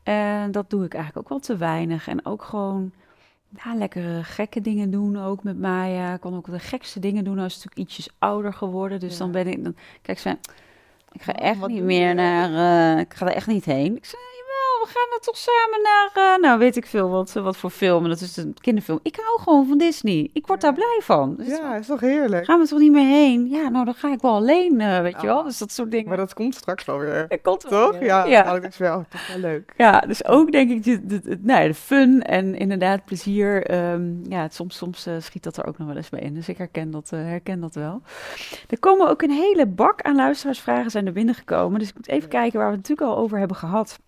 En 0.05 0.53
dat 0.53 0.71
doe 0.71 0.85
ik 0.85 0.95
eigenlijk 0.95 1.25
ook 1.25 1.29
wel 1.29 1.39
te 1.41 1.57
weinig. 1.57 2.09
En 2.09 2.27
ook 2.27 2.43
gewoon 2.43 2.93
ja, 3.65 3.75
lekkere 3.75 4.25
gekke 4.25 4.61
dingen 4.61 4.91
doen 4.91 5.23
ook 5.25 5.43
met 5.43 5.59
Maya. 5.59 6.15
Ik 6.15 6.21
kan 6.21 6.37
ook 6.37 6.51
de 6.51 6.59
gekste 6.59 7.01
dingen 7.01 7.25
doen. 7.25 7.35
Is 7.39 7.43
natuurlijk 7.55 7.77
ietsjes 7.77 8.09
ouder 8.19 8.53
geworden. 8.53 9.01
Dus 9.01 9.13
Ja. 9.13 9.19
dan 9.19 9.31
ben 9.31 9.47
ik... 9.47 9.65
Dan, 9.65 9.77
kijk, 10.03 10.19
ze, 10.19 10.39
ik 11.13 11.23
ga 11.23 11.33
echt 11.33 11.59
wat 11.59 11.71
niet 11.71 11.83
meer 11.83 12.15
naar... 12.15 12.95
eh, 12.95 13.01
ik 13.01 13.15
ga 13.15 13.27
er 13.27 13.35
echt 13.35 13.47
niet 13.47 13.65
heen. 13.65 13.97
Ik 13.97 14.05
zei, 14.05 14.23
we 14.85 14.91
gaan 14.91 15.13
er 15.19 15.21
toch 15.21 15.37
samen 15.37 15.83
naar... 15.83 16.35
eh, 16.35 16.41
nou, 16.43 16.59
weet 16.59 16.77
ik 16.77 16.87
veel 16.87 17.09
wat, 17.09 17.33
wat 17.33 17.57
voor 17.57 17.71
film. 17.71 18.03
En 18.03 18.09
dat 18.09 18.21
is 18.21 18.37
een 18.37 18.57
kinderfilm. 18.61 18.99
Ik 19.03 19.17
hou 19.23 19.41
gewoon 19.41 19.67
van 19.67 19.79
Disney. 19.79 20.31
Ik 20.33 20.47
word 20.47 20.61
daar 20.61 20.75
blij 20.75 20.99
van. 21.03 21.35
Dus 21.37 21.47
Ja, 21.49 21.77
is 21.77 21.87
toch 21.87 22.01
heerlijk? 22.01 22.45
Gaan 22.45 22.61
we 22.61 22.67
toch 22.67 22.79
niet 22.79 22.93
meer 22.93 23.07
heen? 23.09 23.49
Ja, 23.49 23.69
nou 23.69 23.85
dan 23.85 23.95
ga 23.95 24.13
ik 24.13 24.21
wel 24.21 24.35
alleen, 24.35 24.81
eh, 24.81 25.01
weet 25.01 25.21
je 25.21 25.27
wel. 25.27 25.39
Ah. 25.39 25.45
Dus 25.45 25.59
dat 25.59 25.73
soort 25.73 25.91
dingen. 25.91 26.09
Maar 26.09 26.17
dat 26.17 26.35
komt 26.35 26.55
straks 26.55 26.85
wel 26.85 26.99
weer. 26.99 27.27
Dat 27.29 27.41
komt 27.43 27.63
wel 27.63 27.87
Toch? 27.91 27.99
weer. 27.99 28.09
Ja, 28.09 28.25
ja. 28.25 28.45
ja. 28.45 28.55
ik 28.55 28.63
dus 28.63 28.77
wel, 28.77 28.97
oh, 28.99 29.05
toch 29.09 29.27
wel 29.29 29.39
leuk. 29.39 29.73
Ja, 29.77 30.01
dus 30.01 30.25
ook 30.27 30.53
denk 30.53 30.71
ik 30.71 30.85
de, 30.85 31.07
de, 31.07 31.21
de- 31.21 31.39
nou 31.43 31.61
ja, 31.63 31.67
de 31.67 31.75
fun 31.75 32.23
en 32.23 32.55
inderdaad 32.55 33.05
plezier. 33.05 33.67
ehm, 33.67 34.31
ja, 34.33 34.43
het, 34.43 34.55
soms, 34.55 34.77
soms 34.77 35.07
eh, 35.07 35.15
schiet 35.19 35.43
dat 35.43 35.57
er 35.57 35.67
ook 35.67 35.79
nog 35.79 35.87
wel 35.87 35.97
eens 35.97 36.09
bij 36.09 36.21
in. 36.21 36.35
Dus 36.35 36.49
ik 36.49 36.59
herken 36.59 36.91
dat, 36.91 37.11
herken 37.11 37.61
dat 37.61 37.75
wel. 37.75 38.03
Er 38.69 38.79
komen 38.79 39.09
ook 39.09 39.23
een 39.23 39.31
hele 39.31 39.67
bak 39.67 40.03
aan 40.03 40.17
luisteraarsvragen 40.17 40.91
zijn 40.91 41.07
er 41.07 41.13
binnengekomen. 41.13 41.79
Dus 41.79 41.89
ik 41.89 41.95
moet 41.97 42.09
even 42.09 42.29
kijken 42.29 42.59
waar 42.59 42.69
we 42.71 42.77
het 42.77 42.89
natuurlijk 42.89 43.17
al 43.17 43.23
over 43.23 43.39
hebben 43.39 43.57
gehad. 43.57 43.99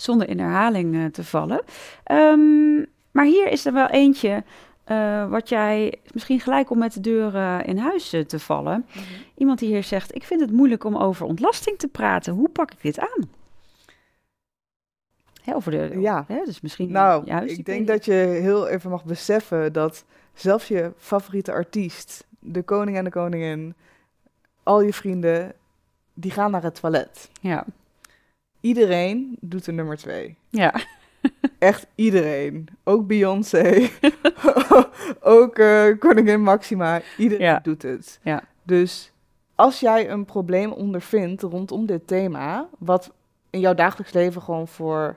Zonder 0.00 0.28
in 0.28 0.38
herhaling 0.38 0.94
eh, 0.94 1.04
te 1.04 1.24
vallen. 1.24 1.62
Ehm, 2.04 2.78
maar 3.10 3.24
hier 3.24 3.48
is 3.48 3.66
er 3.66 3.72
wel 3.72 3.88
eentje 3.88 4.44
eh, 4.84 5.28
wat 5.28 5.48
jij 5.48 5.94
misschien 6.12 6.40
gelijk 6.40 6.70
om 6.70 6.78
met 6.78 6.92
de 6.92 7.00
deur 7.00 7.34
eh, 7.34 7.58
in 7.64 7.78
huis 7.78 8.08
te 8.26 8.38
vallen. 8.38 8.86
Iemand 9.36 9.58
die 9.58 9.68
hier 9.68 9.84
zegt: 9.84 10.14
Ik 10.14 10.24
vind 10.24 10.40
het 10.40 10.52
moeilijk 10.52 10.84
om 10.84 10.96
over 10.96 11.26
ontlasting 11.26 11.78
te 11.78 11.88
praten. 11.88 12.32
Hoe 12.32 12.48
pak 12.48 12.72
ik 12.72 12.82
dit 12.82 12.98
aan? 12.98 13.30
Hè, 15.42 15.54
over 15.54 15.70
de, 15.70 16.00
Ja. 16.00 16.24
Hè, 16.28 16.42
dus 16.44 16.60
misschien 16.60 16.92
Nou, 16.92 17.24
juist 17.24 17.58
ik 17.58 17.64
denk 17.64 17.86
dat 17.86 18.04
je 18.04 18.12
heel 18.12 18.68
even 18.68 18.90
mag 18.90 19.04
beseffen 19.04 19.72
dat 19.72 20.04
zelfs 20.34 20.68
je 20.68 20.92
favoriete 20.96 21.52
artiest, 21.52 22.26
de 22.38 22.62
koning 22.62 22.96
en 22.96 23.04
de 23.04 23.10
koningin, 23.10 23.74
al 24.62 24.80
je 24.82 24.92
vrienden, 24.92 25.52
die 26.14 26.30
gaan 26.30 26.50
naar 26.50 26.62
het 26.62 26.80
toilet. 26.80 27.30
Ja, 27.40 27.64
Iedereen 28.60 29.36
doet 29.40 29.64
de 29.64 29.72
nummer 29.72 29.96
twee. 29.96 30.36
ja, 30.48 30.74
Echt 31.58 31.86
iedereen. 31.94 32.68
Ook 32.84 33.06
Beyoncé. 33.06 33.88
ook 35.20 35.58
eh, 35.58 35.84
koningin 35.98 36.42
Maxima. 36.42 37.00
Iedereen 37.18 37.46
Ja. 37.46 37.60
doet 37.62 37.82
het. 37.82 38.20
Ja. 38.22 38.42
Dus 38.62 39.12
als 39.54 39.80
jij 39.80 40.10
een 40.10 40.24
probleem 40.24 40.72
ondervindt 40.72 41.42
rondom 41.42 41.86
dit 41.86 42.06
thema, 42.06 42.68
wat 42.78 43.12
in 43.50 43.60
jouw 43.60 43.74
dagelijks 43.74 44.12
leven 44.12 44.42
gewoon 44.42 44.68
voor, 44.68 45.16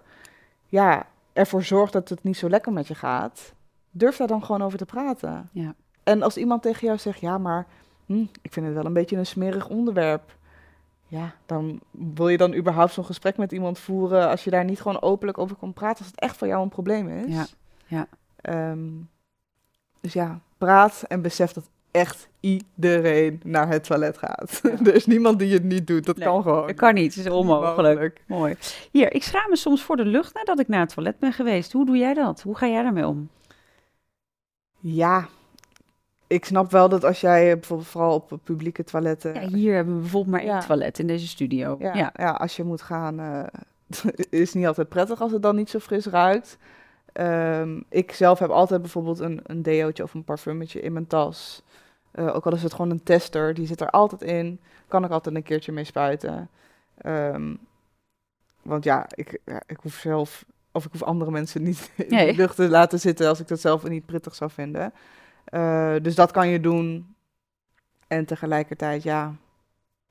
ja, 0.67 1.05
ervoor 1.33 1.63
zorgt 1.63 1.93
dat 1.93 2.09
het 2.09 2.23
niet 2.23 2.37
zo 2.37 2.49
lekker 2.49 2.71
met 2.73 2.87
je 2.87 2.95
gaat, 2.95 3.53
durf 3.91 4.17
daar 4.17 4.27
dan 4.27 4.43
gewoon 4.45 4.61
over 4.61 4.77
te 4.77 4.85
praten. 4.85 5.49
Ja. 5.51 5.73
En 6.03 6.21
als 6.21 6.37
iemand 6.37 6.61
tegen 6.61 6.87
jou 6.87 6.99
zegt, 6.99 7.19
ja, 7.19 7.37
maar 7.37 7.67
hm, 8.05 8.25
ik 8.41 8.53
vind 8.53 8.65
het 8.65 8.75
wel 8.75 8.85
een 8.85 8.93
beetje 8.93 9.17
een 9.17 9.25
smerig 9.25 9.67
onderwerp. 9.69 10.35
Ja, 11.13 11.35
dan 11.45 11.79
wil 11.91 12.27
je 12.27 12.37
dan 12.37 12.53
überhaupt 12.55 12.93
zo'n 12.93 13.05
gesprek 13.05 13.37
met 13.37 13.51
iemand 13.51 13.79
voeren 13.79 14.29
als 14.29 14.43
je 14.43 14.49
daar 14.49 14.63
niet 14.63 14.81
gewoon 14.81 15.01
openlijk 15.01 15.37
over 15.37 15.55
kan 15.55 15.73
praten, 15.73 15.97
als 15.97 16.07
het 16.07 16.19
echt 16.19 16.37
voor 16.37 16.47
jou 16.47 16.63
een 16.63 16.69
probleem 16.69 17.09
is. 17.09 17.33
Ja, 17.35 17.45
ja. 17.85 18.07
Ehm, 18.41 18.89
dus 20.01 20.13
ja, 20.13 20.39
praat 20.57 21.03
en 21.07 21.21
besef 21.21 21.51
dat 21.51 21.69
echt 21.91 22.27
iedereen 22.39 23.41
naar 23.43 23.67
het 23.67 23.83
toilet 23.83 24.17
gaat. 24.17 24.59
Ja. 24.63 24.69
er 24.85 24.95
is 24.95 25.05
niemand 25.05 25.39
die 25.39 25.53
het 25.53 25.63
niet 25.63 25.87
doet. 25.87 26.05
Dat 26.05 26.17
Nee, 26.17 26.27
kan 26.27 26.41
gewoon. 26.41 26.67
dat 26.67 26.75
kan 26.75 26.93
niet. 26.93 27.15
Het 27.15 27.25
is 27.25 27.31
onmogelijk. 27.31 27.77
Onmogelijk. 27.77 28.21
Mooi. 28.27 28.55
Hier, 28.91 29.13
ik 29.13 29.23
schaam 29.23 29.49
me 29.49 29.55
soms 29.55 29.81
voor 29.83 29.95
de 29.95 30.05
lucht 30.05 30.33
nadat 30.33 30.59
ik 30.59 30.67
naar 30.67 30.79
het 30.79 30.93
toilet 30.93 31.19
ben 31.19 31.33
geweest. 31.33 31.71
Hoe 31.71 31.85
doe 31.85 31.97
jij 31.97 32.13
dat? 32.13 32.41
Hoe 32.41 32.55
ga 32.57 32.67
jij 32.67 32.83
daarmee 32.83 33.07
om? 33.07 33.29
Ja, 34.79 35.27
ik 36.33 36.45
snap 36.45 36.71
wel 36.71 36.89
dat 36.89 37.03
als 37.03 37.21
jij 37.21 37.47
eh, 37.51 37.53
bijvoorbeeld 37.53 37.89
vooral 37.89 38.13
op 38.15 38.39
publieke 38.43 38.83
toiletten... 38.83 39.33
Ja, 39.33 39.47
hier 39.47 39.75
hebben 39.75 39.95
we 39.95 40.01
bijvoorbeeld 40.01 40.31
maar 40.31 40.41
één 40.43 40.49
Ja. 40.49 40.59
toilet 40.65 40.99
in 40.99 41.07
deze 41.07 41.27
studio. 41.27 41.75
Ja, 41.79 41.93
Ja, 41.95 42.13
ja. 42.15 42.31
als 42.31 42.55
je 42.55 42.63
moet 42.63 42.81
gaan, 42.81 43.19
eh 43.19 43.43
is 44.29 44.39
het 44.47 44.53
niet 44.53 44.65
altijd 44.67 44.89
prettig 44.89 45.21
als 45.21 45.31
het 45.31 45.41
dan 45.41 45.55
niet 45.55 45.69
zo 45.69 45.79
fris 45.79 46.05
ruikt. 46.05 46.57
Ehm, 47.13 47.81
ik 47.89 48.11
zelf 48.11 48.39
heb 48.39 48.49
altijd 48.49 48.81
bijvoorbeeld 48.81 49.19
een, 49.19 49.39
een 49.43 49.61
deootje 49.61 50.03
of 50.03 50.13
een 50.13 50.23
parfumetje 50.23 50.81
in 50.81 50.93
mijn 50.93 51.07
tas. 51.07 51.63
Eh, 52.11 52.35
ook 52.35 52.45
al 52.45 52.53
is 52.53 52.63
het 52.63 52.73
gewoon 52.73 52.91
een 52.91 53.03
tester, 53.03 53.53
die 53.53 53.67
zit 53.67 53.81
er 53.81 53.89
altijd 53.89 54.21
in. 54.21 54.59
Kan 54.87 55.03
ik 55.05 55.11
altijd 55.11 55.35
een 55.35 55.43
keertje 55.43 55.71
mee 55.71 55.83
spuiten. 55.83 56.49
Ehm, 56.97 57.55
want 58.61 58.83
ja 58.83 59.05
ik, 59.09 59.39
ja, 59.45 59.61
ik 59.67 59.77
hoef 59.81 59.93
zelf, 59.95 60.45
of 60.71 60.85
ik 60.85 60.91
hoef 60.91 61.03
andere 61.03 61.31
mensen 61.31 61.63
niet 61.63 61.91
in 62.07 62.17
de 62.17 62.33
lucht 62.35 62.55
te 62.55 62.69
laten 62.69 62.99
zitten 62.99 63.27
als 63.27 63.39
ik 63.39 63.47
dat 63.47 63.59
zelf 63.59 63.83
niet 63.87 64.05
prettig 64.05 64.35
zou 64.35 64.51
vinden. 64.51 64.93
Eh, 65.53 65.95
dus 66.01 66.15
dat 66.15 66.31
kan 66.31 66.47
je 66.47 66.59
doen. 66.59 67.15
En 68.07 68.25
tegelijkertijd, 68.25 69.03
ja, 69.03 69.35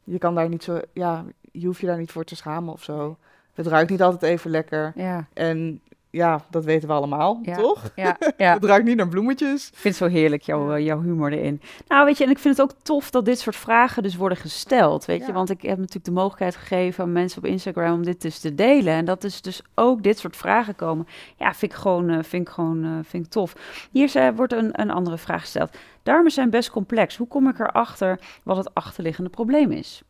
je 0.04 0.18
kan 0.18 0.34
daar 0.34 0.48
niet 0.48 0.62
zo, 0.62 0.80
ja, 0.92 1.24
je 1.52 1.66
hoeft 1.66 1.80
je 1.80 1.86
daar 1.86 1.98
niet 1.98 2.12
voor 2.12 2.24
te 2.24 2.36
schamen 2.36 2.72
of 2.72 2.82
zo. 2.82 3.16
Het 3.54 3.66
ruikt 3.66 3.90
niet 3.90 4.02
altijd 4.02 4.22
even 4.22 4.50
lekker. 4.50 4.92
Ja, 4.94 5.26
En 5.32 5.80
ja, 6.12 6.44
dat 6.50 6.64
weten 6.64 6.88
we 6.88 6.94
allemaal, 6.94 7.38
Ja. 7.42 7.56
toch? 7.56 7.90
ja, 7.96 8.16
ja. 8.36 8.52
Het 8.54 8.64
ruikt 8.64 8.84
niet 8.84 8.96
naar 8.96 9.08
bloemetjes. 9.08 9.68
Ik 9.68 9.76
vind 9.76 9.98
het 9.98 10.10
zo 10.10 10.16
heerlijk, 10.16 10.42
jouw, 10.42 10.72
eh, 10.72 10.84
jouw 10.84 11.00
humor 11.00 11.32
erin. 11.32 11.60
Nou, 11.88 12.04
weet 12.04 12.18
je, 12.18 12.24
en 12.24 12.30
ik 12.30 12.38
vind 12.38 12.56
het 12.56 12.70
ook 12.70 12.76
tof 12.82 13.10
dat 13.10 13.24
dit 13.24 13.38
soort 13.38 13.56
vragen 13.56 14.02
dus 14.02 14.16
worden 14.16 14.38
gesteld, 14.38 15.04
weet 15.04 15.26
je. 15.26 15.32
Want 15.32 15.50
ik 15.50 15.62
heb 15.62 15.76
natuurlijk 15.78 16.04
de 16.04 16.10
mogelijkheid 16.10 16.56
gegeven 16.56 17.04
aan 17.04 17.12
mensen 17.12 17.38
op 17.38 17.44
Instagram 17.44 17.92
om 17.92 18.04
dit 18.04 18.22
dus 18.22 18.38
te 18.38 18.54
delen. 18.54 18.94
En 18.94 19.04
dat 19.04 19.24
is 19.24 19.42
dus 19.42 19.62
ook 19.74 20.02
dit 20.02 20.18
soort 20.18 20.36
vragen 20.36 20.74
komen. 20.74 21.06
Ja, 21.36 21.54
vind 21.54 21.72
ik 21.72 21.78
gewoon, 21.78 22.08
eh, 22.08 22.22
vind 22.22 22.48
ik 22.48 22.54
gewoon 22.54 22.84
eh, 22.84 22.90
vind 23.02 23.24
ik 23.26 23.30
tof. 23.30 23.54
Hier 23.90 24.34
wordt 24.34 24.52
een, 24.52 24.80
een 24.80 24.90
andere 24.90 25.18
vraag 25.18 25.40
gesteld. 25.40 25.76
Darmen 26.02 26.30
zijn 26.30 26.50
best 26.50 26.70
complex. 26.70 27.16
Hoe 27.16 27.28
kom 27.28 27.48
ik 27.48 27.58
erachter 27.58 28.20
wat 28.42 28.56
het 28.56 28.74
achterliggende 28.74 29.30
probleem 29.30 29.70
is? 29.72 30.02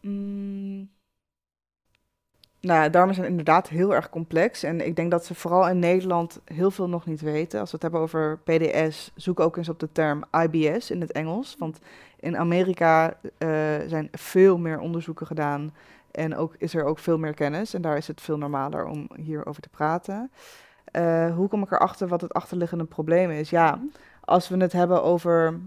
Mm. 0.00 0.94
Nou, 2.66 2.90
darmen 2.90 3.14
zijn 3.14 3.26
inderdaad 3.26 3.68
heel 3.68 3.94
erg 3.94 4.10
complex. 4.10 4.62
En 4.62 4.86
ik 4.86 4.96
denk 4.96 5.10
dat 5.10 5.24
ze 5.24 5.34
vooral 5.34 5.68
in 5.68 5.78
Nederland 5.78 6.40
heel 6.44 6.70
veel 6.70 6.88
nog 6.88 7.06
niet 7.06 7.20
weten. 7.20 7.60
Als 7.60 7.70
we 7.70 7.74
het 7.74 7.82
hebben 7.82 8.00
over 8.00 8.38
PDS, 8.38 9.12
zoek 9.14 9.40
ook 9.40 9.56
eens 9.56 9.68
op 9.68 9.78
de 9.78 9.92
term 9.92 10.24
IBS 10.32 10.90
in 10.90 11.00
het 11.00 11.12
Engels. 11.12 11.56
Want 11.58 11.78
in 12.20 12.36
Amerika 12.36 13.14
eh, 13.38 13.48
zijn 13.86 14.08
veel 14.12 14.58
meer 14.58 14.78
onderzoeken 14.78 15.26
gedaan. 15.26 15.74
En 16.10 16.36
ook, 16.36 16.54
is 16.58 16.74
er 16.74 16.84
ook 16.84 16.98
veel 16.98 17.18
meer 17.18 17.34
kennis. 17.34 17.74
En 17.74 17.82
daar 17.82 17.96
is 17.96 18.06
het 18.06 18.20
veel 18.20 18.38
normaler 18.38 18.86
om 18.86 19.08
hierover 19.16 19.62
te 19.62 19.68
praten. 19.68 20.30
Eh, 20.84 21.34
hoe 21.34 21.48
kom 21.48 21.62
ik 21.62 21.72
erachter 21.72 22.08
wat 22.08 22.20
het 22.20 22.32
achterliggende 22.32 22.84
probleem 22.84 23.30
is? 23.30 23.50
Ja, 23.50 23.80
als 24.20 24.48
we 24.48 24.56
het 24.56 24.72
hebben 24.72 25.02
over 25.02 25.60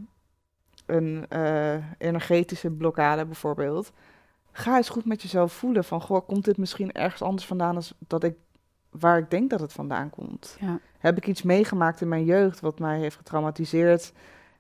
een 0.86 1.26
eh, 1.30 1.76
energetische 1.98 2.72
blokkade 2.72 3.26
bijvoorbeeld, 3.26 3.92
ga 4.60 4.78
eens 4.78 4.90
goed 4.90 5.06
met 5.06 5.22
jezelf 5.22 5.54
voelen 5.54 5.84
van, 5.84 6.02
goh, 6.02 6.28
komt 6.28 6.46
dit 6.46 6.58
misschien 6.58 6.92
ergens 6.92 7.22
anders 7.22 7.48
vandaan 7.48 7.76
als 7.76 7.94
dat 8.08 8.24
ik, 8.24 8.36
waar 8.90 9.18
ik 9.18 9.30
denk 9.30 9.50
dat 9.50 9.60
het 9.60 9.74
vandaan 9.74 10.10
komt? 10.10 10.58
Ja. 10.60 10.80
Heb 10.98 11.18
ik 11.18 11.28
iets 11.28 11.42
meegemaakt 11.42 12.02
in 12.02 12.08
mijn 12.08 12.26
jeugd 12.26 12.60
wat 12.60 12.80
mij 12.80 13.00
heeft 13.00 13.16
getraumatiseerd? 13.16 14.14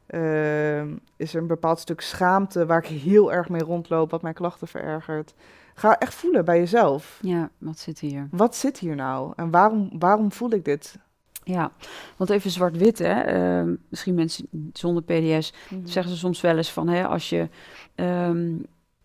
Ehm, 0.06 0.96
is 1.16 1.34
er 1.34 1.42
een 1.42 1.48
bepaald 1.48 1.80
stuk 1.80 2.02
schaamte 2.02 2.66
waar 2.66 2.84
ik 2.84 3.02
heel 3.02 3.34
erg 3.34 3.50
mee 3.50 3.64
rondloop, 3.64 4.12
wat 4.12 4.22
mijn 4.22 4.34
klachten 4.34 4.68
verergert? 4.68 5.34
Ga 5.74 5.98
echt 5.98 6.14
voelen 6.14 6.46
bij 6.46 6.58
jezelf. 6.58 7.20
Ja, 7.22 7.50
wat 7.58 7.80
zit 7.80 8.00
hier? 8.00 8.28
Wat 8.32 8.56
zit 8.56 8.78
hier 8.78 8.96
nou? 8.96 9.34
En 9.36 9.52
waarom, 9.52 9.90
waarom 10.00 10.32
voel 10.32 10.52
ik 10.52 10.66
dit? 10.66 10.98
Ja, 11.44 11.72
want 12.18 12.30
even 12.30 12.52
zwart-wit, 12.52 13.00
hè. 13.00 13.22
Ehm, 13.22 13.76
misschien 13.90 14.16
mensen 14.16 14.48
zonder 14.74 15.04
PDS 15.04 15.54
zeggen 15.84 16.12
ze 16.12 16.18
soms 16.18 16.42
wel 16.42 16.58
eens 16.58 16.72
van, 16.72 16.88
hè, 16.88 17.08
als 17.08 17.30
je 17.30 17.50
ehm, 17.96 18.56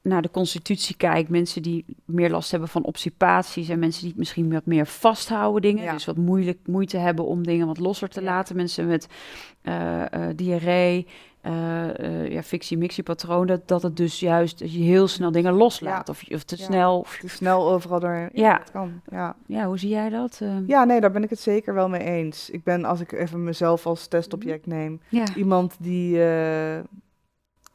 naar 0.04 0.22
de 0.22 0.30
constitutie 0.30 0.96
kijkt, 0.96 1.28
mensen 1.28 1.62
die 1.62 1.84
meer 2.04 2.30
last 2.30 2.50
hebben 2.50 2.68
van 2.68 2.84
obstipaties 2.84 3.68
en 3.68 3.78
mensen 3.78 4.04
die 4.04 4.14
misschien 4.16 4.52
wat 4.52 4.66
meer 4.66 4.86
vasthouden 4.86 5.62
dingen, 5.62 5.82
Ja. 5.84 5.92
dus 5.92 6.04
wat 6.04 6.16
moeilijk 6.16 6.58
moeite 6.66 6.96
hebben 6.96 7.24
om 7.24 7.42
dingen 7.46 7.66
wat 7.66 7.78
losser 7.78 8.08
te 8.08 8.20
Ja. 8.20 8.26
laten, 8.26 8.56
mensen 8.56 8.86
met 8.86 9.06
eh, 9.62 10.02
eh, 10.12 10.36
diarree, 10.36 11.06
eh 11.40 12.32
ja, 12.32 12.42
fictie-mixie-patroon, 12.42 13.46
dat, 13.46 13.68
dat 13.68 13.82
het 13.82 13.96
dus 13.96 14.20
juist 14.20 14.58
dat 14.58 14.72
je 14.72 14.78
heel 14.82 15.08
snel 15.08 15.30
dingen 15.30 15.52
loslaat 15.52 16.06
Ja. 16.06 16.12
of, 16.12 16.22
of 16.34 16.42
te 16.44 16.56
snel. 16.56 16.98
Of, 16.98 17.18
Te 17.20 17.28
snel 17.28 17.70
overal 17.70 18.00
door. 18.00 18.28
Ja. 18.32 18.62
kan. 18.72 19.00
Ja. 19.10 19.36
ja, 19.46 19.66
hoe 19.66 19.78
zie 19.78 19.88
jij 19.88 20.08
dat? 20.08 20.40
Ja, 20.66 20.84
nee, 20.84 21.00
daar 21.00 21.10
ben 21.12 21.22
ik 21.22 21.30
het 21.30 21.40
zeker 21.40 21.74
wel 21.74 21.88
mee 21.88 22.02
eens. 22.02 22.50
Ik 22.50 22.62
ben, 22.62 22.84
als 22.84 23.00
ik 23.00 23.12
even 23.12 23.44
mezelf 23.44 23.86
als 23.86 24.06
testobject 24.06 24.66
neem, 24.66 25.00
ja. 25.08 25.24
iemand 25.36 25.76
die. 25.80 26.18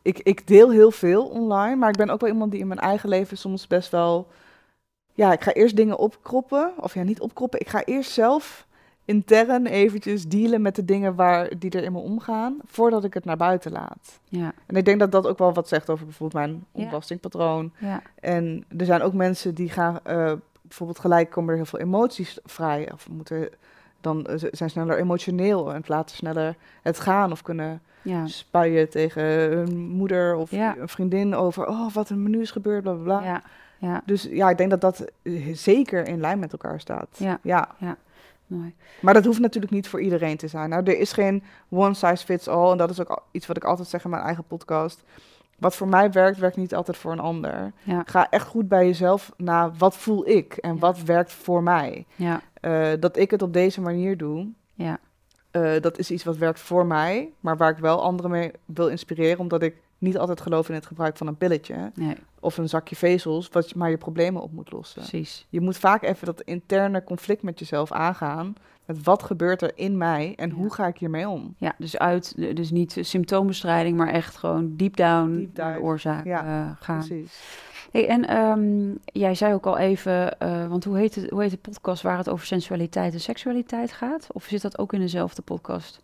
Ik, 0.01 0.19
ik 0.19 0.47
deel 0.47 0.71
heel 0.71 0.91
veel 0.91 1.25
online, 1.27 1.75
maar 1.75 1.89
ik 1.89 1.97
ben 1.97 2.09
ook 2.09 2.21
wel 2.21 2.29
iemand 2.29 2.51
die 2.51 2.59
in 2.59 2.67
mijn 2.67 2.79
eigen 2.79 3.09
leven 3.09 3.37
soms 3.37 3.67
best 3.67 3.91
wel. 3.91 4.27
Ja, 5.13 5.31
ik 5.31 5.41
ga 5.41 5.53
eerst 5.53 5.75
dingen 5.75 5.97
opkroppen. 5.97 6.71
Of 6.79 6.93
ja, 6.93 7.03
niet 7.03 7.19
opkroppen. 7.21 7.59
Ik 7.59 7.69
ga 7.69 7.83
eerst 7.83 8.11
zelf 8.11 8.67
intern 9.05 9.65
eventjes 9.65 10.27
dealen 10.27 10.61
met 10.61 10.75
de 10.75 10.85
dingen 10.85 11.15
waar, 11.15 11.49
die 11.59 11.71
er 11.71 11.83
in 11.83 11.91
me 11.91 11.97
omgaan, 11.99 12.57
voordat 12.65 13.03
ik 13.03 13.13
het 13.13 13.25
naar 13.25 13.37
buiten 13.37 13.71
laat. 13.71 14.19
ja, 14.23 14.53
En 14.65 14.75
ik 14.75 14.85
denk 14.85 14.99
dat 14.99 15.11
dat 15.11 15.27
ook 15.27 15.37
wel 15.37 15.53
wat 15.53 15.67
zegt 15.67 15.89
over 15.89 16.05
bijvoorbeeld 16.05 16.45
mijn 16.45 16.65
Ja. 16.73 16.83
ontlastingpatroon. 16.83 17.71
ja, 17.77 18.01
En 18.19 18.65
er 18.77 18.85
zijn 18.85 19.01
ook 19.01 19.13
mensen 19.13 19.55
die 19.55 19.69
gaan, 19.69 19.99
eh, 20.03 20.33
bijvoorbeeld 20.61 20.99
gelijk 20.99 21.29
komen 21.29 21.49
er 21.49 21.55
heel 21.55 21.65
veel 21.65 21.79
emoties 21.79 22.39
vrij. 22.45 22.91
Of 22.93 23.09
moeten 23.09 23.49
dan 24.01 24.25
eh, 24.25 24.47
zijn 24.51 24.69
sneller 24.69 24.97
emotioneel 24.97 25.73
en 25.73 25.83
laten 25.85 26.15
sneller 26.15 26.55
het 26.81 26.99
gaan. 26.99 27.31
Of 27.31 27.41
kunnen 27.41 27.81
ja, 28.01 28.27
spuien 28.27 28.89
tegen 28.89 29.23
hun 29.23 29.77
moeder 29.89 30.35
of 30.35 30.51
Ja. 30.51 30.75
een 30.77 30.87
vriendin 30.89 31.35
over, 31.35 31.67
oh 31.67 31.93
wat 31.93 32.09
er 32.09 32.15
nu 32.15 32.41
is 32.41 32.51
gebeurd, 32.51 32.81
bla 32.83 32.93
bla 32.93 33.03
bla. 33.03 33.23
ja, 33.27 33.41
ja, 33.77 34.01
Dus 34.05 34.23
ja, 34.23 34.49
ik 34.49 34.57
denk 34.57 34.69
dat 34.69 34.81
dat 34.81 35.05
eh, 35.21 35.47
zeker 35.53 36.07
in 36.07 36.19
lijn 36.19 36.39
met 36.39 36.51
elkaar 36.51 36.79
staat. 36.79 37.07
Ja. 37.17 37.39
ja. 37.43 37.69
mooi. 38.47 38.73
Maar 39.01 39.13
dat 39.13 39.25
hoeft 39.25 39.39
natuurlijk 39.39 39.73
niet 39.73 39.87
voor 39.87 40.01
iedereen 40.01 40.37
te 40.37 40.47
zijn. 40.47 40.69
Nou, 40.69 40.83
er 40.83 40.99
is 40.99 41.11
geen 41.11 41.43
one 41.69 41.93
size 41.93 42.25
fits 42.25 42.47
all. 42.47 42.71
En 42.71 42.77
dat 42.77 42.89
is 42.89 42.99
ook 42.99 43.23
iets 43.31 43.47
wat 43.47 43.57
ik 43.57 43.63
altijd 43.63 43.87
zeg 43.87 44.03
in 44.03 44.09
mijn 44.09 44.23
eigen 44.23 44.43
podcast. 44.43 45.03
Wat 45.57 45.75
voor 45.75 45.87
mij 45.87 46.11
werkt, 46.11 46.37
werkt 46.37 46.57
niet 46.57 46.75
altijd 46.75 46.97
voor 46.97 47.11
een 47.11 47.19
ander. 47.19 47.71
Ja. 47.83 48.03
Ga 48.05 48.29
echt 48.29 48.47
goed 48.47 48.67
bij 48.67 48.85
jezelf 48.85 49.31
na 49.37 49.71
wat 49.77 49.95
voel 49.97 50.27
ik 50.29 50.53
en 50.53 50.79
wat 50.79 51.01
werkt 51.03 51.31
voor 51.33 51.63
mij. 51.63 52.05
Eh, 52.59 52.89
dat 52.99 53.17
ik 53.17 53.31
het 53.31 53.41
op 53.41 53.53
deze 53.53 53.81
manier 53.81 54.17
doe, 54.17 54.47
ja, 54.73 54.99
eh, 55.51 55.71
dat 55.81 55.97
is 55.97 56.11
iets 56.11 56.23
wat 56.23 56.37
werkt 56.37 56.59
voor 56.59 56.85
mij. 56.85 57.29
Maar 57.39 57.57
waar 57.57 57.69
ik 57.71 57.77
wel 57.77 58.01
anderen 58.03 58.31
mee 58.31 58.51
wil 58.65 58.87
inspireren. 58.87 59.39
Omdat 59.39 59.61
ik 59.63 59.75
niet 59.97 60.17
altijd 60.17 60.41
geloof 60.41 60.69
in 60.69 60.75
het 60.75 60.85
gebruik 60.85 61.17
van 61.17 61.27
een 61.27 61.37
pilletje. 61.37 61.91
nee, 61.95 62.15
Of 62.39 62.57
een 62.57 62.69
zakje 62.69 62.95
vezels, 62.95 63.49
wat 63.49 63.69
je- 63.69 63.77
maar 63.77 63.89
je 63.89 63.97
problemen 63.97 64.41
op 64.41 64.51
moet 64.51 64.71
lossen. 64.71 65.01
precies. 65.01 65.45
Je 65.49 65.61
moet 65.61 65.77
vaak 65.77 66.03
even 66.03 66.25
dat 66.25 66.41
interne 66.41 67.03
conflict 67.03 67.41
met 67.43 67.59
jezelf 67.59 67.91
aangaan. 67.91 68.55
Met 68.85 69.03
wat 69.03 69.23
gebeurt 69.23 69.61
er 69.61 69.71
in 69.75 69.97
mij 69.97 70.33
en 70.35 70.49
Ja. 70.49 70.55
hoe 70.55 70.73
ga 70.73 70.87
ik 70.87 70.97
hiermee 70.97 71.29
om? 71.29 71.53
Ja, 71.57 71.73
dus 71.77 71.97
uit, 71.97 72.33
dus 72.55 72.71
niet 72.71 72.97
symptoombestrijding, 73.01 73.97
maar 73.97 74.07
echt 74.07 74.35
gewoon 74.37 74.75
deep 74.75 74.95
down 74.95 75.35
Deep 75.35 75.55
de 75.55 75.77
oorzaak 75.81 76.25
ja, 76.25 76.43
eh, 76.45 76.71
gaan. 76.83 76.97
Precies. 77.05 77.39
Hey, 77.91 78.07
en 78.07 78.27
ehm, 78.27 78.91
jij 79.05 79.35
zei 79.35 79.53
ook 79.53 79.65
al 79.65 79.77
even, 79.77 80.39
eh, 80.39 80.67
want 80.67 80.83
hoe 80.83 80.97
heet, 80.97 81.15
het, 81.15 81.29
hoe 81.29 81.41
heet 81.41 81.51
de 81.51 81.57
podcast 81.57 82.01
waar 82.01 82.17
het 82.17 82.29
over 82.29 82.45
sensualiteit 82.45 83.13
en 83.13 83.19
seksualiteit 83.19 83.91
gaat? 83.91 84.27
Of 84.31 84.43
zit 84.43 84.61
dat 84.61 84.77
ook 84.77 84.93
in 84.93 84.99
dezelfde 84.99 85.41
podcast? 85.41 86.01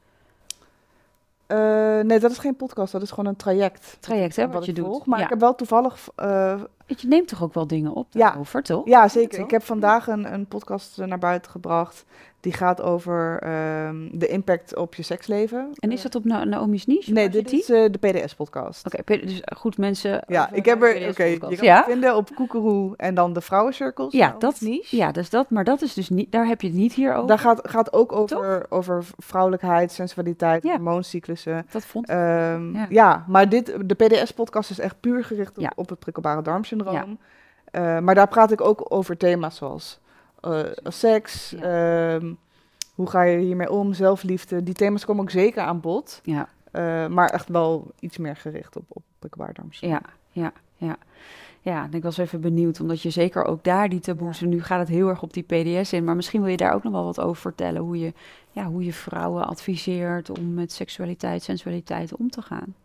Eh, 1.48 1.58
nee, 2.00 2.20
dat 2.20 2.32
is 2.32 2.38
geen 2.38 2.56
podcast, 2.56 2.92
dat 2.92 3.02
is 3.02 3.10
gewoon 3.10 3.26
een 3.26 3.36
traject. 3.36 3.98
Traject, 4.00 4.36
hè, 4.36 4.46
Wat, 4.46 4.54
wat 4.54 4.66
je 4.66 4.74
doet. 4.74 4.86
volg. 4.86 5.06
Maar 5.06 5.18
ja. 5.20 5.24
ik 5.24 5.30
heb 5.30 5.40
wel 5.40 5.56
toevallig... 5.56 6.08
eh, 6.16 6.62
Je 6.88 7.08
neemt 7.08 7.28
toch 7.28 7.44
ook 7.44 7.54
wel 7.54 7.68
dingen 7.68 7.94
op 7.94 8.08
Ja. 8.10 8.20
daarover, 8.28 8.64
toch? 8.64 8.86
ja, 8.88 9.08
zeker. 9.08 9.30
toch? 9.38 9.46
Ik 9.46 9.52
heb 9.52 9.64
vandaag 9.64 10.08
een, 10.08 10.34
een 10.34 10.46
podcast 10.46 10.98
naar 10.98 11.20
buiten 11.20 11.52
gebracht. 11.52 12.06
Die 12.46 12.54
gaat 12.54 12.82
over 12.82 13.40
ehm, 13.42 14.08
de 14.12 14.28
impact 14.28 14.76
op 14.76 14.96
je 14.96 15.04
seksleven. 15.04 15.70
En 15.76 15.92
is 15.92 16.02
dat 16.02 16.16
op 16.16 16.26
Na- 16.26 16.44
Naomi's 16.44 16.86
Niche? 16.86 17.12
Nee, 17.12 17.30
dit 17.30 17.52
is 17.52 17.70
eh, 17.70 17.86
de 17.92 17.98
PDS-podcast. 17.98 18.86
Oké, 19.00 19.18
dus 19.20 19.42
goed 19.58 19.78
mensen. 19.78 20.24
Ja, 20.28 20.44
over 20.44 20.58
ik 20.58 20.66
heb 20.66 20.82
er... 20.84 21.10
Oké, 21.10 21.24
je 21.24 21.38
kan 21.38 21.56
ja? 21.62 21.76
het 21.76 21.86
vinden 21.86 22.16
op 22.16 22.36
Koekeroe 22.36 22.94
en 22.98 23.16
dan 23.16 23.34
de 23.34 23.42
vrouwencirkels. 23.42 24.14
Ja, 24.14 24.36
dat- 24.40 24.62
niche. 24.62 24.96
Ja, 24.96 25.12
dus 25.12 25.30
dat, 25.30 25.50
maar 25.50 25.64
dat 25.64 25.82
is 25.82 25.94
dus 25.94 26.10
niet, 26.10 26.32
daar 26.32 26.48
heb 26.48 26.62
je 26.62 26.68
het 26.68 26.76
niet 26.76 26.94
hier 26.94 27.14
over. 27.16 27.28
Daar 27.28 27.40
gaat, 27.40 27.60
gaat 27.70 27.94
ook 27.94 28.12
over, 28.12 28.66
over 28.70 29.04
vrouwelijkheid, 29.18 29.92
sensualiteit, 29.92 30.64
Ja. 30.64 30.72
hormooncyclussen. 30.72 31.66
Dat 31.72 31.86
vond 31.86 32.08
Ehm, 32.10 32.74
Ja. 32.76 32.86
ja. 32.90 33.26
maar 33.28 33.50
dit, 33.50 33.76
de 33.86 33.94
PDS-podcast 33.96 34.70
is 34.70 34.80
echt 34.80 35.00
puur 35.00 35.24
gericht 35.24 35.58
op, 35.58 35.64
Ja. 35.64 35.72
op 35.76 35.90
het 35.90 36.00
prikkelbare 36.00 36.42
darmsyndroom. 36.42 36.94
Ja. 36.96 37.06
Eh, 37.96 38.00
maar 38.00 38.16
daar 38.16 38.28
praat 38.28 38.52
ik 38.52 38.62
ook 38.62 38.86
over 38.90 39.18
thema's 39.18 39.56
zoals 39.56 40.00
eh, 40.46 40.72
seks, 40.84 41.50
Ja. 41.50 42.16
ehm, 42.16 42.34
hoe 42.96 43.10
ga 43.10 43.22
je 43.22 43.38
hiermee 43.38 43.72
om, 43.72 43.94
zelfliefde. 43.94 44.64
Die 44.64 44.74
thema's 44.74 45.06
komen 45.06 45.24
ook 45.24 45.30
zeker 45.30 45.64
aan 45.64 45.80
bod, 45.80 46.20
Ja, 46.24 46.48
eh, 46.72 47.08
maar 47.08 47.30
echt 47.30 47.50
wel 47.50 47.92
iets 48.00 48.18
meer 48.18 48.36
gericht 48.36 48.76
op, 48.76 48.84
op 48.90 49.04
darmsyndroom. 49.54 49.92
ja, 49.92 50.02
ja, 50.32 50.52
ja. 50.78 50.98
Ja, 51.62 51.84
en 51.84 51.94
ik 51.94 52.04
was 52.04 52.18
even 52.18 52.42
benieuwd, 52.42 52.80
omdat 52.80 53.02
je 53.02 53.10
zeker 53.10 53.46
ook 53.46 53.64
daar 53.64 53.90
die 53.90 54.00
taboes... 54.00 54.42
en 54.42 54.50
nu 54.50 54.64
gaat 54.64 54.80
het 54.80 54.88
heel 54.88 55.10
erg 55.10 55.22
op 55.22 55.34
die 55.34 55.44
PDS 55.44 55.94
in... 55.94 56.04
maar 56.04 56.16
misschien 56.16 56.42
wil 56.42 56.50
je 56.52 56.58
daar 56.58 56.74
ook 56.74 56.84
nog 56.84 56.92
wel 56.94 57.04
wat 57.04 57.20
over 57.20 57.42
vertellen... 57.42 57.82
hoe 57.82 58.00
je, 58.00 58.14
ja, 58.52 58.66
hoe 58.66 58.84
je 58.86 58.94
vrouwen 58.94 59.48
adviseert 59.48 60.30
om 60.30 60.54
met 60.54 60.72
seksualiteit, 60.72 61.44
sensualiteit 61.44 62.16
om 62.16 62.30
te 62.30 62.42
gaan. 62.42 62.76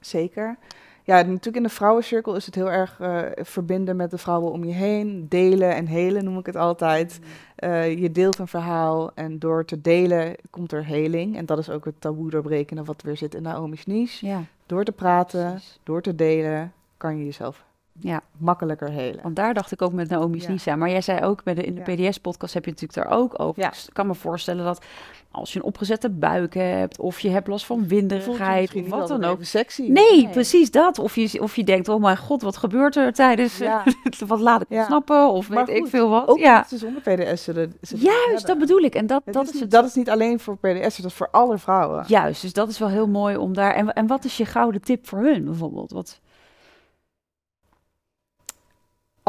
Zeker. 0.00 0.56
Ja, 1.04 1.16
natuurlijk 1.16 1.56
in 1.56 1.62
de 1.62 1.68
vrouwencirkel 1.68 2.34
is 2.36 2.46
het 2.46 2.54
heel 2.54 2.70
erg 2.70 3.00
eh, 3.00 3.22
verbinden 3.34 3.96
met 3.96 4.10
de 4.10 4.18
vrouwen 4.18 4.52
om 4.52 4.64
je 4.64 4.72
heen. 4.72 5.26
Delen 5.28 5.74
en 5.74 5.86
helen 5.86 6.24
noem 6.24 6.38
ik 6.38 6.46
het 6.46 6.56
altijd. 6.56 7.18
Mm. 7.20 7.26
Eh, 7.56 7.98
je 7.98 8.10
deelt 8.12 8.38
een 8.38 8.48
verhaal 8.48 9.10
en 9.14 9.38
door 9.38 9.64
te 9.64 9.80
delen 9.80 10.34
komt 10.50 10.72
er 10.72 10.86
heling. 10.86 11.36
En 11.36 11.46
dat 11.46 11.58
is 11.58 11.70
ook 11.70 11.84
het 11.84 12.00
taboe 12.00 12.30
doorbreken 12.30 12.84
wat 12.84 13.02
weer 13.02 13.16
zit 13.16 13.34
in 13.34 13.42
Naomi's 13.42 13.86
niche. 13.86 14.26
Ja, 14.26 14.42
Door 14.66 14.84
te 14.84 14.92
praten, 14.92 15.50
precies. 15.50 15.78
door 15.82 16.02
te 16.02 16.14
delen, 16.14 16.72
kan 16.96 17.18
je 17.18 17.24
jezelf 17.24 17.64
Ja, 18.00 18.20
makkelijker 18.38 18.90
helen. 18.90 19.22
want 19.22 19.36
daar 19.36 19.54
dacht 19.54 19.72
ik 19.72 19.82
ook 19.82 19.92
met 19.92 20.08
Naomi's 20.08 20.44
Ja. 20.44 20.50
Nisa. 20.50 20.76
Maar 20.76 20.90
jij 20.90 21.00
zei 21.00 21.24
ook, 21.24 21.42
bij 21.44 21.54
de, 21.54 21.62
in 21.62 21.74
de 21.74 21.82
Ja. 21.92 22.08
PDS-podcast 22.10 22.54
heb 22.54 22.64
je 22.64 22.70
het 22.70 22.80
natuurlijk 22.80 23.08
daar 23.10 23.18
ook 23.18 23.40
over. 23.40 23.62
Ja. 23.62 23.68
Dus 23.68 23.86
ik 23.86 23.94
kan 23.94 24.06
me 24.06 24.14
voorstellen 24.14 24.64
dat 24.64 24.84
als 25.30 25.52
je 25.52 25.58
een 25.58 25.64
opgezette 25.64 26.10
buik 26.10 26.54
hebt... 26.54 26.98
of 27.00 27.20
je 27.20 27.28
hebt 27.28 27.46
last 27.46 27.66
van 27.66 27.88
winderigheid 27.88 28.74
of 28.74 28.88
wat 28.88 29.08
dan 29.08 29.24
ook. 29.24 29.44
sexy. 29.44 29.82
Nee, 29.82 30.28
precies 30.28 30.70
dat. 30.70 30.98
Of 30.98 31.14
je, 31.14 31.40
of 31.42 31.56
je 31.56 31.64
denkt, 31.64 31.88
oh 31.88 32.00
mijn 32.02 32.16
god, 32.16 32.42
wat 32.42 32.56
gebeurt 32.56 32.96
er 32.96 33.12
tijdens... 33.12 33.58
Ja. 33.58 33.82
wat 34.26 34.40
laat 34.40 34.60
ik 34.60 34.66
Ja. 34.68 34.86
snappen? 34.86 35.30
Of 35.30 35.48
Maar 35.48 35.64
weet 35.66 35.76
ik 35.76 35.86
veel 35.86 36.08
wat. 36.08 36.28
Ook 36.28 36.38
ja, 36.38 36.66
zonder 36.68 37.00
PDS 37.02 37.44
zullen, 37.44 37.72
zullen 37.80 38.04
juist, 38.04 38.24
hebben. 38.26 38.46
dat 38.46 38.58
bedoel 38.58 38.78
ik. 38.80 38.94
En 38.94 39.06
dat, 39.06 39.22
Het 39.24 39.34
dat 39.34 39.54
is 39.54 39.60
het... 39.60 39.70
dat 39.70 39.84
is 39.84 39.94
niet 39.94 40.10
alleen 40.10 40.40
voor 40.40 40.56
PDS, 40.56 40.96
dat 40.96 41.06
is 41.06 41.14
voor 41.14 41.28
alle 41.30 41.58
vrouwen. 41.58 42.04
Juist, 42.06 42.42
dus 42.42 42.52
dat 42.52 42.68
is 42.68 42.78
wel 42.78 42.88
heel 42.88 43.08
mooi 43.08 43.36
om 43.36 43.54
daar... 43.54 43.74
En, 43.74 43.92
en 43.92 44.06
wat 44.06 44.24
is 44.24 44.36
je 44.36 44.44
gouden 44.44 44.80
tip 44.80 45.08
voor 45.08 45.18
hun 45.18 45.44
bijvoorbeeld? 45.44 45.90
Wat, 45.92 46.20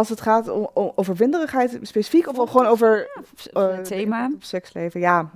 Als 0.01 0.09
het 0.09 0.21
gaat 0.21 0.47
om, 0.49 0.69
om- 0.73 0.91
over 0.95 1.15
winderigheid 1.15 1.79
specifiek, 1.81 2.27
of 2.37 2.49
gewoon 2.49 2.65
over 2.67 3.09
eh, 3.53 3.67
het 3.75 3.85
thema? 3.85 4.29
op 4.33 4.43
seksleven, 4.43 4.99
ja. 4.99 5.29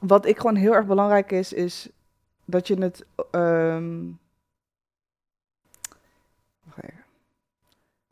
Wat 0.00 0.26
ik 0.26 0.36
gewoon 0.36 0.56
heel 0.56 0.74
erg 0.74 0.86
belangrijk 0.86 1.30
is, 1.32 1.52
is 1.52 1.88
dat 2.44 2.66
je 2.66 2.74
het. 2.80 3.04
ehm, 3.30 4.06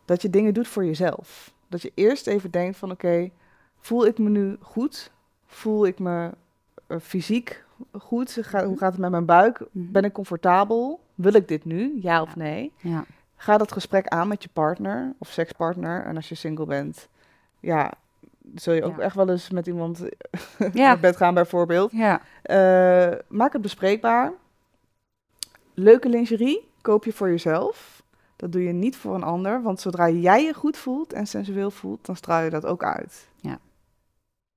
dat 0.05 0.22
je 0.22 0.30
dingen 0.30 0.55
doet 0.55 0.68
voor 0.68 0.84
jezelf. 0.84 1.53
Dat 1.68 1.82
je 1.82 1.92
eerst 1.94 2.26
even 2.26 2.51
denkt 2.51 2.76
van 2.76 2.90
oké, 2.90 3.30
voel 3.80 4.07
ik 4.07 4.18
me 4.18 4.28
nu 4.28 4.57
goed? 4.61 5.11
Voel 5.47 5.86
ik 5.86 5.99
me 5.99 6.30
eh, 6.86 6.97
fysiek 7.01 7.64
goed? 7.99 8.38
Ga- 8.40 8.64
hoe 8.66 8.78
gaat 8.78 8.92
het 8.92 9.01
met 9.01 9.11
mijn 9.11 9.24
buik? 9.24 9.59
Mhm. 9.70 9.92
Ben 9.92 10.05
ik 10.05 10.12
comfortabel? 10.12 11.01
Wil 11.14 11.32
ik 11.34 11.49
dit 11.49 11.64
nu? 11.64 11.99
Ja 12.01 12.22
of 12.22 12.28
Ja. 12.28 12.34
nee? 12.42 12.72
Ja, 12.76 13.05
Ga 13.37 13.59
dat 13.59 13.72
gesprek 13.72 14.07
aan 14.07 14.28
met 14.28 14.43
je 14.43 14.49
partner 14.53 15.12
of 15.18 15.28
sekspartner. 15.28 16.05
En 16.05 16.16
als 16.16 16.28
je 16.28 16.34
single 16.34 16.66
bent, 16.66 17.09
ja, 17.61 17.93
zul 18.55 18.72
je 18.74 18.84
ook 18.84 18.97
Ja. 18.97 19.03
echt 19.03 19.14
wel 19.14 19.28
eens 19.30 19.51
met 19.51 19.66
iemand 19.66 19.99
Ja. 20.59 20.70
naar 20.72 21.01
bed 21.01 21.16
gaan 21.16 21.34
bijvoorbeeld. 21.34 21.93
ja, 21.93 22.20
Eh, 22.43 23.18
maak 23.28 23.53
het 23.53 23.62
bespreekbaar. 23.62 24.32
Leuke 25.74 26.09
lingerie 26.09 26.68
koop 26.80 27.05
je 27.05 27.12
voor 27.12 27.28
jezelf. 27.28 28.03
Dat 28.37 28.53
doe 28.53 28.62
je 28.62 28.72
niet 28.72 28.97
voor 28.97 29.14
een 29.14 29.22
ander, 29.22 29.62
want 29.62 29.80
zodra 29.80 30.09
jij 30.09 30.45
je 30.45 30.55
goed 30.55 30.76
voelt 30.76 31.12
en 31.12 31.26
sensueel 31.26 31.70
voelt, 31.70 32.07
dan 32.07 32.16
straal 32.16 32.43
je 32.43 32.51
dat 32.51 32.66
ook 32.66 32.84
uit. 32.84 33.28
Ja. 33.41 33.59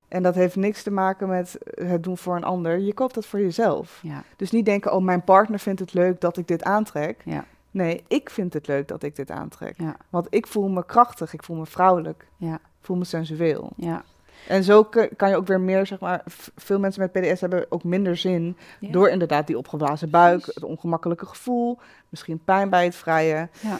En 0.08 0.22
dat 0.22 0.34
heeft 0.34 0.56
niks 0.56 0.82
te 0.82 0.90
maken 0.90 1.28
met 1.28 1.58
het 1.74 2.02
doen 2.02 2.18
voor 2.18 2.36
een 2.36 2.44
ander. 2.44 2.78
Je 2.78 2.94
koopt 2.94 3.14
dat 3.14 3.26
voor 3.26 3.40
jezelf. 3.40 3.98
ja, 4.02 4.22
Dus 4.36 4.50
niet 4.50 4.64
denken, 4.64 4.92
oh, 4.92 5.02
mijn 5.02 5.22
partner 5.24 5.58
vindt 5.58 5.80
het 5.80 5.94
leuk 5.94 6.20
dat 6.20 6.36
ik 6.36 6.46
dit 6.48 6.62
aantrek. 6.62 7.20
Ja. 7.24 7.44
Nee, 7.70 8.04
ik 8.08 8.30
vind 8.30 8.52
het 8.52 8.66
leuk 8.66 8.88
dat 8.88 9.02
ik 9.02 9.16
dit 9.16 9.30
aantrek. 9.30 9.74
Ja. 9.80 9.96
Want 10.08 10.26
ik 10.30 10.46
voel 10.46 10.68
me 10.68 10.84
krachtig, 10.86 11.32
ik 11.32 11.42
voel 11.44 11.56
me 11.56 11.66
vrouwelijk, 11.66 12.26
ja, 12.36 12.54
ik 12.54 12.60
voel 12.80 12.96
me 12.96 13.04
sensueel. 13.04 13.70
ja. 13.76 14.02
En 14.48 14.64
zo 14.64 14.84
kan 15.16 15.28
je 15.30 15.36
ook 15.36 15.46
weer 15.46 15.60
meer, 15.60 15.86
zeg 15.86 16.00
maar, 16.00 16.22
veel 16.56 16.78
mensen 16.78 17.00
met 17.02 17.12
PDS 17.12 17.40
hebben 17.40 17.66
ook 17.68 17.84
minder 17.84 18.16
zin 18.16 18.56
Ja. 18.78 18.90
door 18.92 19.08
inderdaad 19.08 19.46
die 19.46 19.58
opgeblazen 19.58 20.10
buik, 20.10 20.46
het 20.46 20.62
ongemakkelijke 20.62 21.26
gevoel, 21.26 21.78
misschien 22.08 22.44
pijn 22.44 22.70
bij 22.70 22.84
het 22.84 22.94
vrijen. 22.94 23.50
Ja. 23.60 23.78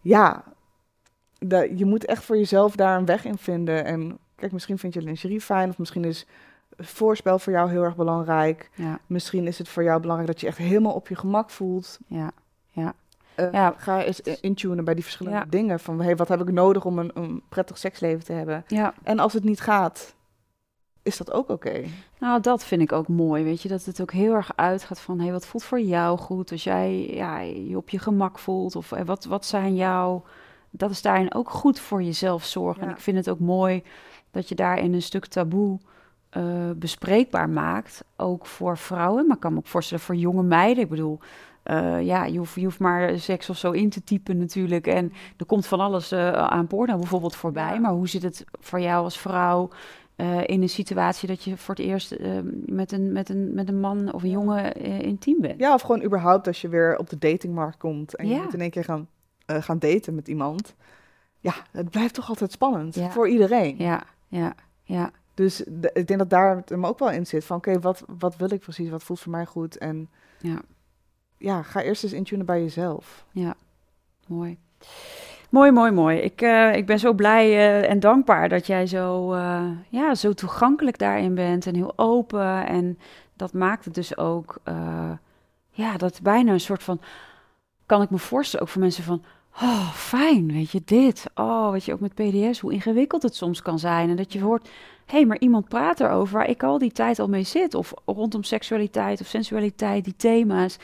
Ja, 0.00 0.44
je 1.76 1.84
moet 1.84 2.04
echt 2.04 2.24
voor 2.24 2.36
jezelf 2.36 2.76
daar 2.76 2.98
een 2.98 3.04
weg 3.04 3.24
in 3.24 3.38
vinden. 3.38 3.84
En 3.84 4.18
kijk, 4.34 4.52
misschien 4.52 4.78
vind 4.78 4.94
je 4.94 5.02
lingerie 5.02 5.40
fijn, 5.40 5.68
of 5.70 5.78
misschien 5.78 6.04
is 6.04 6.26
voorspel 6.76 7.38
voor 7.38 7.52
jou 7.52 7.70
heel 7.70 7.82
erg 7.82 7.96
belangrijk. 7.96 8.70
ja, 8.74 8.98
Misschien 9.06 9.46
is 9.46 9.58
het 9.58 9.68
voor 9.68 9.82
jou 9.82 10.00
belangrijk 10.00 10.30
dat 10.32 10.40
je 10.40 10.46
echt 10.46 10.58
helemaal 10.58 10.92
op 10.94 11.08
je 11.08 11.16
gemak 11.16 11.50
voelt. 11.50 11.98
ja. 12.06 12.30
Eh, 13.38 13.52
Ja. 13.52 13.74
Ga 13.76 14.02
eens 14.02 14.20
intunen 14.20 14.84
bij 14.84 14.94
die 14.94 15.02
verschillende 15.02 15.38
Ja. 15.38 15.44
dingen. 15.48 15.80
Van, 15.80 16.00
hey, 16.00 16.16
wat 16.16 16.28
heb 16.28 16.40
ik 16.40 16.50
nodig 16.52 16.84
om 16.84 16.98
een, 16.98 17.10
een 17.14 17.42
prettig 17.48 17.78
seksleven 17.78 18.24
te 18.24 18.32
hebben? 18.32 18.64
ja. 18.66 18.94
En 19.02 19.18
als 19.18 19.32
het 19.32 19.44
niet 19.44 19.60
gaat, 19.60 20.14
is 21.02 21.16
dat 21.16 21.32
ook 21.32 21.48
oké. 21.48 21.82
Nou, 22.18 22.40
dat 22.40 22.64
vind 22.64 22.82
ik 22.82 22.92
ook 22.92 23.08
mooi, 23.08 23.44
weet 23.44 23.62
je, 23.62 23.68
dat 23.68 23.84
het 23.84 24.00
ook 24.00 24.12
heel 24.12 24.34
erg 24.34 24.50
uitgaat 24.56 25.00
van, 25.00 25.20
hé, 25.20 25.30
wat 25.32 25.46
voelt 25.46 25.64
voor 25.64 25.80
jou 25.80 26.18
goed? 26.18 26.52
Als 26.52 26.64
jij 26.64 27.06
ja, 27.14 27.38
je 27.40 27.76
op 27.76 27.88
je 27.88 27.98
gemak 27.98 28.38
voelt, 28.38 28.76
of 28.76 28.92
eh, 28.92 29.04
wat, 29.04 29.24
wat 29.24 29.44
zijn 29.46 29.74
jouw, 29.74 30.24
dat 30.70 30.90
is 30.90 31.02
daarin 31.02 31.34
ook 31.34 31.50
goed 31.50 31.80
voor 31.80 32.02
jezelf 32.02 32.44
zorgen. 32.44 32.82
En 32.82 32.90
ik 32.90 33.00
vind 33.00 33.16
het 33.16 33.30
ook 33.30 33.38
mooi 33.40 33.82
dat 34.30 34.48
je 34.48 34.54
daarin 34.54 34.94
een 34.94 35.02
stuk 35.02 35.26
taboe 35.26 35.78
eh, 36.30 36.70
bespreekbaar 36.76 37.48
maakt, 37.48 38.04
ook 38.16 38.46
voor 38.46 38.78
vrouwen, 38.78 39.26
maar 39.26 39.34
ik 39.36 39.42
kan 39.42 39.52
me 39.52 39.58
ook 39.58 39.66
voorstellen 39.66 40.04
voor 40.04 40.14
jonge 40.16 40.42
meiden. 40.42 40.82
Ik 40.82 40.90
bedoel, 40.90 41.18
eh, 41.68 42.02
ja, 42.06 42.24
je 42.24 42.38
hoeft, 42.38 42.54
je 42.54 42.64
hoeft 42.64 42.78
maar 42.78 43.18
seks 43.18 43.50
of 43.50 43.56
zo 43.56 43.70
in 43.70 43.90
te 43.90 44.04
typen 44.04 44.38
natuurlijk. 44.38 44.86
En 44.86 45.12
er 45.36 45.46
komt 45.46 45.66
van 45.66 45.80
alles 45.80 46.12
eh, 46.12 46.32
aan 46.32 46.66
porno 46.66 46.96
bijvoorbeeld 46.98 47.36
voorbij. 47.36 47.72
Ja. 47.74 47.78
Maar 47.80 47.90
hoe 47.92 48.08
zit 48.08 48.22
het 48.22 48.44
voor 48.60 48.80
jou 48.80 49.04
als 49.04 49.18
vrouw 49.18 49.68
eh, 50.16 50.40
in 50.46 50.62
een 50.62 50.68
situatie 50.68 51.28
dat 51.28 51.42
je 51.44 51.56
voor 51.56 51.74
het 51.74 51.84
eerst 51.84 52.16
met, 52.66 52.92
een, 52.92 53.12
met, 53.12 53.28
een, 53.28 53.54
met 53.54 53.68
een 53.68 53.80
man 53.80 54.12
of 54.12 54.22
een 54.22 54.30
jongen 54.30 54.72
intiem 55.02 55.40
bent? 55.40 55.60
Ja, 55.60 55.74
of 55.74 55.80
gewoon 55.82 56.02
überhaupt 56.04 56.46
als 56.46 56.60
je 56.60 56.68
weer 56.68 56.96
op 56.98 57.10
de 57.10 57.18
datingmarkt 57.18 57.76
komt 57.78 58.16
en 58.16 58.28
je 58.28 58.40
moet 58.40 58.54
in 58.54 58.60
één 58.60 58.70
keer 58.70 58.84
gaan, 58.84 59.08
gaan 59.46 59.78
daten 59.78 60.14
met 60.14 60.28
iemand. 60.28 60.74
Ja, 61.40 61.54
het 61.70 61.90
blijft 61.90 62.14
toch 62.14 62.28
altijd 62.28 62.52
spannend 62.52 62.94
Ja. 62.94 63.10
voor 63.10 63.28
iedereen. 63.28 63.74
Ja, 63.78 64.02
ja, 64.28 64.54
ja, 64.82 65.10
Dus 65.34 65.64
de- 65.68 65.90
ik 65.94 66.06
denk 66.06 66.18
dat 66.18 66.30
daar 66.30 66.56
het 66.56 66.68
hem 66.68 66.86
ook 66.86 66.98
wel 66.98 67.10
in 67.10 67.26
zit 67.26 67.44
van 67.44 67.56
oké, 67.56 67.78
wat, 67.80 68.04
wat 68.18 68.36
wil 68.36 68.52
ik 68.52 68.60
precies? 68.60 68.88
Wat 68.90 69.02
voelt 69.02 69.20
voor 69.20 69.32
mij 69.32 69.46
goed? 69.46 69.78
En 69.78 70.08
ja, 70.40 70.60
ja, 71.38 71.62
ga 71.62 71.82
eerst 71.82 72.02
eens 72.02 72.12
intunen 72.12 72.46
bij 72.46 72.60
jezelf. 72.60 73.24
mooi. 74.26 74.58
Mooi, 75.50 75.70
mooi, 75.70 75.90
mooi. 75.90 76.18
Ik, 76.18 76.42
eh, 76.42 76.74
ik 76.74 76.86
ben 76.86 76.98
zo 76.98 77.12
blij 77.12 77.46
eh, 77.46 77.90
en 77.90 78.00
dankbaar 78.00 78.48
dat 78.48 78.66
jij 78.66 78.86
zo, 78.86 79.32
eh, 79.32 79.66
ja, 79.88 80.14
zo 80.14 80.32
toegankelijk 80.32 80.98
daarin 80.98 81.34
bent 81.34 81.66
en 81.66 81.74
heel 81.74 81.92
open. 81.96 82.66
En 82.66 82.98
dat 83.36 83.52
maakt 83.52 83.84
het 83.84 83.94
dus 83.94 84.16
ook, 84.16 84.60
ja, 85.70 85.96
dat 85.96 86.20
bijna 86.22 86.52
een 86.52 86.60
soort 86.60 86.82
van, 86.82 87.00
kan 87.86 88.02
ik 88.02 88.10
me 88.10 88.18
voorstellen, 88.18 88.66
ook 88.66 88.72
voor 88.72 88.82
mensen 88.82 89.04
van, 89.04 89.22
oh, 89.62 89.92
fijn, 89.92 90.52
weet 90.52 90.70
je, 90.70 90.82
dit. 90.84 91.24
Oh, 91.34 91.70
weet 91.70 91.84
je, 91.84 91.92
ook 91.92 92.00
met 92.00 92.14
PDS, 92.14 92.60
hoe 92.60 92.72
ingewikkeld 92.72 93.22
het 93.22 93.34
soms 93.34 93.62
kan 93.62 93.78
zijn. 93.78 94.10
En 94.10 94.16
dat 94.16 94.32
je 94.32 94.42
hoort, 94.42 94.68
hé, 95.06 95.16
hey, 95.16 95.26
maar 95.26 95.38
iemand 95.38 95.68
praat 95.68 96.00
erover 96.00 96.34
waar 96.38 96.48
ik 96.48 96.62
al 96.62 96.78
die 96.78 96.92
tijd 96.92 97.18
al 97.18 97.28
mee 97.28 97.42
zit. 97.42 97.74
Of 97.74 97.92
rondom 98.06 98.42
seksualiteit 98.42 99.20
of 99.20 99.26
sensualiteit, 99.26 100.04
die 100.04 100.16
thema's. 100.16 100.78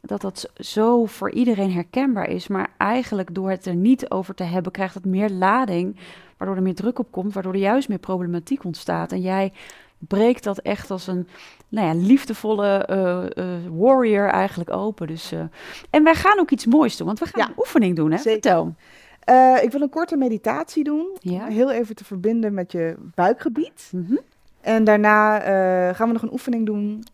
Dat 0.00 0.20
dat 0.20 0.50
zo 0.56 1.04
voor 1.04 1.30
iedereen 1.30 1.72
herkenbaar 1.72 2.28
is. 2.28 2.48
Maar 2.48 2.70
eigenlijk 2.76 3.34
door 3.34 3.50
het 3.50 3.66
er 3.66 3.74
niet 3.74 4.10
over 4.10 4.34
te 4.34 4.42
hebben, 4.44 4.72
krijgt 4.72 4.94
het 4.94 5.04
meer 5.04 5.30
lading. 5.30 5.96
Waardoor 6.36 6.56
er 6.56 6.62
meer 6.62 6.74
druk 6.74 6.98
op 6.98 7.10
komt, 7.10 7.32
waardoor 7.34 7.52
er 7.52 7.58
juist 7.58 7.88
meer 7.88 7.98
problematiek 7.98 8.64
ontstaat. 8.64 9.12
En 9.12 9.20
jij 9.20 9.52
breekt 9.98 10.44
dat 10.44 10.58
echt 10.58 10.90
als 10.90 11.06
een 11.06 11.28
nou 11.68 11.86
ja, 11.86 11.94
liefdevolle 12.06 12.66
eh, 12.84 13.24
eh, 13.24 13.60
warrior 13.70 14.28
eigenlijk 14.28 14.70
open. 14.72 15.06
Dus, 15.06 15.32
eh, 15.32 15.40
en 15.90 16.04
wij 16.04 16.14
gaan 16.14 16.38
ook 16.38 16.50
iets 16.50 16.66
moois 16.66 16.96
doen, 16.96 17.06
want 17.06 17.18
we 17.18 17.26
gaan 17.26 17.40
Ja, 17.40 17.48
een 17.48 17.58
oefening 17.58 17.96
doen, 17.96 18.10
hè? 18.10 18.16
zeker. 18.18 18.32
Vertel. 18.32 18.74
Eh, 19.20 19.62
ik 19.62 19.70
wil 19.70 19.80
een 19.80 19.88
korte 19.88 20.16
meditatie 20.16 20.84
doen. 20.84 21.16
Ja. 21.18 21.46
Om 21.46 21.52
heel 21.52 21.70
even 21.70 21.94
te 21.94 22.04
verbinden 22.04 22.54
met 22.54 22.72
je 22.72 22.96
buikgebied. 23.14 23.90
Mhm. 23.92 24.16
En 24.60 24.84
daarna 24.84 25.38
gaan 25.92 26.06
we 26.06 26.12
nog 26.12 26.22
een 26.22 26.32
oefening 26.32 26.66
doen 26.66 27.04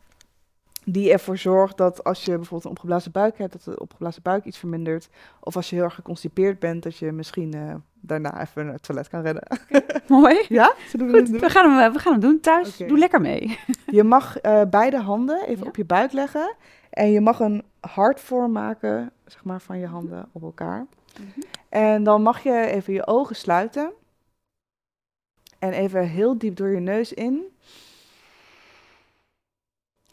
die 0.89 1.12
ervoor 1.12 1.39
zorgt 1.39 1.76
dat 1.76 2.05
als 2.05 2.24
je 2.24 2.30
bijvoorbeeld 2.30 2.64
een 2.64 2.70
opgeblazen 2.70 3.12
buik 3.12 3.39
hebt, 3.39 3.53
dat 3.53 3.62
de 3.64 3.80
opgeblazen 3.80 4.22
buik 4.22 4.45
iets 4.45 4.59
vermindert. 4.59 5.09
Of 5.41 5.57
als 5.57 5.70
je 5.70 5.76
heel 5.76 5.84
erg 5.84 5.95
geconstipeerd 5.95 6.59
bent, 6.59 6.82
dat 6.82 6.97
je 6.97 7.12
misschien 7.12 7.55
eh, 7.55 7.74
daarna 8.01 8.41
even 8.41 8.64
naar 8.64 8.74
het 8.74 8.82
toilet 8.82 9.09
kan 9.09 9.20
rennen. 9.22 9.43
Mooi. 10.09 10.45
ja? 10.49 10.74
Zullen 10.89 11.07
we 11.07 11.18
Goed, 11.18 11.30
doen? 11.30 11.41
we 11.41 11.51
gaan, 11.51 11.76
hem, 11.78 11.93
we 11.93 11.99
gaan 11.99 12.12
hem 12.12 12.20
doen 12.20 12.41
thuis. 12.41 12.76
Doe 12.76 12.99
lekker 12.99 13.20
mee. 13.20 13.59
Je 13.87 14.03
mag 14.05 14.39
eh, 14.39 14.62
beide 14.70 15.01
handen 15.01 15.41
even 15.47 15.62
Ja. 15.62 15.68
op 15.68 15.76
je 15.76 15.84
buik 15.84 16.12
leggen. 16.12 16.55
En 16.91 17.11
je 17.11 17.20
mag 17.20 17.41
een 17.41 17.62
hartvorm 17.80 18.53
maken, 18.53 19.12
zeg 19.24 19.45
maar, 19.45 19.61
van 19.61 19.78
je 19.78 19.87
handen 19.87 20.28
op 20.32 20.43
elkaar. 20.43 20.87
En 21.68 22.03
dan 22.05 22.22
mag 22.22 22.43
je 22.43 22.66
even 22.66 22.93
je 22.93 23.07
ogen 23.07 23.37
sluiten. 23.37 23.93
En 25.59 25.72
even 25.72 26.09
heel 26.09 26.39
diep 26.39 26.57
door 26.57 26.68
je 26.68 26.80
neus 26.80 27.12
in. 27.12 27.43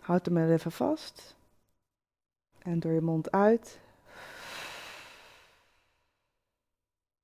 Houd 0.03 0.25
hem 0.25 0.37
even 0.37 0.71
vast. 0.71 1.35
En 2.59 2.79
door 2.79 2.91
je 2.91 3.01
mond 3.01 3.31
uit. 3.31 3.79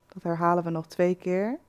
Dat 0.08 0.24
herhalen 0.24 0.64
we 0.64 0.70
nog 0.70 0.88
twee 0.88 1.16
keer. 1.16 1.60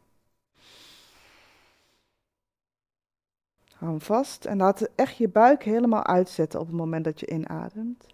Hou 3.74 3.90
hem 3.90 4.00
vast 4.00 4.44
en 4.44 4.56
laat 4.56 4.80
echt 4.94 5.16
je 5.16 5.28
buik 5.28 5.62
helemaal 5.62 6.04
uitzetten 6.04 6.60
op 6.60 6.66
het 6.66 6.76
moment 6.76 7.04
dat 7.04 7.20
je 7.20 7.26
inademt. 7.26 8.06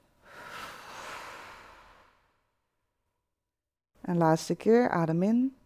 En 4.00 4.16
laatste 4.16 4.54
keer, 4.54 4.90
adem 4.90 5.22
in. 5.22 5.56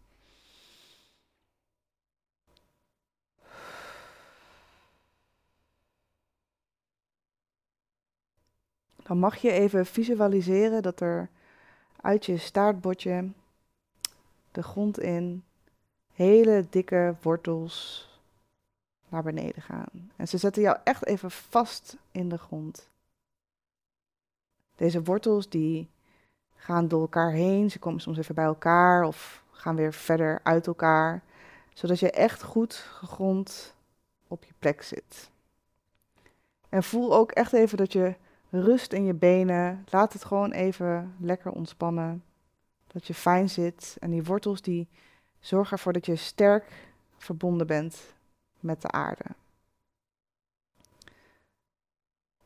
Dan 9.11 9.19
mag 9.19 9.37
je 9.37 9.51
even 9.51 9.85
visualiseren 9.85 10.81
dat 10.81 10.99
er 10.99 11.29
uit 12.01 12.25
je 12.25 12.37
staartbotje 12.37 13.29
de 14.51 14.63
grond 14.63 14.99
in 14.99 15.43
hele 16.13 16.65
dikke 16.69 17.15
wortels 17.21 18.07
naar 19.09 19.23
beneden 19.23 19.61
gaan. 19.61 20.11
En 20.15 20.27
ze 20.27 20.37
zetten 20.37 20.61
jou 20.61 20.77
echt 20.83 21.05
even 21.05 21.31
vast 21.31 21.97
in 22.11 22.29
de 22.29 22.37
grond. 22.37 22.89
Deze 24.75 25.03
wortels 25.03 25.49
die 25.49 25.89
gaan 26.55 26.87
door 26.87 27.01
elkaar 27.01 27.31
heen, 27.31 27.71
ze 27.71 27.79
komen 27.79 28.01
soms 28.01 28.17
even 28.17 28.35
bij 28.35 28.45
elkaar 28.45 29.03
of 29.03 29.43
gaan 29.51 29.75
weer 29.75 29.93
verder 29.93 30.39
uit 30.43 30.67
elkaar, 30.67 31.23
zodat 31.73 31.99
je 31.99 32.11
echt 32.11 32.43
goed 32.43 32.73
gegrond 32.75 33.75
op 34.27 34.43
je 34.43 34.53
plek 34.59 34.81
zit. 34.81 35.29
En 36.69 36.83
voel 36.83 37.15
ook 37.15 37.31
echt 37.31 37.53
even 37.53 37.77
dat 37.77 37.93
je 37.93 38.15
rust 38.51 38.93
in 38.93 39.05
je 39.05 39.13
benen, 39.13 39.85
laat 39.89 40.13
het 40.13 40.23
gewoon 40.23 40.51
even 40.51 41.15
lekker 41.19 41.51
ontspannen, 41.51 42.23
dat 42.87 43.07
je 43.07 43.13
fijn 43.13 43.49
zit 43.49 43.97
en 43.99 44.11
die 44.11 44.23
wortels 44.23 44.61
die 44.61 44.87
zorgen 45.39 45.77
ervoor 45.77 45.93
dat 45.93 46.05
je 46.05 46.15
sterk 46.15 46.89
verbonden 47.17 47.67
bent 47.67 48.13
met 48.59 48.81
de 48.81 48.91
aarde. 48.91 49.25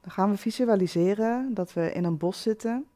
Dan 0.01 0.11
gaan 0.11 0.29
we 0.29 0.37
visualiseren 0.37 1.53
dat 1.53 1.73
we 1.73 1.91
in 1.91 2.03
een 2.03 2.17
bos 2.17 2.41
zitten. 2.41 2.87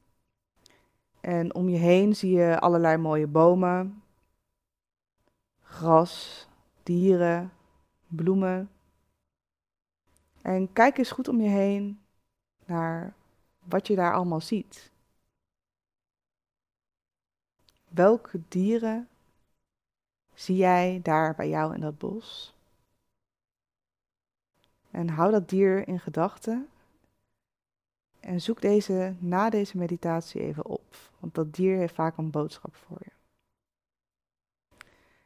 En 1.19 1.55
om 1.55 1.69
je 1.69 1.77
heen 1.77 2.15
zie 2.15 2.31
je 2.31 2.59
allerlei 2.59 2.97
mooie 2.97 3.27
bomen, 3.27 4.03
gras, 5.61 6.47
dieren, 6.83 7.51
bloemen. 8.07 8.69
En 10.41 10.73
kijk 10.73 10.97
eens 10.97 11.11
goed 11.11 11.27
om 11.27 11.41
je 11.41 11.49
heen 11.49 11.99
naar 12.69 13.13
wat 13.59 13.87
je 13.87 13.95
daar 13.95 14.13
allemaal 14.13 14.41
ziet. 14.41 14.91
Welke 17.87 18.41
dieren 18.47 19.07
zie 20.33 20.55
jij 20.55 20.99
daar 21.03 21.35
bij 21.35 21.49
jou 21.49 21.73
in 21.73 21.81
dat 21.81 21.97
bos? 21.97 22.53
En 24.91 25.09
hou 25.09 25.31
dat 25.31 25.49
dier 25.49 25.87
in 25.87 25.99
gedachten. 25.99 26.69
En 28.19 28.41
zoek 28.41 28.61
deze 28.61 29.15
na 29.19 29.49
deze 29.49 29.77
meditatie 29.77 30.41
even 30.41 30.65
op, 30.65 30.95
want 31.19 31.35
dat 31.35 31.53
dier 31.53 31.77
heeft 31.77 31.93
vaak 31.93 32.17
een 32.17 32.31
boodschap 32.31 32.75
voor 32.75 32.97
je. 32.99 33.11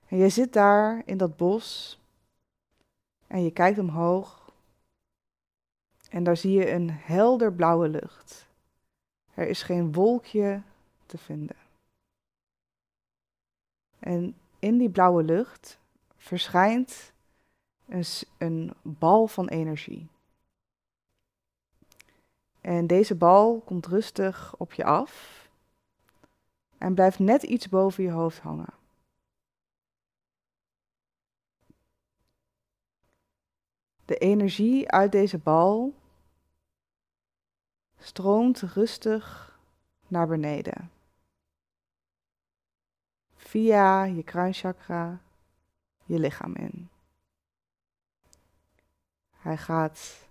En 0.07 0.17
je 0.17 0.29
zit 0.29 0.53
daar 0.53 1.01
in 1.05 1.17
dat 1.17 1.37
bos 1.37 1.99
en 3.27 3.43
je 3.43 3.51
kijkt 3.51 3.79
omhoog 3.79 4.42
en 6.13 6.23
daar 6.23 6.37
zie 6.37 6.51
je 6.51 6.71
een 6.71 6.89
helder 6.89 7.53
blauwe 7.53 7.87
lucht. 7.87 8.47
Er 9.33 9.47
is 9.47 9.63
geen 9.63 9.93
wolkje 9.93 10.61
te 11.05 11.17
vinden. 11.17 11.55
En 13.99 14.35
in 14.59 14.77
die 14.77 14.89
blauwe 14.89 15.23
lucht 15.23 15.79
verschijnt 16.15 17.13
een, 17.85 18.05
een 18.37 18.73
bal 18.81 19.27
van 19.27 19.47
energie. 19.47 20.07
En 22.61 22.87
deze 22.87 23.15
bal 23.15 23.59
komt 23.59 23.85
rustig 23.85 24.55
op 24.57 24.73
je 24.73 24.83
af 24.83 25.41
en 26.77 26.93
blijft 26.93 27.19
net 27.19 27.43
iets 27.43 27.69
boven 27.69 28.03
je 28.03 28.11
hoofd 28.11 28.39
hangen. 28.39 28.73
De 34.05 34.17
energie 34.17 34.91
uit 34.91 35.11
deze 35.11 35.37
bal 35.37 36.01
stroomt 38.03 38.59
rustig 38.61 39.57
naar 40.07 40.27
beneden. 40.27 40.91
Via 43.35 44.03
je 44.03 44.23
kruinchakra 44.23 45.21
je 46.05 46.19
lichaam 46.19 46.55
in. 46.55 46.89
Hij 49.31 49.57
gaat 49.57 50.27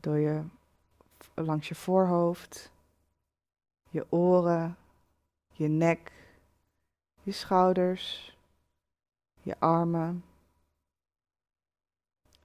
door 0.00 0.18
je, 0.18 0.44
langs 1.34 1.68
je 1.68 1.74
voorhoofd, 1.74 2.72
je 3.88 4.12
oren, 4.12 4.76
je 5.52 5.68
nek, 5.68 6.12
je 7.22 7.32
schouders, 7.32 8.36
je 9.42 9.58
armen, 9.58 10.24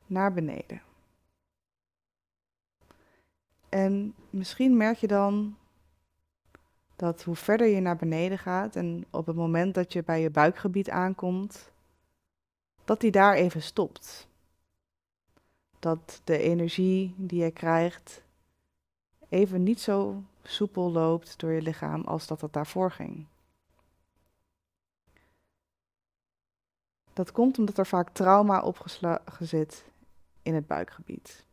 naar 0.06 0.34
beneden. 0.34 0.85
En 3.76 4.16
misschien 4.30 4.78
merk 4.78 4.98
je 4.98 5.08
dan 5.08 5.58
dat 6.96 7.24
hoe 7.24 7.36
verder 7.36 7.68
je 7.68 7.80
naar 7.80 7.96
beneden 7.96 8.40
gaat 8.40 8.76
en 8.76 9.06
op 9.10 9.26
het 9.26 9.36
moment 9.36 9.74
dat 9.74 9.94
je 9.94 10.04
bij 10.04 10.22
je 10.22 10.30
buikgebied 10.30 10.90
aankomt, 10.90 11.72
dat 12.86 13.00
die 13.00 13.12
daar 13.12 13.34
even 13.34 13.62
stopt 13.62 14.28
dat 15.80 16.22
de 16.24 16.38
energie 16.38 17.14
die 17.18 17.44
je 17.44 17.52
krijgt 17.52 18.24
even 19.30 19.64
niet 19.64 19.82
zo 19.82 20.24
soepel 20.44 20.92
loopt 20.92 21.40
door 21.40 21.52
je 21.52 21.62
lichaam 21.62 22.02
als 22.02 22.28
dat 22.28 22.42
het 22.42 22.54
daarvoor 22.54 22.92
ging. 22.92 23.26
Dat 27.14 27.32
komt 27.32 27.58
omdat 27.58 27.78
er 27.78 27.88
vaak 27.88 28.10
trauma 28.10 28.62
opgeslagen 28.62 29.48
zit 29.48 29.86
in 30.42 30.54
het 30.54 30.68
buikgebied. 30.68 31.45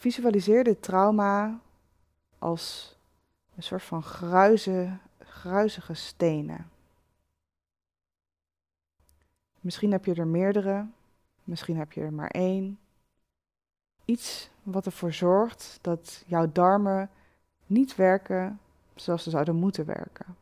Visualiseer 0.00 0.64
dit 0.64 0.82
trauma 0.82 1.60
als 2.38 2.96
een 3.56 3.62
soort 3.62 3.82
van 3.82 4.02
gruize, 4.02 4.98
gruizige 5.18 5.94
stenen. 5.94 6.70
Misschien 9.60 9.92
heb 9.92 10.04
je 10.04 10.14
er 10.14 10.26
meerdere. 10.26 10.86
Misschien 11.44 11.76
heb 11.76 11.92
je 11.92 12.00
er 12.00 12.12
maar 12.12 12.30
één. 12.30 12.78
Iets 14.04 14.50
wat 14.62 14.86
ervoor 14.86 15.12
zorgt 15.12 15.78
dat 15.80 16.24
jouw 16.26 16.52
darmen 16.52 17.10
niet 17.66 17.96
werken 17.96 18.60
zoals 18.94 19.22
ze 19.22 19.30
zouden 19.30 19.56
moeten 19.56 19.86
werken. 19.86 20.36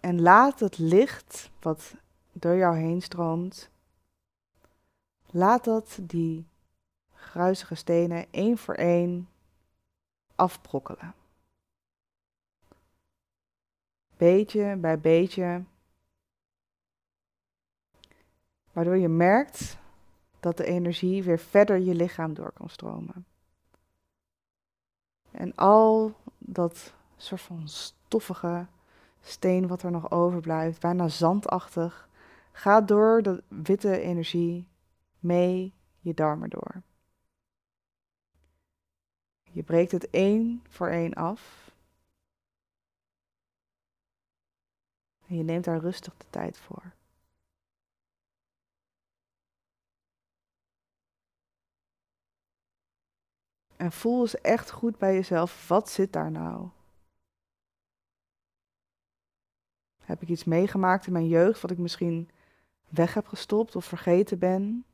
En 0.00 0.20
laat 0.20 0.60
het 0.60 0.78
licht 0.78 1.50
wat 1.60 1.94
door 2.32 2.56
jou 2.56 2.76
heen 2.76 3.02
stroomt, 3.02 3.70
laat 5.30 5.64
dat 5.64 5.98
die 6.02 6.50
gruizige 7.22 7.74
stenen 7.74 8.26
één 8.30 8.58
voor 8.58 8.74
één 8.74 9.28
afbrokkelen. 10.34 11.14
Beetje 14.16 14.76
bij 14.76 15.00
beetje 15.00 15.64
Waardoor 18.72 18.96
je 18.96 19.08
merkt 19.08 19.78
dat 20.40 20.56
de 20.56 20.64
energie 20.64 21.22
weer 21.22 21.38
verder 21.38 21.78
je 21.78 21.94
lichaam 21.94 22.34
door 22.34 22.52
kan 22.52 22.68
stromen. 22.68 23.26
En 25.30 25.54
al 25.54 26.14
dat 26.38 26.92
soort 27.16 27.40
van 27.40 27.68
stoffige 27.68 28.66
steen 29.20 29.66
wat 29.66 29.82
er 29.82 29.90
nog 29.90 30.10
overblijft, 30.10 30.80
bijna 30.80 31.08
zandachtig, 31.08 32.08
gaat 32.52 32.88
door 32.88 33.22
de 33.22 33.42
witte 33.48 34.00
energie 34.00 34.68
mee 35.18 35.74
je 36.00 36.14
darmen 36.14 36.50
door. 36.50 36.82
Je 39.52 39.62
breekt 39.62 39.92
het 39.92 40.10
één 40.10 40.62
voor 40.68 40.88
één 40.88 41.14
af. 41.14 41.70
En 45.26 45.36
je 45.36 45.42
neemt 45.42 45.64
daar 45.64 45.78
rustig 45.80 46.16
de 46.16 46.26
tijd 46.30 46.58
voor. 46.58 46.92
En 53.76 53.92
voel 53.92 54.20
eens 54.20 54.40
echt 54.40 54.70
goed 54.70 54.98
bij 54.98 55.14
jezelf, 55.14 55.68
wat 55.68 55.90
zit 55.90 56.12
daar 56.12 56.30
nou? 56.30 56.68
Heb 60.00 60.22
ik 60.22 60.28
iets 60.28 60.44
meegemaakt 60.44 61.06
in 61.06 61.12
mijn 61.12 61.28
jeugd 61.28 61.60
wat 61.60 61.70
ik 61.70 61.78
misschien 61.78 62.30
weg 62.88 63.14
heb 63.14 63.26
gestopt 63.26 63.76
of 63.76 63.84
vergeten 63.84 64.38
ben? 64.38 64.84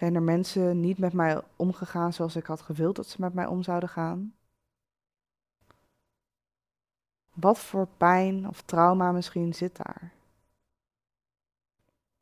Zijn 0.00 0.14
er 0.14 0.22
mensen 0.22 0.80
niet 0.80 0.98
met 0.98 1.12
mij 1.12 1.42
omgegaan 1.56 2.12
zoals 2.12 2.36
ik 2.36 2.46
had 2.46 2.60
gewild 2.60 2.96
dat 2.96 3.06
ze 3.06 3.20
met 3.20 3.34
mij 3.34 3.46
om 3.46 3.62
zouden 3.62 3.88
gaan? 3.88 4.34
Wat 7.34 7.58
voor 7.58 7.88
pijn 7.96 8.48
of 8.48 8.62
trauma 8.62 9.12
misschien 9.12 9.54
zit 9.54 9.76
daar? 9.76 10.12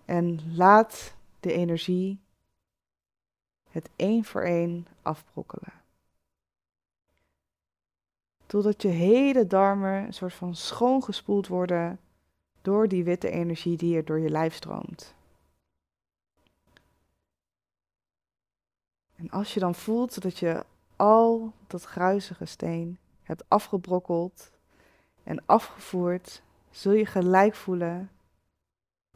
En 0.05 0.57
laat 0.57 1.14
de 1.41 1.53
energie 1.53 2.20
het 3.70 3.91
één 3.97 4.24
voor 4.24 4.43
één 4.43 4.87
afbrokkelen. 5.03 5.72
totdat 8.47 8.83
je 8.83 8.89
hele 8.89 9.47
darmen 9.47 10.05
een 10.05 10.14
soort 10.14 10.35
van 10.35 10.55
schoongespoeld 10.55 11.47
worden 11.47 12.01
door 12.62 12.89
die 12.89 13.05
witte 13.05 13.31
energie 13.31 13.76
die 13.76 13.97
er 13.97 14.05
door 14.05 14.18
je 14.18 14.31
lijf 14.31 14.55
stroomt. 14.55 15.16
En 19.19 19.31
als 19.31 19.55
je 19.55 19.61
dan 19.61 19.75
voelt 19.75 20.23
dat 20.23 20.39
je 20.39 20.64
al 20.97 21.53
dat 21.66 21.85
gruizige 21.85 22.45
steen 22.45 22.99
hebt 23.23 23.45
afgebrokkeld 23.49 24.51
en 25.23 25.43
afgevoerd, 25.47 26.43
zul 26.71 26.93
je 26.93 27.07
gelijk 27.07 27.55
voelen 27.55 28.11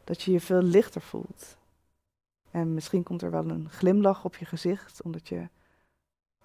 dat 0.04 0.22
je 0.22 0.32
je 0.32 0.40
veel 0.40 0.62
lichter 0.62 1.00
voelt. 1.00 1.56
En 2.50 2.74
misschien 2.74 3.02
komt 3.02 3.22
er 3.22 3.30
wel 3.30 3.48
een 3.48 3.70
glimlach 3.70 4.24
op 4.24 4.36
je 4.36 4.44
gezicht, 4.44 5.02
omdat 5.02 5.28
je 5.28 5.48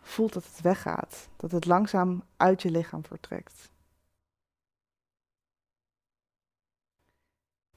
voelt 0.01 0.33
dat 0.33 0.45
het 0.45 0.61
weggaat, 0.61 1.29
dat 1.35 1.51
het 1.51 1.65
langzaam 1.65 2.23
uit 2.37 2.61
je 2.61 2.71
lichaam 2.71 3.05
vertrekt. 3.05 3.71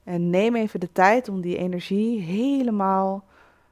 En 0.03 0.29
neem 0.29 0.55
even 0.55 0.79
de 0.79 0.91
tijd 0.91 1.29
om 1.29 1.41
die 1.41 1.57
energie 1.57 2.19
helemaal 2.19 3.25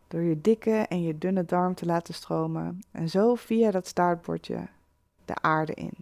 door 0.10 0.22
je 0.22 0.42
dikke 0.42 0.72
en 0.72 1.04
je 1.04 1.18
dunne 1.18 1.46
darm 1.46 1.76
te 1.76 1.86
laten 1.86 2.14
stromen. 2.14 2.80
En 2.92 3.10
zo 3.10 3.36
via 3.36 3.72
dat 3.72 3.88
staartbordje 3.88 4.68
de 5.26 5.36
aarde 5.36 5.74
in. 5.74 5.94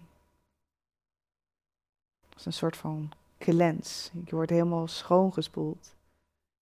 Dat 2.29 2.39
is 2.39 2.45
een 2.45 2.53
soort 2.53 2.77
van 2.77 3.11
cleanse. 3.37 4.09
Je 4.25 4.35
wordt 4.35 4.49
helemaal 4.49 4.87
schoongespoeld. 4.87 5.95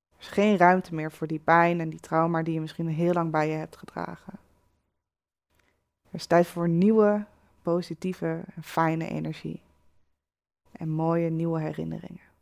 Er 0.09 0.21
is 0.21 0.27
geen 0.27 0.57
ruimte 0.57 0.95
meer 0.95 1.11
voor 1.11 1.27
die 1.27 1.39
pijn 1.39 1.79
en 1.79 1.89
die 1.89 1.99
trauma 1.99 2.43
die 2.43 2.53
je 2.53 2.61
misschien 2.61 2.87
heel 2.87 3.13
lang 3.13 3.31
bij 3.31 3.49
je 3.49 3.55
hebt 3.55 3.77
gedragen. 3.77 4.33
Er 6.09 6.21
is 6.21 6.25
tijd 6.25 6.47
voor 6.47 6.69
nieuwe, 6.69 7.25
positieve 7.61 8.43
en 8.55 8.63
fijne 8.63 9.07
energie. 9.07 9.61
En 10.71 10.89
mooie 10.89 11.29
nieuwe 11.29 11.59
herinneringen. 11.59 12.34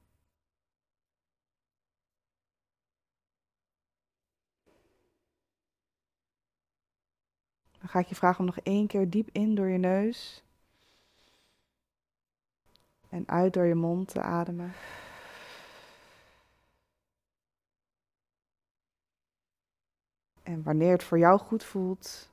Dan 7.84 7.91
ga 7.91 7.99
ik 7.99 8.07
je 8.07 8.15
vragen 8.15 8.39
om 8.39 8.45
nog 8.45 8.59
één 8.59 8.88
keer 8.88 9.09
diep 9.09 9.29
in 9.31 9.55
door 9.55 9.67
je 9.67 9.77
neus. 9.77 10.43
En 13.09 13.27
uit 13.27 13.53
door 13.53 13.65
je 13.65 13.75
mond 13.75 14.07
te 14.07 14.21
ademen. 14.21 14.73
En 20.43 20.63
wanneer 20.63 20.91
het 20.91 21.03
voor 21.03 21.19
jou 21.19 21.39
goed 21.39 21.63
voelt, 21.63 22.29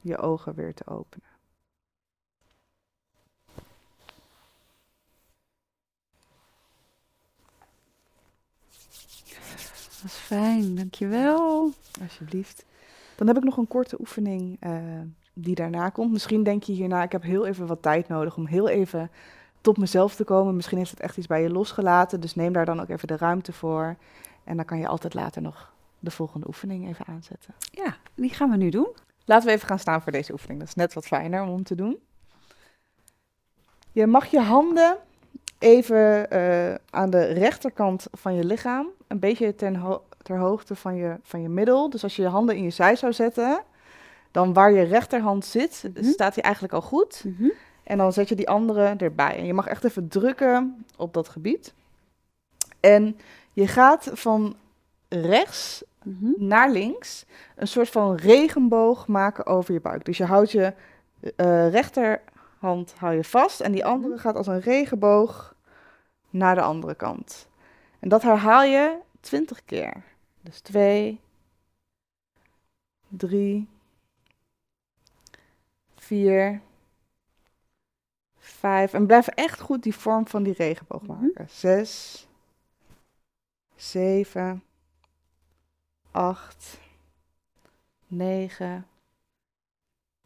je 0.00 0.18
ogen 0.18 0.54
weer 0.54 0.74
te 0.74 0.86
openen. 0.86 1.28
Dat 10.02 10.04
is 10.04 10.14
fijn, 10.14 10.74
dankjewel. 10.74 11.72
Alsjeblieft. 12.00 12.64
Dan 13.24 13.34
heb 13.34 13.42
ik 13.42 13.48
nog 13.48 13.56
een 13.56 13.68
korte 13.68 14.00
oefening 14.00 14.56
uh, 14.60 14.72
die 15.32 15.54
daarna 15.54 15.88
komt. 15.88 16.12
Misschien 16.12 16.42
denk 16.42 16.62
je 16.62 16.72
hierna, 16.72 17.02
ik 17.02 17.12
heb 17.12 17.22
heel 17.22 17.46
even 17.46 17.66
wat 17.66 17.82
tijd 17.82 18.08
nodig 18.08 18.36
om 18.36 18.46
heel 18.46 18.68
even 18.68 19.10
tot 19.60 19.76
mezelf 19.76 20.14
te 20.14 20.24
komen. 20.24 20.56
Misschien 20.56 20.78
heeft 20.78 20.90
het 20.90 21.00
echt 21.00 21.16
iets 21.16 21.26
bij 21.26 21.42
je 21.42 21.50
losgelaten, 21.50 22.20
dus 22.20 22.34
neem 22.34 22.52
daar 22.52 22.64
dan 22.64 22.80
ook 22.80 22.88
even 22.88 23.08
de 23.08 23.16
ruimte 23.16 23.52
voor. 23.52 23.96
En 24.44 24.56
dan 24.56 24.64
kan 24.64 24.78
je 24.78 24.86
altijd 24.86 25.14
later 25.14 25.42
nog 25.42 25.72
de 25.98 26.10
volgende 26.10 26.46
oefening 26.46 26.88
even 26.88 27.06
aanzetten. 27.06 27.54
Ja, 27.70 27.96
die 28.14 28.30
gaan 28.30 28.50
we 28.50 28.56
nu 28.56 28.70
doen. 28.70 28.88
Laten 29.24 29.46
we 29.46 29.52
even 29.52 29.68
gaan 29.68 29.78
staan 29.78 30.02
voor 30.02 30.12
deze 30.12 30.32
oefening. 30.32 30.58
Dat 30.58 30.68
is 30.68 30.74
net 30.74 30.92
wat 30.92 31.06
fijner 31.06 31.42
om 31.42 31.62
te 31.62 31.74
doen. 31.74 31.98
Je 33.92 34.06
mag 34.06 34.26
je 34.26 34.40
handen 34.40 34.96
even 35.58 36.26
uh, 36.36 36.74
aan 36.90 37.10
de 37.10 37.24
rechterkant 37.24 38.06
van 38.12 38.34
je 38.34 38.44
lichaam, 38.44 38.86
een 39.06 39.18
beetje 39.18 39.54
ten 39.54 39.74
ter 40.22 40.38
hoogte 40.38 40.74
van 40.74 40.94
je, 40.94 41.16
van 41.22 41.42
je 41.42 41.48
middel. 41.48 41.90
Dus 41.90 42.02
als 42.02 42.16
je 42.16 42.22
je 42.22 42.28
handen 42.28 42.56
in 42.56 42.62
je 42.62 42.70
zij 42.70 42.96
zou 42.96 43.12
zetten, 43.12 43.62
dan 44.30 44.52
waar 44.52 44.72
je 44.72 44.82
rechterhand 44.82 45.44
zit, 45.44 45.82
mm 45.84 45.92
-hmm. 45.94 46.12
staat 46.12 46.34
hij 46.34 46.44
eigenlijk 46.44 46.74
al 46.74 46.82
goed. 46.82 47.22
Mm 47.24 47.34
-hmm. 47.38 47.52
En 47.82 47.98
dan 47.98 48.12
zet 48.12 48.28
je 48.28 48.34
die 48.34 48.48
andere 48.48 48.94
erbij. 48.98 49.36
En 49.36 49.46
je 49.46 49.54
mag 49.54 49.66
echt 49.66 49.84
even 49.84 50.08
drukken 50.08 50.84
op 50.96 51.14
dat 51.14 51.28
gebied. 51.28 51.74
En 52.80 53.16
je 53.52 53.66
gaat 53.66 54.10
van 54.12 54.56
rechts 55.08 55.84
mm 56.02 56.16
-hmm. 56.20 56.34
naar 56.48 56.70
links 56.70 57.24
een 57.56 57.68
soort 57.68 57.88
van 57.88 58.14
regenboog 58.14 59.06
maken 59.06 59.46
over 59.46 59.74
je 59.74 59.80
buik. 59.80 60.04
Dus 60.04 60.16
je 60.16 60.24
houdt 60.24 60.50
je 60.50 60.72
uh, 61.36 61.70
rechterhand 61.70 62.94
hou 62.96 63.14
je 63.14 63.24
vast 63.24 63.60
en 63.60 63.72
die 63.72 63.84
andere 63.84 64.18
gaat 64.18 64.36
als 64.36 64.46
een 64.46 64.60
regenboog 64.60 65.54
naar 66.30 66.54
de 66.54 66.60
andere 66.60 66.94
kant. 66.94 67.48
En 68.00 68.08
dat 68.08 68.22
herhaal 68.22 68.62
je 68.62 68.96
twintig 69.20 69.64
keer. 69.64 70.02
Dus 70.42 70.60
twee, 70.60 71.20
drie, 73.08 73.68
vier, 75.96 76.60
vijf. 78.38 78.92
En 78.92 79.06
blijf 79.06 79.28
echt 79.28 79.60
goed 79.60 79.82
die 79.82 79.94
vorm 79.94 80.26
van 80.26 80.42
die 80.42 80.52
regenboog 80.52 81.02
maken. 81.02 81.24
Mm 81.24 81.32
-hmm. 81.34 81.48
Zes, 81.48 82.26
zeven, 83.76 84.62
acht, 86.10 86.80
negen, 88.06 88.86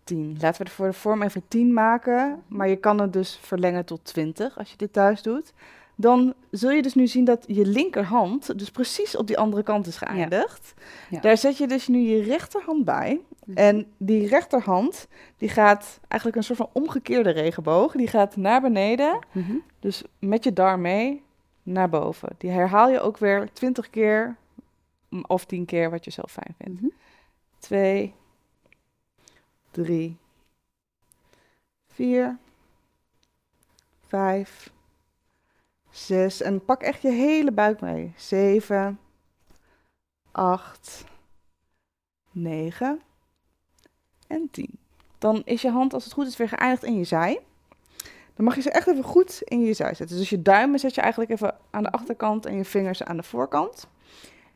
tien. 0.04 0.36
Laten 0.40 0.62
we 0.62 0.68
er 0.68 0.74
voor 0.74 0.86
de 0.86 0.92
vorm 0.92 1.22
even 1.22 1.48
tien 1.48 1.72
maken. 1.72 2.44
Maar 2.46 2.68
je 2.68 2.76
kan 2.76 3.00
het 3.00 3.12
dus 3.12 3.36
verlengen 3.36 3.84
tot 3.84 4.04
twintig 4.04 4.58
als 4.58 4.70
je 4.70 4.76
dit 4.76 4.92
thuis 4.92 5.22
doet 5.22 5.52
dan 5.96 6.34
zul 6.50 6.70
je 6.70 6.82
dus 6.82 6.94
nu 6.94 7.06
zien 7.06 7.24
dat 7.24 7.44
je 7.46 7.66
linkerhand 7.66 8.58
dus 8.58 8.70
precies 8.70 9.16
op 9.16 9.26
die 9.26 9.38
andere 9.38 9.62
kant 9.62 9.86
is 9.86 9.96
geëindigd. 9.96 10.74
Ja. 10.76 10.82
Ja. 11.10 11.20
Daar 11.20 11.36
zet 11.36 11.56
je 11.56 11.66
dus 11.66 11.88
nu 11.88 11.98
je 11.98 12.22
rechterhand 12.22 12.84
bij. 12.84 13.20
Mhm. 13.44 13.58
En 13.58 13.86
die 13.96 14.26
rechterhand, 14.26 15.08
die 15.36 15.48
gaat 15.48 16.00
eigenlijk 16.08 16.40
een 16.40 16.44
soort 16.44 16.58
van 16.58 16.70
omgekeerde 16.72 17.30
regenboog. 17.30 17.92
Die 17.92 18.08
gaat 18.08 18.36
naar 18.36 18.60
beneden, 18.60 19.18
mm 19.32 19.42
-hmm. 19.42 19.62
dus 19.80 20.02
met 20.18 20.44
je 20.44 20.52
darm 20.52 20.80
mee, 20.80 21.22
naar 21.62 21.88
boven. 21.88 22.28
Die 22.38 22.50
herhaal 22.50 22.90
je 22.90 23.00
ook 23.00 23.18
weer 23.18 23.52
twintig 23.52 23.90
keer 23.90 24.36
of 25.26 25.44
tien 25.44 25.64
keer 25.64 25.90
wat 25.90 26.04
je 26.04 26.10
zelf 26.10 26.32
fijn 26.32 26.54
vindt. 26.58 26.80
Mm 26.80 26.88
-hmm. 26.88 26.92
Twee, 27.58 28.14
drie, 29.70 30.16
vier, 31.86 32.38
vijf, 34.06 34.70
zes. 35.96 36.42
En 36.42 36.64
pak 36.64 36.82
echt 36.82 37.02
je 37.02 37.10
hele 37.10 37.52
buik 37.52 37.80
mee. 37.80 38.12
Zeven, 38.16 38.98
acht, 40.32 41.04
negen 42.30 43.00
en 44.26 44.48
tien. 44.50 44.78
Dan 45.18 45.42
is 45.44 45.62
je 45.62 45.70
hand, 45.70 45.94
als 45.94 46.04
het 46.04 46.12
goed 46.12 46.26
is, 46.26 46.36
weer 46.36 46.48
geëindigd 46.48 46.84
in 46.84 46.96
je 46.96 47.04
zij. 47.04 47.40
Dan 48.34 48.44
mag 48.44 48.54
je 48.54 48.60
ze 48.60 48.70
echt 48.70 48.86
even 48.86 49.04
goed 49.04 49.42
in 49.44 49.60
je 49.60 49.72
zij 49.72 49.94
zetten. 49.94 50.16
Dus 50.16 50.30
je 50.30 50.42
duimen 50.42 50.78
zet 50.78 50.94
je 50.94 51.00
eigenlijk 51.00 51.30
even 51.30 51.54
aan 51.70 51.82
de 51.82 51.90
achterkant 51.90 52.46
en 52.46 52.56
je 52.56 52.64
vingers 52.64 53.02
aan 53.02 53.16
de 53.16 53.22
voorkant. 53.22 53.86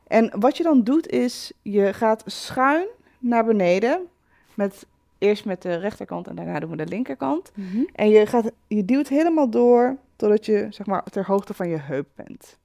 En 0.07 0.41
wat 0.41 0.57
je 0.57 0.63
dan 0.63 0.83
doet 0.83 1.09
is, 1.09 1.53
je 1.63 1.93
gaat 1.93 2.23
schuin 2.27 2.87
naar 3.19 3.45
beneden. 3.45 4.07
Met, 4.55 4.87
eerst 5.19 5.45
met 5.45 5.63
de 5.63 5.75
rechterkant 5.75 6.27
en 6.27 6.35
daarna 6.35 6.61
doen 6.61 6.71
we 6.71 6.77
de 6.77 6.87
linkerkant. 6.87 7.53
Mm 7.55 7.69
-hmm. 7.71 7.89
En 7.93 8.09
je, 8.09 8.27
gaat, 8.27 8.51
je 8.67 8.85
duwt 8.85 9.09
helemaal 9.09 9.51
door 9.51 9.97
totdat 10.21 10.47
je 10.47 10.67
zeg 10.71 10.87
maar 10.87 11.03
ter 11.05 11.27
hoogte 11.27 11.55
van 11.55 11.69
je 11.69 11.77
heup 11.77 12.09
bent. 12.15 12.59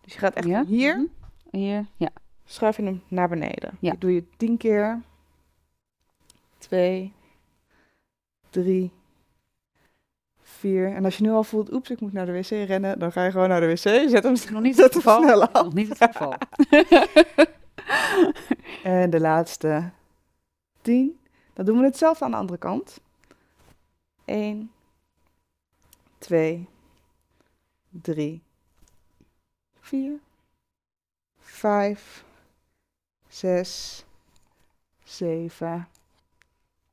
Dus 0.00 0.12
je 0.12 0.18
gaat 0.18 0.34
echt 0.34 0.46
ja. 0.46 0.64
hier, 0.64 0.96
mm 0.96 1.10
-hmm. 1.50 1.60
hier, 1.60 1.86
ja. 1.96 2.08
schuif 2.44 2.76
je 2.76 2.82
hem 2.82 3.02
naar 3.08 3.28
beneden. 3.28 3.76
Ja. 3.80 3.90
Dat 3.90 4.00
doe 4.00 4.14
je 4.14 4.24
tien 4.36 4.56
keer. 4.56 5.02
Twee, 6.58 7.12
drie, 8.50 8.92
vier. 10.42 10.94
En 10.94 11.04
als 11.04 11.16
je 11.16 11.22
nu 11.22 11.30
al 11.30 11.44
voelt, 11.44 11.72
oeps, 11.72 11.90
ik 11.90 12.00
moet 12.00 12.12
naar 12.12 12.26
de 12.26 12.32
wc 12.32 12.48
rennen, 12.48 12.98
dan 12.98 13.12
ga 13.12 13.24
je 13.24 13.30
gewoon 13.30 13.48
naar 13.48 13.60
de 13.60 13.66
wc. 13.66 14.08
Zet 14.10 14.22
hem 14.22 14.36
nog 14.50 14.62
niet 14.62 14.76
het 14.76 14.94
geval. 14.94 15.22
Snel 15.22 15.48
af. 15.48 15.64
Nog 15.64 15.74
niet 15.74 15.88
het 15.88 16.10
geval. 16.12 16.34
en 18.82 19.10
de 19.10 19.20
laatste 19.20 19.90
tien. 20.82 21.18
Dan 21.52 21.64
doen 21.64 21.78
we 21.78 21.84
hetzelfde 21.84 22.24
aan 22.24 22.30
de 22.30 22.36
andere 22.36 22.58
kant. 22.58 23.00
Eén, 24.24 24.70
2, 26.18 26.68
3, 27.90 28.42
4, 29.80 30.20
5, 31.38 32.24
6, 33.28 34.04
7, 35.04 35.88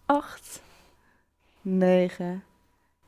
8, 0.05 0.61
9 1.61 2.43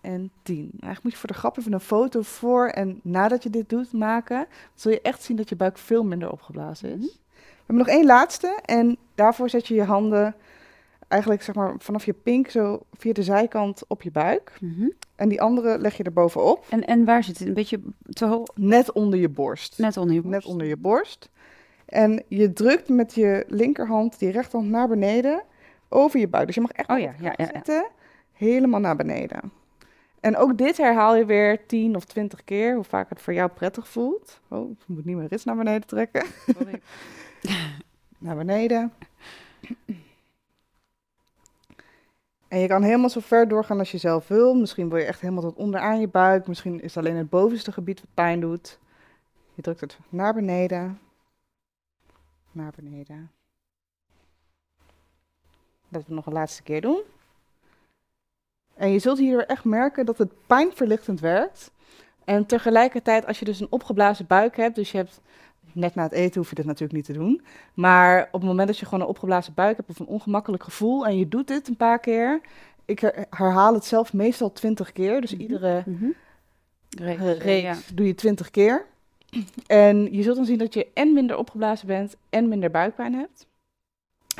en 0.01 0.31
10. 0.43 0.57
Eigenlijk 0.71 1.03
moet 1.03 1.11
je 1.11 1.17
voor 1.17 1.29
de 1.29 1.33
grap 1.33 1.57
even 1.57 1.73
een 1.73 1.79
foto 1.79 2.21
voor 2.21 2.67
en 2.67 2.99
nadat 3.03 3.43
je 3.43 3.49
dit 3.49 3.69
doet 3.69 3.93
maken. 3.93 4.37
Dan 4.37 4.47
zul 4.73 4.91
je 4.91 5.01
echt 5.01 5.23
zien 5.23 5.37
dat 5.37 5.49
je 5.49 5.55
buik 5.55 5.77
veel 5.77 6.03
minder 6.03 6.31
opgeblazen 6.31 6.89
is. 6.89 6.95
Mm 6.95 7.01
-hmm. 7.01 7.23
We 7.35 7.73
hebben 7.73 7.85
nog 7.85 7.95
één 7.95 8.05
laatste 8.05 8.59
en 8.65 8.97
daarvoor 9.15 9.49
zet 9.49 9.67
je 9.67 9.73
je 9.73 9.83
handen 9.83 10.35
eigenlijk 11.07 11.41
zeg 11.43 11.55
maar 11.55 11.73
vanaf 11.77 12.05
je 12.05 12.13
pink 12.13 12.49
zo 12.49 12.81
via 12.97 13.13
de 13.13 13.23
zijkant 13.23 13.83
op 13.87 14.01
je 14.01 14.11
buik. 14.11 14.51
Mhm. 14.61 14.89
En 15.15 15.29
die 15.29 15.41
andere 15.41 15.77
leg 15.79 15.97
je 15.97 16.03
er 16.03 16.13
bovenop, 16.13 16.65
En, 16.69 16.85
en 16.85 17.05
waar 17.05 17.23
zit 17.23 17.39
het? 17.39 17.47
Een 17.47 17.53
beetje 17.53 17.79
te 18.09 18.25
hoog? 18.25 18.47
net 18.55 18.91
onder 18.91 19.19
je 19.19 19.29
borst. 19.29 19.77
Net 19.77 19.97
onder 19.97 20.15
je 20.15 20.21
Net 20.21 20.31
borst. 20.31 20.47
onder 20.47 20.67
je 20.67 20.77
borst. 20.77 21.29
En 21.85 22.23
je 22.27 22.53
drukt 22.53 22.89
met 22.89 23.13
je 23.15 23.45
linkerhand 23.47 24.19
die 24.19 24.31
rechterhand 24.31 24.71
naar 24.71 24.87
beneden 24.87 25.43
over 25.89 26.19
je 26.19 26.27
buik. 26.27 26.45
Dus 26.45 26.55
je 26.55 26.61
mag 26.61 26.71
echt 26.71 26.89
Oh 26.89 26.99
ja, 26.99 27.13
ja, 27.19 27.33
ja, 27.37 27.49
zitten, 27.53 27.87
helemaal 28.31 28.79
naar 28.79 28.95
beneden. 28.95 29.51
En 30.19 30.37
ook 30.37 30.57
dit 30.57 30.77
herhaal 30.77 31.15
je 31.15 31.25
weer 31.25 31.65
10 31.65 31.95
of 31.95 32.05
20 32.05 32.43
keer, 32.43 32.75
hoe 32.75 32.83
vaak 32.83 33.09
het 33.09 33.21
voor 33.21 33.33
jou 33.33 33.49
prettig 33.49 33.87
voelt. 33.87 34.39
Oh, 34.47 34.71
ik 34.71 34.77
moet 34.85 35.05
niet 35.05 35.15
mijn 35.15 35.27
rits 35.27 35.43
naar 35.43 35.55
beneden 35.55 35.87
trekken. 35.87 36.25
Naar 38.17 38.35
beneden. 38.35 38.93
En 42.55 42.61
je 42.61 42.67
kan 42.67 42.83
helemaal 42.83 43.09
zo 43.09 43.19
ver 43.19 43.47
doorgaan 43.47 43.79
als 43.79 43.91
je 43.91 43.97
zelf 43.97 44.27
wil. 44.27 44.53
Misschien 44.53 44.89
wil 44.89 44.97
je 44.97 45.05
echt 45.05 45.21
helemaal 45.21 45.43
tot 45.43 45.55
onderaan 45.55 45.99
je 45.99 46.07
buik. 46.07 46.47
Misschien 46.47 46.81
is 46.81 46.95
het 46.95 47.05
alleen 47.05 47.17
het 47.17 47.29
bovenste 47.29 47.71
gebied 47.71 47.99
wat 47.99 48.13
pijn 48.13 48.39
doet. 48.39 48.79
Je 49.53 49.61
drukt 49.61 49.81
het 49.81 49.97
naar 50.09 50.33
beneden. 50.33 50.99
Naar 52.51 52.71
beneden. 52.75 53.31
Dat 55.89 56.03
we 56.07 56.13
nog 56.13 56.25
een 56.25 56.33
laatste 56.33 56.63
keer 56.63 56.81
doen. 56.81 57.01
En 58.73 58.89
je 58.89 58.99
zult 58.99 59.17
hier 59.17 59.45
echt 59.45 59.63
merken 59.63 60.05
dat 60.05 60.17
het 60.17 60.47
pijnverlichtend 60.47 61.19
werkt. 61.19 61.71
En 62.25 62.45
tegelijkertijd, 62.45 63.25
als 63.25 63.39
je 63.39 63.45
dus 63.45 63.59
een 63.59 63.71
opgeblazen 63.71 64.27
buik 64.27 64.55
hebt, 64.55 64.75
dus 64.75 64.91
je 64.91 64.97
hebt 64.97 65.21
net 65.75 65.95
na 65.95 66.03
het 66.03 66.11
eten 66.11 66.39
hoef 66.39 66.49
je 66.49 66.55
dit 66.55 66.65
natuurlijk 66.65 66.93
niet 66.93 67.05
te 67.05 67.13
doen. 67.13 67.41
Maar 67.73 68.27
op 68.31 68.39
het 68.39 68.49
moment 68.49 68.67
dat 68.67 68.77
je 68.77 68.85
gewoon 68.85 69.01
een 69.01 69.07
opgeblazen 69.07 69.53
buik 69.53 69.77
hebt 69.77 69.89
of 69.89 69.99
een 69.99 70.05
ongemakkelijk 70.05 70.63
gevoel 70.63 71.05
en 71.05 71.17
je 71.17 71.27
doet 71.27 71.47
dit 71.47 71.67
een 71.67 71.75
paar 71.77 71.99
keer, 71.99 72.41
ik 72.85 72.99
her- 72.99 73.25
herhaal 73.29 73.73
het 73.73 73.85
zelf 73.85 74.13
meestal 74.13 74.51
twintig 74.51 74.91
keer. 74.91 75.21
Dus 75.21 75.31
Mhm. 75.33 75.41
iedere 75.41 75.83
Mhm. 75.85 76.05
Reeks, 76.97 77.21
eh, 77.21 77.37
reeks 77.39 77.61
ja. 77.87 77.95
doe 77.95 78.07
je 78.07 78.15
twintig 78.15 78.51
keer. 78.51 78.85
En 79.67 80.13
je 80.13 80.23
zult 80.23 80.35
dan 80.35 80.45
zien 80.45 80.57
dat 80.57 80.73
je 80.73 80.87
en 80.93 81.13
minder 81.13 81.37
opgeblazen 81.37 81.87
bent 81.87 82.15
en 82.29 82.47
minder 82.47 82.71
buikpijn 82.71 83.13
hebt. 83.13 83.47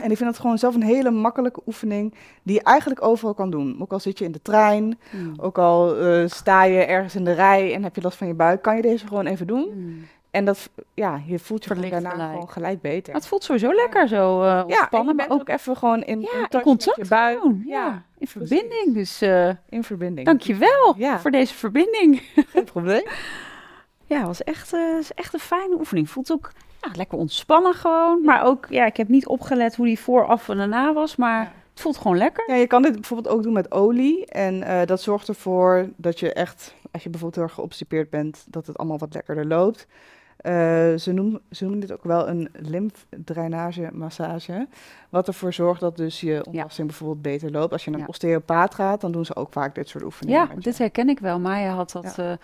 En 0.01 0.11
ik 0.11 0.17
vind 0.17 0.29
dat 0.29 0.39
gewoon 0.39 0.57
zelf 0.57 0.75
een 0.75 0.83
hele 0.83 1.11
makkelijke 1.11 1.61
oefening 1.65 2.13
die 2.43 2.55
je 2.55 2.63
eigenlijk 2.63 3.03
overal 3.03 3.33
kan 3.33 3.49
doen. 3.49 3.81
Ook 3.81 3.91
al 3.91 3.99
zit 3.99 4.17
je 4.19 4.25
in 4.25 4.31
de 4.31 4.41
trein, 4.41 4.99
Mm. 5.11 5.33
ook 5.37 5.57
al 5.57 5.95
eh, 5.97 6.27
sta 6.27 6.63
je 6.63 6.79
ergens 6.79 7.15
in 7.15 7.23
de 7.23 7.31
rij 7.33 7.73
en 7.73 7.83
heb 7.83 7.95
je 7.95 8.01
last 8.01 8.17
van 8.17 8.27
je 8.27 8.33
buik, 8.33 8.61
kan 8.61 8.75
je 8.75 8.81
deze 8.81 9.07
gewoon 9.07 9.25
even 9.25 9.47
doen. 9.47 9.69
Mm. 9.75 10.05
En 10.35 10.45
dat, 10.45 10.69
ja, 10.93 11.21
je 11.25 11.39
voelt 11.39 11.63
je 11.63 11.69
daarna 11.75 12.09
gelijk. 12.09 12.29
gewoon 12.31 12.49
gelijk 12.49 12.81
beter. 12.81 13.13
Het 13.13 13.27
voelt 13.27 13.43
sowieso 13.43 13.73
lekker 13.73 14.07
zo 14.07 14.41
eh 14.41 14.47
ja, 14.47 14.57
en 14.57 14.63
ontspannen, 14.65 15.07
je 15.07 15.13
maar 15.15 15.29
ook 15.29 15.39
ook 15.41 15.49
even 15.49 15.77
gewoon 15.77 16.03
in, 16.03 16.21
ja, 16.21 16.27
in 16.49 16.61
contact 16.61 16.97
met 16.97 17.07
je 17.07 17.13
buik. 17.15 17.39
gewoon, 17.39 17.63
ja, 17.65 17.85
Ja, 17.85 18.03
in 18.17 18.27
verbinding. 18.27 18.93
Dus 18.93 19.21
eh 19.21 19.49
In 19.69 19.83
verbinding. 19.83 20.25
dankjewel 20.27 20.95
Ja. 20.97 21.19
voor 21.19 21.31
deze 21.31 21.53
verbinding. 21.53 22.21
Geen 22.51 22.63
probleem. 22.63 23.03
Ja, 24.05 24.25
was 24.25 24.43
echt, 24.43 24.73
eh, 24.73 24.97
is 24.99 25.13
echt 25.13 25.33
een 25.33 25.39
fijne 25.39 25.75
oefening. 25.75 26.09
Voelt 26.09 26.31
ook 26.31 26.51
ja, 26.81 26.89
lekker 26.95 27.17
ontspannen 27.17 27.73
gewoon. 27.73 28.21
Maar 28.23 28.43
ook, 28.45 28.65
ja, 28.69 28.85
ik 28.85 28.97
heb 28.97 29.07
niet 29.07 29.27
opgelet 29.27 29.75
hoe 29.75 29.85
die 29.85 29.99
vooraf 29.99 30.49
en 30.49 30.57
daarna 30.57 30.93
was. 30.93 31.15
Maar 31.15 31.41
Ja. 31.41 31.51
het 31.71 31.81
voelt 31.81 31.97
gewoon 31.97 32.17
lekker. 32.17 32.43
Ja, 32.47 32.55
je 32.55 32.67
kan 32.67 32.81
dit 32.81 32.93
bijvoorbeeld 32.93 33.35
ook 33.35 33.43
doen 33.43 33.53
met 33.53 33.71
olie. 33.71 34.25
En 34.25 34.63
eh, 34.63 34.85
dat 34.85 35.01
zorgt 35.01 35.27
ervoor 35.27 35.89
dat 35.95 36.19
je 36.19 36.33
echt, 36.33 36.73
als 36.91 37.03
je 37.03 37.09
bijvoorbeeld 37.09 37.35
heel 37.35 37.43
erg 37.49 37.53
geobstipeerd 37.53 38.09
bent, 38.09 38.45
dat 38.49 38.67
het 38.67 38.77
allemaal 38.77 38.97
wat 38.97 39.13
lekkerder 39.13 39.45
loopt. 39.47 39.87
Eh, 40.45 40.51
ze, 40.97 41.11
noemen, 41.11 41.41
ze 41.51 41.63
noemen 41.63 41.79
dit 41.81 41.91
ook 41.91 42.03
wel 42.03 42.27
een 42.29 42.49
lymfdrainage 42.53 43.89
massage. 43.93 44.67
Wat 45.09 45.27
ervoor 45.27 45.53
zorgt 45.53 45.79
dat 45.81 45.97
dus 45.97 46.19
je 46.21 46.45
ontlasting 46.45 46.87
bijvoorbeeld 46.87 47.21
beter 47.21 47.51
loopt. 47.51 47.71
Als 47.71 47.83
je 47.83 47.89
naar 47.89 47.99
een 47.99 48.05
Ja. 48.05 48.11
osteopaat 48.11 48.75
gaat, 48.75 49.01
dan 49.01 49.11
doen 49.11 49.25
ze 49.25 49.35
ook 49.35 49.51
vaak 49.51 49.75
dit 49.75 49.87
soort 49.89 50.03
oefeningen. 50.03 50.47
Ja, 50.49 50.55
dit 50.59 50.77
herken 50.77 51.09
ik 51.09 51.19
wel. 51.19 51.39
Maya 51.39 51.73
had 51.73 51.91
dat, 51.91 52.13
Ja. 52.15 52.31
eh, 52.31 52.37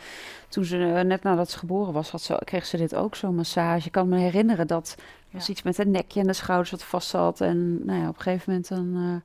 toen 0.50 0.66
ze 0.66 0.94
eh, 0.94 1.04
net 1.04 1.24
nadat 1.24 1.50
ze 1.50 1.58
geboren 1.58 1.94
was, 1.94 2.12
had 2.12 2.22
ze, 2.22 2.42
kreeg 2.44 2.66
ze 2.66 2.78
dit 2.78 2.96
ook, 2.96 3.16
zo'n 3.16 3.36
massage. 3.36 3.86
Ik 3.86 3.92
kan 3.92 4.10
me 4.10 4.18
herinneren 4.18 4.68
dat 4.68 4.96
er 4.98 5.04
was 5.32 5.50
iets 5.50 5.62
met 5.62 5.78
het 5.78 5.88
nekje 5.88 6.20
en 6.20 6.28
de 6.28 6.34
schouders 6.34 6.72
wat 6.72 6.84
vast 6.84 7.10
zat. 7.10 7.42
En 7.42 7.86
nou 7.86 8.00
ja, 8.02 8.08
op 8.08 8.16
een 8.16 8.22
gegeven 8.22 8.44
moment 8.52 8.68
dan, 8.70 9.22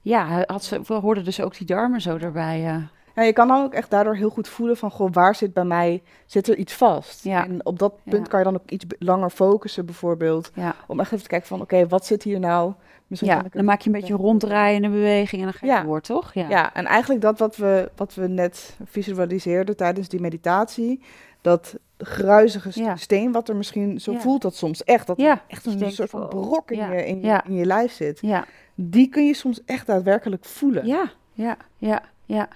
ja, 0.00 0.44
had 0.46 0.64
ze, 0.64 0.80
we 0.86 0.94
hoorden 0.94 1.24
dus 1.24 1.40
ook 1.40 1.56
die 1.58 1.66
darmen 1.66 2.00
zo 2.00 2.16
erbij. 2.16 2.88
Ja, 3.20 3.26
je 3.26 3.32
kan 3.32 3.48
dan 3.48 3.62
ook 3.62 3.74
echt 3.74 3.90
daardoor 3.90 4.14
heel 4.16 4.30
goed 4.30 4.48
voelen 4.48 4.76
van, 4.76 4.90
goh, 4.90 5.08
waar 5.12 5.34
zit 5.34 5.52
bij 5.52 5.64
mij, 5.64 6.02
zit 6.26 6.48
er 6.48 6.56
iets 6.56 6.72
vast? 6.74 7.24
Ja. 7.24 7.44
En 7.44 7.66
op 7.66 7.78
dat 7.78 7.92
punt 8.04 8.16
Ja. 8.24 8.30
kan 8.30 8.38
je 8.38 8.44
dan 8.44 8.54
ook 8.54 8.70
iets 8.70 8.84
langer 8.98 9.30
focussen 9.30 9.86
bijvoorbeeld. 9.86 10.50
Ja, 10.54 10.74
Om 10.86 11.00
echt 11.00 11.10
even 11.12 11.22
te 11.22 11.28
kijken 11.30 11.48
van, 11.48 11.60
oké, 11.60 11.88
wat 11.88 12.06
zit 12.06 12.22
hier 12.22 12.40
nou? 12.40 12.72
Misschien 13.06 13.30
ja 13.30 13.44
dan 13.52 13.64
maak 13.64 13.80
je 13.80 13.86
een 13.90 14.00
beetje 14.00 14.14
ronddraaiende 14.14 14.88
beweging 14.88 15.42
en 15.42 15.48
dan 15.50 15.52
ga 15.56 15.66
je 15.66 15.72
Ja. 15.72 15.82
door, 15.82 16.00
toch? 16.00 16.34
Ja. 16.34 16.48
Ja, 16.48 16.74
en 16.74 16.86
eigenlijk 16.86 17.20
dat 17.20 17.38
wat 17.38 17.56
we, 17.56 17.90
wat 17.96 18.14
we 18.14 18.28
net 18.28 18.76
visualiseerden 18.84 19.76
tijdens 19.76 20.08
die 20.08 20.20
meditatie, 20.20 21.02
dat 21.40 21.74
gruizige 21.98 22.70
Ja. 22.82 22.96
steen 22.96 23.32
wat 23.32 23.48
er 23.48 23.56
misschien, 23.56 24.00
zo 24.00 24.14
voelt 24.18 24.42
dat 24.42 24.54
soms 24.56 24.84
echt, 24.84 25.06
dat 25.06 25.16
Ja, 25.20 25.30
er 25.30 25.42
echt 25.46 25.66
een 25.66 25.92
soort 25.92 26.10
van 26.10 26.28
brok 26.28 26.70
in, 26.70 26.78
je, 26.90 27.06
in, 27.06 27.20
je, 27.20 27.26
Ja. 27.26 27.44
in 27.44 27.54
je 27.54 27.64
lijf 27.64 27.92
zit. 27.92 28.18
ja, 28.20 28.44
Die 28.74 29.08
kun 29.08 29.26
je 29.26 29.34
soms 29.34 29.64
echt 29.64 29.86
daadwerkelijk 29.86 30.44
voelen. 30.44 30.86
ja, 30.86 31.10
ja, 31.32 31.56
ja. 31.76 32.02
ja. 32.24 32.48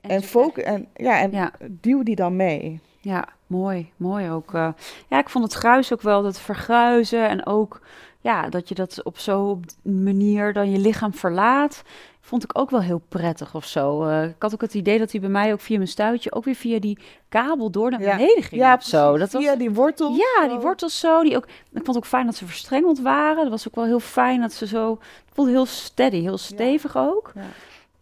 En, 0.00 0.22
en, 0.64 0.88
ja, 0.94 1.18
en 1.20 1.30
Ja. 1.30 1.52
duw 1.70 2.02
die 2.02 2.16
dan 2.16 2.36
mee. 2.36 2.80
Ja, 3.00 3.24
mooi, 3.46 3.90
mooi 3.96 4.30
ook. 4.30 4.54
eh. 4.54 4.68
ja, 5.08 5.18
ik 5.18 5.28
vond 5.28 5.44
het 5.44 5.52
gruis 5.54 5.92
ook 5.92 6.02
wel, 6.02 6.22
dat 6.22 6.40
vergruizen 6.40 7.28
en 7.28 7.46
ook 7.46 7.80
ja, 8.20 8.48
dat 8.48 8.68
je 8.68 8.74
dat 8.74 9.02
op 9.02 9.18
zo'n 9.18 9.64
manier 9.82 10.52
dan 10.52 10.70
je 10.70 10.78
lichaam 10.78 11.14
verlaat, 11.14 11.82
vond 12.20 12.44
ik 12.44 12.58
ook 12.58 12.70
wel 12.70 12.82
heel 12.82 13.02
prettig 13.08 13.54
of 13.54 13.64
zo. 13.64 14.04
Eh, 14.04 14.24
ik 14.24 14.34
had 14.38 14.52
ook 14.54 14.60
het 14.60 14.74
idee 14.74 14.98
dat 14.98 15.12
hij 15.12 15.20
bij 15.20 15.30
mij 15.30 15.52
ook 15.52 15.60
via 15.60 15.76
mijn 15.76 15.88
stuitje 15.88 16.32
ook 16.32 16.44
weer 16.44 16.54
via 16.54 16.78
die 16.78 16.98
kabel 17.28 17.70
door 17.70 17.90
naar 17.90 18.00
Ja. 18.00 18.16
beneden 18.16 18.42
ging. 18.42 18.60
Ja, 18.60 18.80
zo. 18.80 19.18
Dat 19.18 19.32
was, 19.32 19.42
Via 19.42 19.56
die 19.56 19.70
wortel. 19.70 20.14
ja, 20.14 20.48
die 20.48 20.58
wortels 20.58 21.00
zo. 21.00 21.22
Die 21.22 21.36
ook, 21.36 21.46
ik 21.72 21.84
vond 21.84 21.96
ook 21.96 22.06
fijn 22.06 22.26
dat 22.26 22.34
ze 22.34 22.46
verstrengeld 22.46 23.00
waren. 23.00 23.36
Dat 23.42 23.48
was 23.50 23.68
ook 23.68 23.74
wel 23.74 23.84
heel 23.84 24.00
fijn 24.00 24.40
dat 24.40 24.52
ze 24.52 24.66
zo. 24.66 24.90
Het 24.90 25.34
voelde 25.34 25.50
heel 25.50 25.66
steady, 25.66 26.20
heel 26.20 26.38
stevig 26.38 26.96
ook. 26.96 27.32
Ja. 27.34 27.40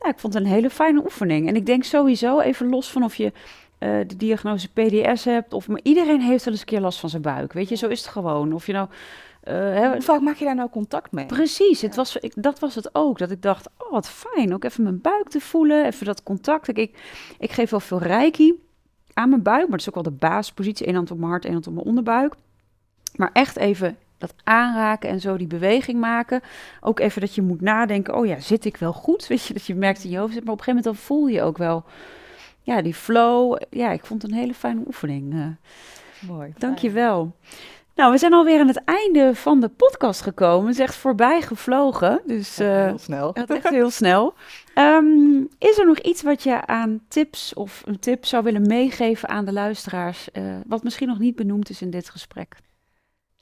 Ja, 0.02 0.08
ik 0.08 0.18
vond 0.18 0.34
het 0.34 0.42
een 0.42 0.48
hele 0.48 0.70
fijne 0.70 1.02
oefening. 1.02 1.48
En 1.48 1.56
ik 1.56 1.66
denk 1.66 1.84
sowieso, 1.84 2.40
even 2.40 2.68
los 2.68 2.90
van 2.90 3.04
of 3.04 3.14
je 3.14 3.32
eh, 3.78 3.90
de 4.06 4.16
diagnose 4.16 4.68
PDS 4.68 5.24
hebt. 5.24 5.52
Of, 5.52 5.68
maar 5.68 5.80
iedereen 5.82 6.20
heeft 6.20 6.44
wel 6.44 6.52
eens 6.52 6.62
een 6.62 6.68
keer 6.68 6.80
last 6.80 7.00
van 7.00 7.08
zijn 7.08 7.22
buik. 7.22 7.52
Weet 7.52 7.68
je, 7.68 7.74
zo 7.74 7.88
is 7.88 8.00
het 8.00 8.08
gewoon. 8.10 8.52
Of 8.52 8.66
je 8.66 8.72
nou. 8.72 8.88
hè, 9.40 9.90
Hoe 9.92 10.02
vaak 10.02 10.20
maak 10.20 10.36
je 10.36 10.44
daar 10.44 10.54
nou 10.54 10.70
contact 10.70 11.12
mee? 11.12 11.26
Precies, 11.26 11.80
het 11.80 11.90
Ja. 11.90 11.96
was, 11.96 12.16
ik, 12.16 12.32
dat 12.36 12.58
was 12.58 12.74
het 12.74 12.94
ook. 12.94 13.18
Dat 13.18 13.30
ik 13.30 13.42
dacht, 13.42 13.68
oh 13.78 13.90
wat 13.90 14.08
fijn, 14.08 14.54
ook 14.54 14.64
even 14.64 14.82
mijn 14.82 15.00
buik 15.00 15.28
te 15.28 15.40
voelen, 15.40 15.86
even 15.86 16.06
dat 16.06 16.22
contact. 16.22 16.68
Ik, 16.68 16.76
ik, 16.78 16.98
ik 17.38 17.50
geef 17.52 17.70
wel 17.70 17.80
veel 17.80 17.98
reiki 17.98 18.54
aan 19.12 19.28
mijn 19.28 19.42
buik, 19.42 19.62
maar 19.62 19.70
het 19.78 19.80
is 19.80 19.88
ook 19.88 19.94
wel 19.94 20.02
de 20.02 20.10
basispositie. 20.10 20.88
Eén 20.88 20.94
hand 20.94 21.10
op 21.10 21.18
mijn 21.18 21.30
hart, 21.30 21.44
één 21.44 21.52
hand 21.52 21.66
op 21.66 21.74
mijn 21.74 21.86
onderbuik. 21.86 22.34
Maar 23.16 23.30
echt 23.32 23.56
even 23.56 23.96
dat 24.22 24.34
aanraken 24.44 25.08
en 25.10 25.20
zo 25.20 25.36
die 25.36 25.46
beweging 25.46 26.00
maken. 26.00 26.40
Ook 26.80 27.00
even 27.00 27.20
dat 27.20 27.34
je 27.34 27.42
moet 27.42 27.60
nadenken, 27.60 28.14
oh 28.14 28.26
ja, 28.26 28.40
zit 28.40 28.64
ik 28.64 28.76
wel 28.76 28.92
goed? 28.92 29.26
Weet 29.28 29.44
je, 29.46 29.52
dat 29.52 29.66
je 29.66 29.74
merkt 29.74 30.04
in 30.04 30.10
je 30.10 30.18
hoofd 30.18 30.32
zit. 30.32 30.44
Maar 30.44 30.52
op 30.52 30.58
een 30.58 30.64
gegeven 30.64 30.84
moment 30.84 31.06
dan 31.06 31.16
voel 31.16 31.26
je 31.26 31.42
ook 31.42 31.58
wel, 31.58 31.84
ja, 32.62 32.82
die 32.82 32.94
flow. 32.94 33.60
Ja, 33.70 33.90
ik 33.90 34.06
vond 34.06 34.22
het 34.22 34.30
een 34.30 34.36
hele 34.38 34.54
fijne 34.54 34.82
oefening. 34.86 35.32
eh. 35.34 36.28
Mooi. 36.28 36.52
Dank 36.58 36.78
je 36.78 36.90
wel. 36.90 37.32
Nou, 37.94 38.12
we 38.12 38.18
zijn 38.18 38.32
alweer 38.32 38.60
aan 38.60 38.66
het 38.68 38.84
einde 38.84 39.34
van 39.34 39.60
de 39.60 39.68
podcast 39.68 40.20
gekomen. 40.20 40.66
Het 40.66 40.74
is 40.74 40.80
echt 40.82 40.94
voorbij 40.94 41.42
gevlogen. 41.42 42.20
Dus 42.26 42.58
eh, 42.58 42.84
heel 42.84 42.98
snel. 42.98 43.30
het 43.34 43.50
echt 43.50 43.68
heel 43.68 43.90
snel. 43.90 44.34
Ehm, 44.74 45.40
is 45.58 45.78
er 45.78 45.86
nog 45.86 45.98
iets 45.98 46.22
wat 46.22 46.42
je 46.42 46.66
aan 46.66 47.00
tips 47.08 47.54
of 47.54 47.82
een 47.84 47.98
tip 47.98 48.24
zou 48.24 48.42
willen 48.44 48.66
meegeven 48.66 49.28
aan 49.28 49.44
de 49.44 49.52
luisteraars, 49.52 50.30
eh, 50.30 50.42
wat 50.66 50.82
misschien 50.82 51.08
nog 51.08 51.18
niet 51.18 51.36
benoemd 51.36 51.70
is 51.70 51.82
in 51.82 51.90
dit 51.90 52.10
gesprek? 52.10 52.56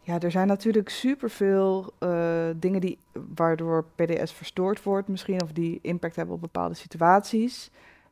Ja, 0.02 0.20
er 0.20 0.30
zijn 0.30 0.46
natuurlijk 0.46 0.88
superveel 0.88 1.92
eh 1.98 2.48
dingen 2.56 2.80
die, 2.80 2.98
waardoor 3.34 3.84
PDS 3.94 4.32
verstoord 4.32 4.82
wordt 4.82 5.08
misschien, 5.08 5.42
of 5.42 5.52
die 5.52 5.78
impact 5.82 6.16
hebben 6.16 6.34
op 6.34 6.40
bepaalde 6.40 6.74
situaties. 6.74 7.70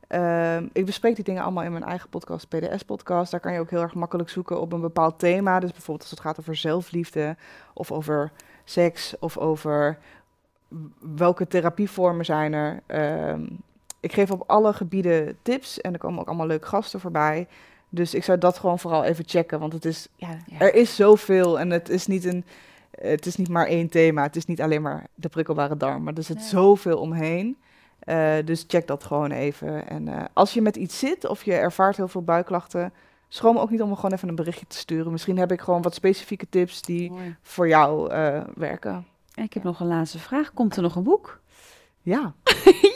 Ehm, 0.09 0.67
ik 0.73 0.85
bespreek 0.85 1.15
die 1.15 1.23
dingen 1.23 1.43
allemaal 1.43 1.63
in 1.63 1.71
mijn 1.71 1.83
eigen 1.83 2.09
podcast, 2.09 2.47
PDS-podcast. 2.47 3.31
Daar 3.31 3.39
kan 3.39 3.53
je 3.53 3.59
ook 3.59 3.69
heel 3.69 3.81
erg 3.81 3.93
makkelijk 3.93 4.29
zoeken 4.29 4.61
op 4.61 4.73
een 4.73 4.81
bepaald 4.81 5.19
thema. 5.19 5.59
Dus 5.59 5.71
bijvoorbeeld 5.71 6.01
als 6.01 6.09
het 6.09 6.19
gaat 6.19 6.39
over 6.39 6.55
zelfliefde, 6.55 7.35
of 7.73 7.91
over 7.91 8.31
seks, 8.63 9.19
of 9.19 9.37
over 9.37 9.97
welke 11.15 11.47
therapievormen 11.47 12.25
zijn 12.25 12.53
er. 12.53 12.79
Ehm, 12.85 13.45
ik 13.99 14.13
geef 14.13 14.31
op 14.31 14.43
alle 14.47 14.73
gebieden 14.73 15.37
tips 15.41 15.81
en 15.81 15.93
er 15.93 15.99
komen 15.99 16.19
ook 16.19 16.27
allemaal 16.27 16.47
leuke 16.47 16.67
gasten 16.67 16.99
voorbij. 16.99 17.47
Dus 17.89 18.13
ik 18.13 18.23
zou 18.23 18.37
dat 18.37 18.57
gewoon 18.57 18.79
vooral 18.79 19.03
even 19.03 19.23
checken, 19.27 19.59
want 19.59 19.73
het 19.73 19.85
is, 19.85 20.07
ja, 20.15 20.37
Ja. 20.45 20.59
er 20.59 20.73
is 20.75 20.95
zoveel 20.95 21.59
en 21.59 21.69
het 21.69 21.89
is 21.89 22.07
niet 22.07 22.25
een, 22.25 22.45
het 22.91 23.25
is 23.25 23.35
niet 23.35 23.49
maar 23.49 23.65
één 23.67 23.89
thema. 23.89 24.23
Het 24.23 24.35
is 24.35 24.45
niet 24.45 24.61
alleen 24.61 24.81
maar 24.81 25.07
de 25.15 25.29
prikkelbare 25.29 25.77
darm, 25.77 26.03
maar 26.03 26.13
er 26.13 26.23
zit 26.23 26.37
Nee. 26.37 26.45
zoveel 26.47 26.97
omheen. 26.99 27.57
Eh, 27.99 28.33
dus 28.45 28.63
check 28.67 28.87
dat 28.87 29.03
gewoon 29.03 29.31
even. 29.31 29.87
En 29.89 30.07
eh, 30.07 30.23
als 30.33 30.53
je 30.53 30.61
met 30.61 30.75
iets 30.75 30.99
zit 30.99 31.27
of 31.27 31.43
je 31.43 31.53
ervaart 31.53 31.97
heel 31.97 32.07
veel 32.07 32.23
buikklachten, 32.23 32.93
schroom 33.27 33.57
ook 33.57 33.69
niet 33.69 33.81
om 33.81 33.89
me 33.89 33.95
gewoon 33.95 34.13
even 34.13 34.29
een 34.29 34.35
berichtje 34.35 34.67
te 34.67 34.77
sturen. 34.77 35.11
Misschien 35.11 35.37
heb 35.37 35.51
ik 35.51 35.61
gewoon 35.61 35.81
wat 35.81 35.93
specifieke 35.93 36.49
tips 36.49 36.81
die 36.81 37.11
Mooi. 37.11 37.35
voor 37.41 37.67
jou 37.67 38.11
eh, 38.11 38.41
werken. 38.55 39.05
En 39.33 39.43
ik 39.43 39.53
heb 39.53 39.63
nog 39.63 39.79
een 39.79 39.87
laatste 39.87 40.19
vraag. 40.19 40.53
Komt 40.53 40.75
er 40.75 40.81
nog 40.81 40.95
een 40.95 41.03
boek? 41.03 41.39
Ja. 42.01 42.33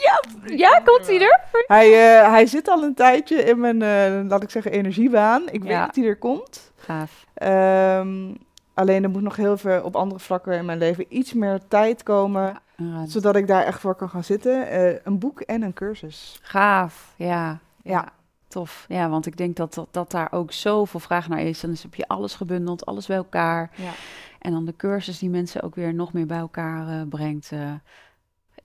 Ja, 0.45 0.81
komt 0.85 1.07
hij 1.07 1.21
er? 1.21 1.41
Hij, 1.67 1.87
eh, 1.87 2.29
hij 2.29 2.45
zit 2.45 2.67
al 2.67 2.83
een 2.83 2.93
tijdje 2.93 3.35
in 3.35 3.59
mijn, 3.59 3.81
eh, 3.81 4.29
laat 4.29 4.43
ik 4.43 4.49
zeggen, 4.49 4.71
energiebaan. 4.71 5.43
Ik 5.51 5.63
weet 5.63 5.77
dat 5.77 5.95
hij 5.95 6.05
er 6.05 6.17
komt. 6.17 6.71
Gaaf. 6.75 7.25
Ehm, 7.33 8.33
alleen 8.73 9.03
er 9.03 9.09
moet 9.09 9.21
nog 9.21 9.35
heel 9.35 9.57
veel 9.57 9.81
op 9.83 9.95
andere 9.95 10.19
vlakken 10.19 10.53
in 10.53 10.65
mijn 10.65 10.77
leven 10.77 11.05
iets 11.09 11.33
meer 11.33 11.59
tijd 11.67 12.03
komen. 12.03 12.61
Zodat 13.05 13.35
ik 13.35 13.47
daar 13.47 13.63
echt 13.63 13.79
voor 13.79 13.95
kan 13.95 14.09
gaan 14.09 14.23
zitten. 14.23 14.67
Eh, 14.67 14.95
een 15.03 15.19
boek 15.19 15.41
en 15.41 15.61
een 15.61 15.73
cursus. 15.73 16.39
Gaaf, 16.41 17.13
ja. 17.15 17.59
Ja. 17.83 18.11
Tof. 18.47 18.85
Ja, 18.87 19.09
want 19.09 19.25
ik 19.25 19.37
denk 19.37 19.55
dat, 19.55 19.73
dat, 19.73 19.87
dat 19.91 20.11
daar 20.11 20.31
ook 20.31 20.51
zoveel 20.51 20.99
vraag 20.99 21.27
naar 21.27 21.41
is. 21.41 21.63
En 21.63 21.69
dan 21.69 21.77
heb 21.81 21.95
je 21.95 22.07
alles 22.07 22.35
gebundeld, 22.35 22.85
alles 22.85 23.07
bij 23.07 23.17
elkaar. 23.17 23.69
Ja. 23.75 23.91
En 24.39 24.51
dan 24.51 24.65
de 24.65 24.75
cursus 24.75 25.19
die 25.19 25.29
mensen 25.29 25.61
ook 25.61 25.75
weer 25.75 25.93
nog 25.93 26.13
meer 26.13 26.25
bij 26.25 26.37
elkaar 26.37 27.07
brengt. 27.07 27.51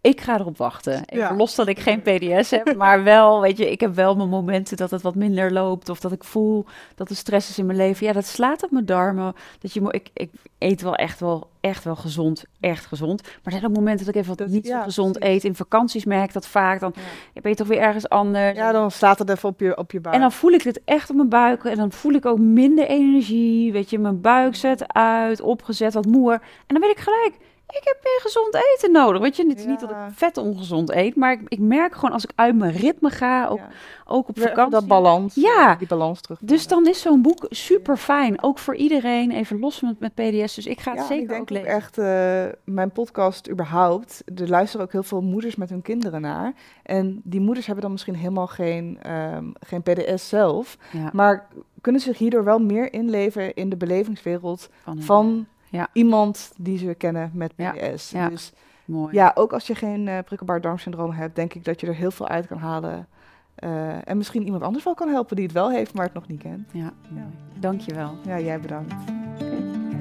Ik 0.09 0.21
ga 0.21 0.39
erop 0.39 0.57
wachten. 0.57 0.93
Even 1.05 1.19
Ja. 1.29 1.35
los 1.37 1.55
dat 1.55 1.67
ik 1.69 1.79
geen 1.79 2.03
PDS 2.03 2.51
heb, 2.51 2.77
maar 2.77 3.03
wel, 3.03 3.41
weet 3.41 3.59
je, 3.59 3.71
ik 3.71 3.81
heb 3.81 3.95
wel 3.95 4.17
mijn 4.17 4.29
momenten 4.29 4.77
dat 4.77 4.91
het 4.91 5.03
wat 5.03 5.15
minder 5.15 5.53
loopt. 5.53 5.89
Of 5.89 6.01
dat 6.01 6.13
ik 6.13 6.25
voel 6.25 6.65
dat 6.95 7.11
er 7.11 7.17
stress 7.17 7.49
is 7.51 7.59
in 7.59 7.67
mijn 7.67 7.79
leven. 7.79 8.07
Ja, 8.07 8.13
dat 8.13 8.27
slaat 8.27 8.63
op 8.65 8.71
mijn 8.71 8.87
darmen. 8.87 9.35
Dat 9.59 9.73
je, 9.73 9.81
ik, 9.91 10.09
ik 10.15 10.31
eet 10.59 10.83
wel 10.83 10.95
echt 10.95 11.21
wel, 11.21 11.49
echt 11.61 11.85
wel 11.85 11.97
gezond, 11.97 12.45
echt 12.61 12.87
gezond. 12.87 13.23
Maar 13.23 13.33
er 13.45 13.53
zijn 13.53 13.65
ook 13.67 13.77
momenten 13.77 14.07
dat 14.07 14.15
ik 14.15 14.21
even 14.21 14.37
wat 14.37 14.39
Dat- 14.39 14.49
niet 14.49 14.67
zo 14.67 14.81
gezond 14.83 15.19
precies. 15.19 15.35
eet. 15.37 15.45
In 15.45 15.55
vakanties 15.55 16.05
merk 16.05 16.25
ik 16.25 16.33
dat 16.33 16.47
vaak. 16.47 16.81
Dan 16.81 16.93
Ja. 17.35 17.41
ben 17.41 17.51
je 17.51 17.57
toch 17.57 17.67
weer 17.67 17.81
ergens 17.81 18.09
anders. 18.09 18.57
ja, 18.57 18.73
dan 18.73 18.91
staat 18.91 19.19
het 19.19 19.31
even 19.31 19.49
op 19.49 19.61
je, 19.61 19.77
op 19.77 19.91
je 19.93 20.01
buik. 20.01 20.15
En 20.15 20.21
dan 20.21 20.33
voel 20.33 20.51
ik 20.53 20.63
het 20.63 20.81
echt 20.85 21.11
op 21.11 21.17
mijn 21.17 21.29
buik. 21.29 21.65
En 21.65 21.77
dan 21.77 21.93
voel 21.93 22.13
ik 22.13 22.27
ook 22.27 22.39
minder 22.39 22.87
energie. 22.87 23.73
Weet 23.73 23.91
je, 23.91 23.99
mijn 23.99 24.21
buik 24.21 24.55
zet 24.57 24.93
uit, 24.93 25.41
opgezet, 25.41 25.95
wat 25.95 26.07
moer. 26.07 26.33
En 26.33 26.41
dan 26.67 26.81
weet 26.81 26.91
ik 26.91 26.99
gelijk, 26.99 27.35
ik 27.69 27.81
heb 27.85 27.97
meer 28.03 28.19
gezond 28.23 28.55
eten 28.55 28.93
nodig. 28.93 29.23
Weet 29.23 29.37
je, 29.37 29.49
het 29.49 29.59
is 29.59 29.65
niet 29.65 29.81
dat 29.81 29.91
ik 29.91 29.97
vet 30.15 30.37
ongezond 30.37 30.91
eet. 30.91 31.17
Maar 31.17 31.33
ik, 31.33 31.41
ik 31.49 31.59
merk 31.59 31.95
gewoon 31.95 32.13
als 32.13 32.25
ik 32.25 32.31
uit 32.35 32.57
mijn 32.57 32.73
ritme 32.73 33.11
ga, 33.11 33.47
ook, 33.47 33.59
Ja. 33.59 33.69
ook 34.07 34.29
op 34.29 34.39
vakantie. 34.41 34.71
Dat 34.73 34.87
balans. 34.87 35.35
Ja. 35.35 35.75
Die 35.75 35.87
balans 35.89 36.21
terug. 36.21 36.39
Dus 36.43 36.67
dan 36.67 36.87
is 36.87 37.01
zo'n 37.01 37.23
boek 37.23 37.47
super 37.49 37.97
fijn. 37.97 38.43
Ook 38.43 38.59
voor 38.59 38.75
iedereen, 38.77 39.31
even 39.31 39.59
los 39.59 39.81
met, 39.81 40.01
met 40.01 40.15
PDS. 40.15 40.55
Dus 40.55 40.67
ik 40.67 40.81
ga 40.81 40.91
het 40.91 41.01
Ja, 41.01 41.07
zeker 41.07 41.23
ik 41.37 41.47
denk 41.49 41.61
ook 41.67 41.67
echt, 41.67 41.99
eh, 41.99 42.45
mijn 42.65 42.91
podcast 42.91 43.51
überhaupt, 43.51 44.23
er 44.37 44.49
luisteren 44.49 44.87
ook 44.87 44.93
heel 44.93 45.03
veel 45.03 45.21
moeders 45.23 45.57
met 45.57 45.71
hun 45.71 45.83
kinderen 45.83 46.21
naar. 46.21 46.53
En 46.83 47.21
die 47.25 47.41
moeders 47.41 47.65
hebben 47.67 47.83
dan 47.85 47.93
misschien 47.93 48.15
helemaal 48.17 48.47
geen, 48.47 48.99
ehm, 49.03 49.45
geen 49.61 49.83
PDS 49.83 50.29
zelf, 50.29 50.77
Ja, 50.93 51.11
maar 51.13 51.49
kunnen 51.81 52.01
zich 52.01 52.19
hierdoor 52.19 52.45
wel 52.45 52.59
meer 52.59 52.93
inleven 52.93 53.55
in 53.55 53.69
de 53.69 53.77
belevingswereld 53.77 54.69
van, 54.85 55.03
van 55.03 55.47
Ja. 55.71 55.89
iemand 55.93 56.53
die 56.57 56.79
ze 56.79 56.95
kennen 56.95 57.31
met 57.35 57.53
Ja, 57.57 57.71
PDS. 57.71 58.11
ja. 58.11 58.29
Dus 58.29 58.53
mooi. 58.85 59.15
ja, 59.15 59.33
ook 59.35 59.53
als 59.53 59.67
je 59.67 59.75
geen 59.75 60.09
eh 60.09 60.19
prikkelbaar 60.25 60.61
darmsyndroom 60.61 61.11
hebt, 61.11 61.37
denk 61.37 61.55
ik 61.55 61.65
dat 61.65 61.81
je 61.81 61.87
er 61.87 61.95
heel 61.95 62.11
veel 62.11 62.29
uit 62.29 62.47
kan 62.47 62.59
halen. 62.59 63.07
Eh, 63.55 64.09
en 64.09 64.17
misschien 64.17 64.45
iemand 64.45 64.63
anders 64.63 64.85
wel 64.85 64.95
kan 64.95 65.09
helpen 65.09 65.37
die 65.37 65.45
het 65.45 65.55
wel 65.55 65.71
heeft, 65.71 65.95
maar 65.95 66.05
het 66.05 66.15
nog 66.15 66.29
niet 66.29 66.43
kent. 66.43 66.69
Ja, 66.73 66.93
mooi. 67.11 67.25
Dankjewel. 67.59 68.15
Ja, 68.27 68.41
jij 68.41 68.61
bedankt. 68.61 68.95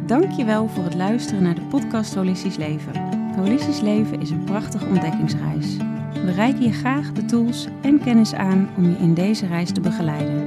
Dankjewel 0.05 0.67
voor 0.67 0.83
het 0.83 0.95
luisteren 0.95 1.43
naar 1.43 1.55
de 1.55 1.61
podcast 1.61 2.15
Holistisch 2.15 2.55
Leven. 2.57 2.93
Holistisch 3.35 3.79
Leven 3.79 4.21
is 4.21 4.29
een 4.29 4.43
prachtige 4.43 4.85
ontdekkingsreis. 4.85 5.77
We 6.13 6.31
reiken 6.31 6.61
je 6.61 6.71
graag 6.71 7.11
de 7.11 7.25
tools 7.25 7.67
en 7.81 7.99
kennis 8.03 8.33
aan 8.33 8.69
om 8.77 8.83
je 8.83 8.97
in 8.97 9.13
deze 9.13 9.47
reis 9.47 9.71
te 9.71 9.81
begeleiden. 9.81 10.46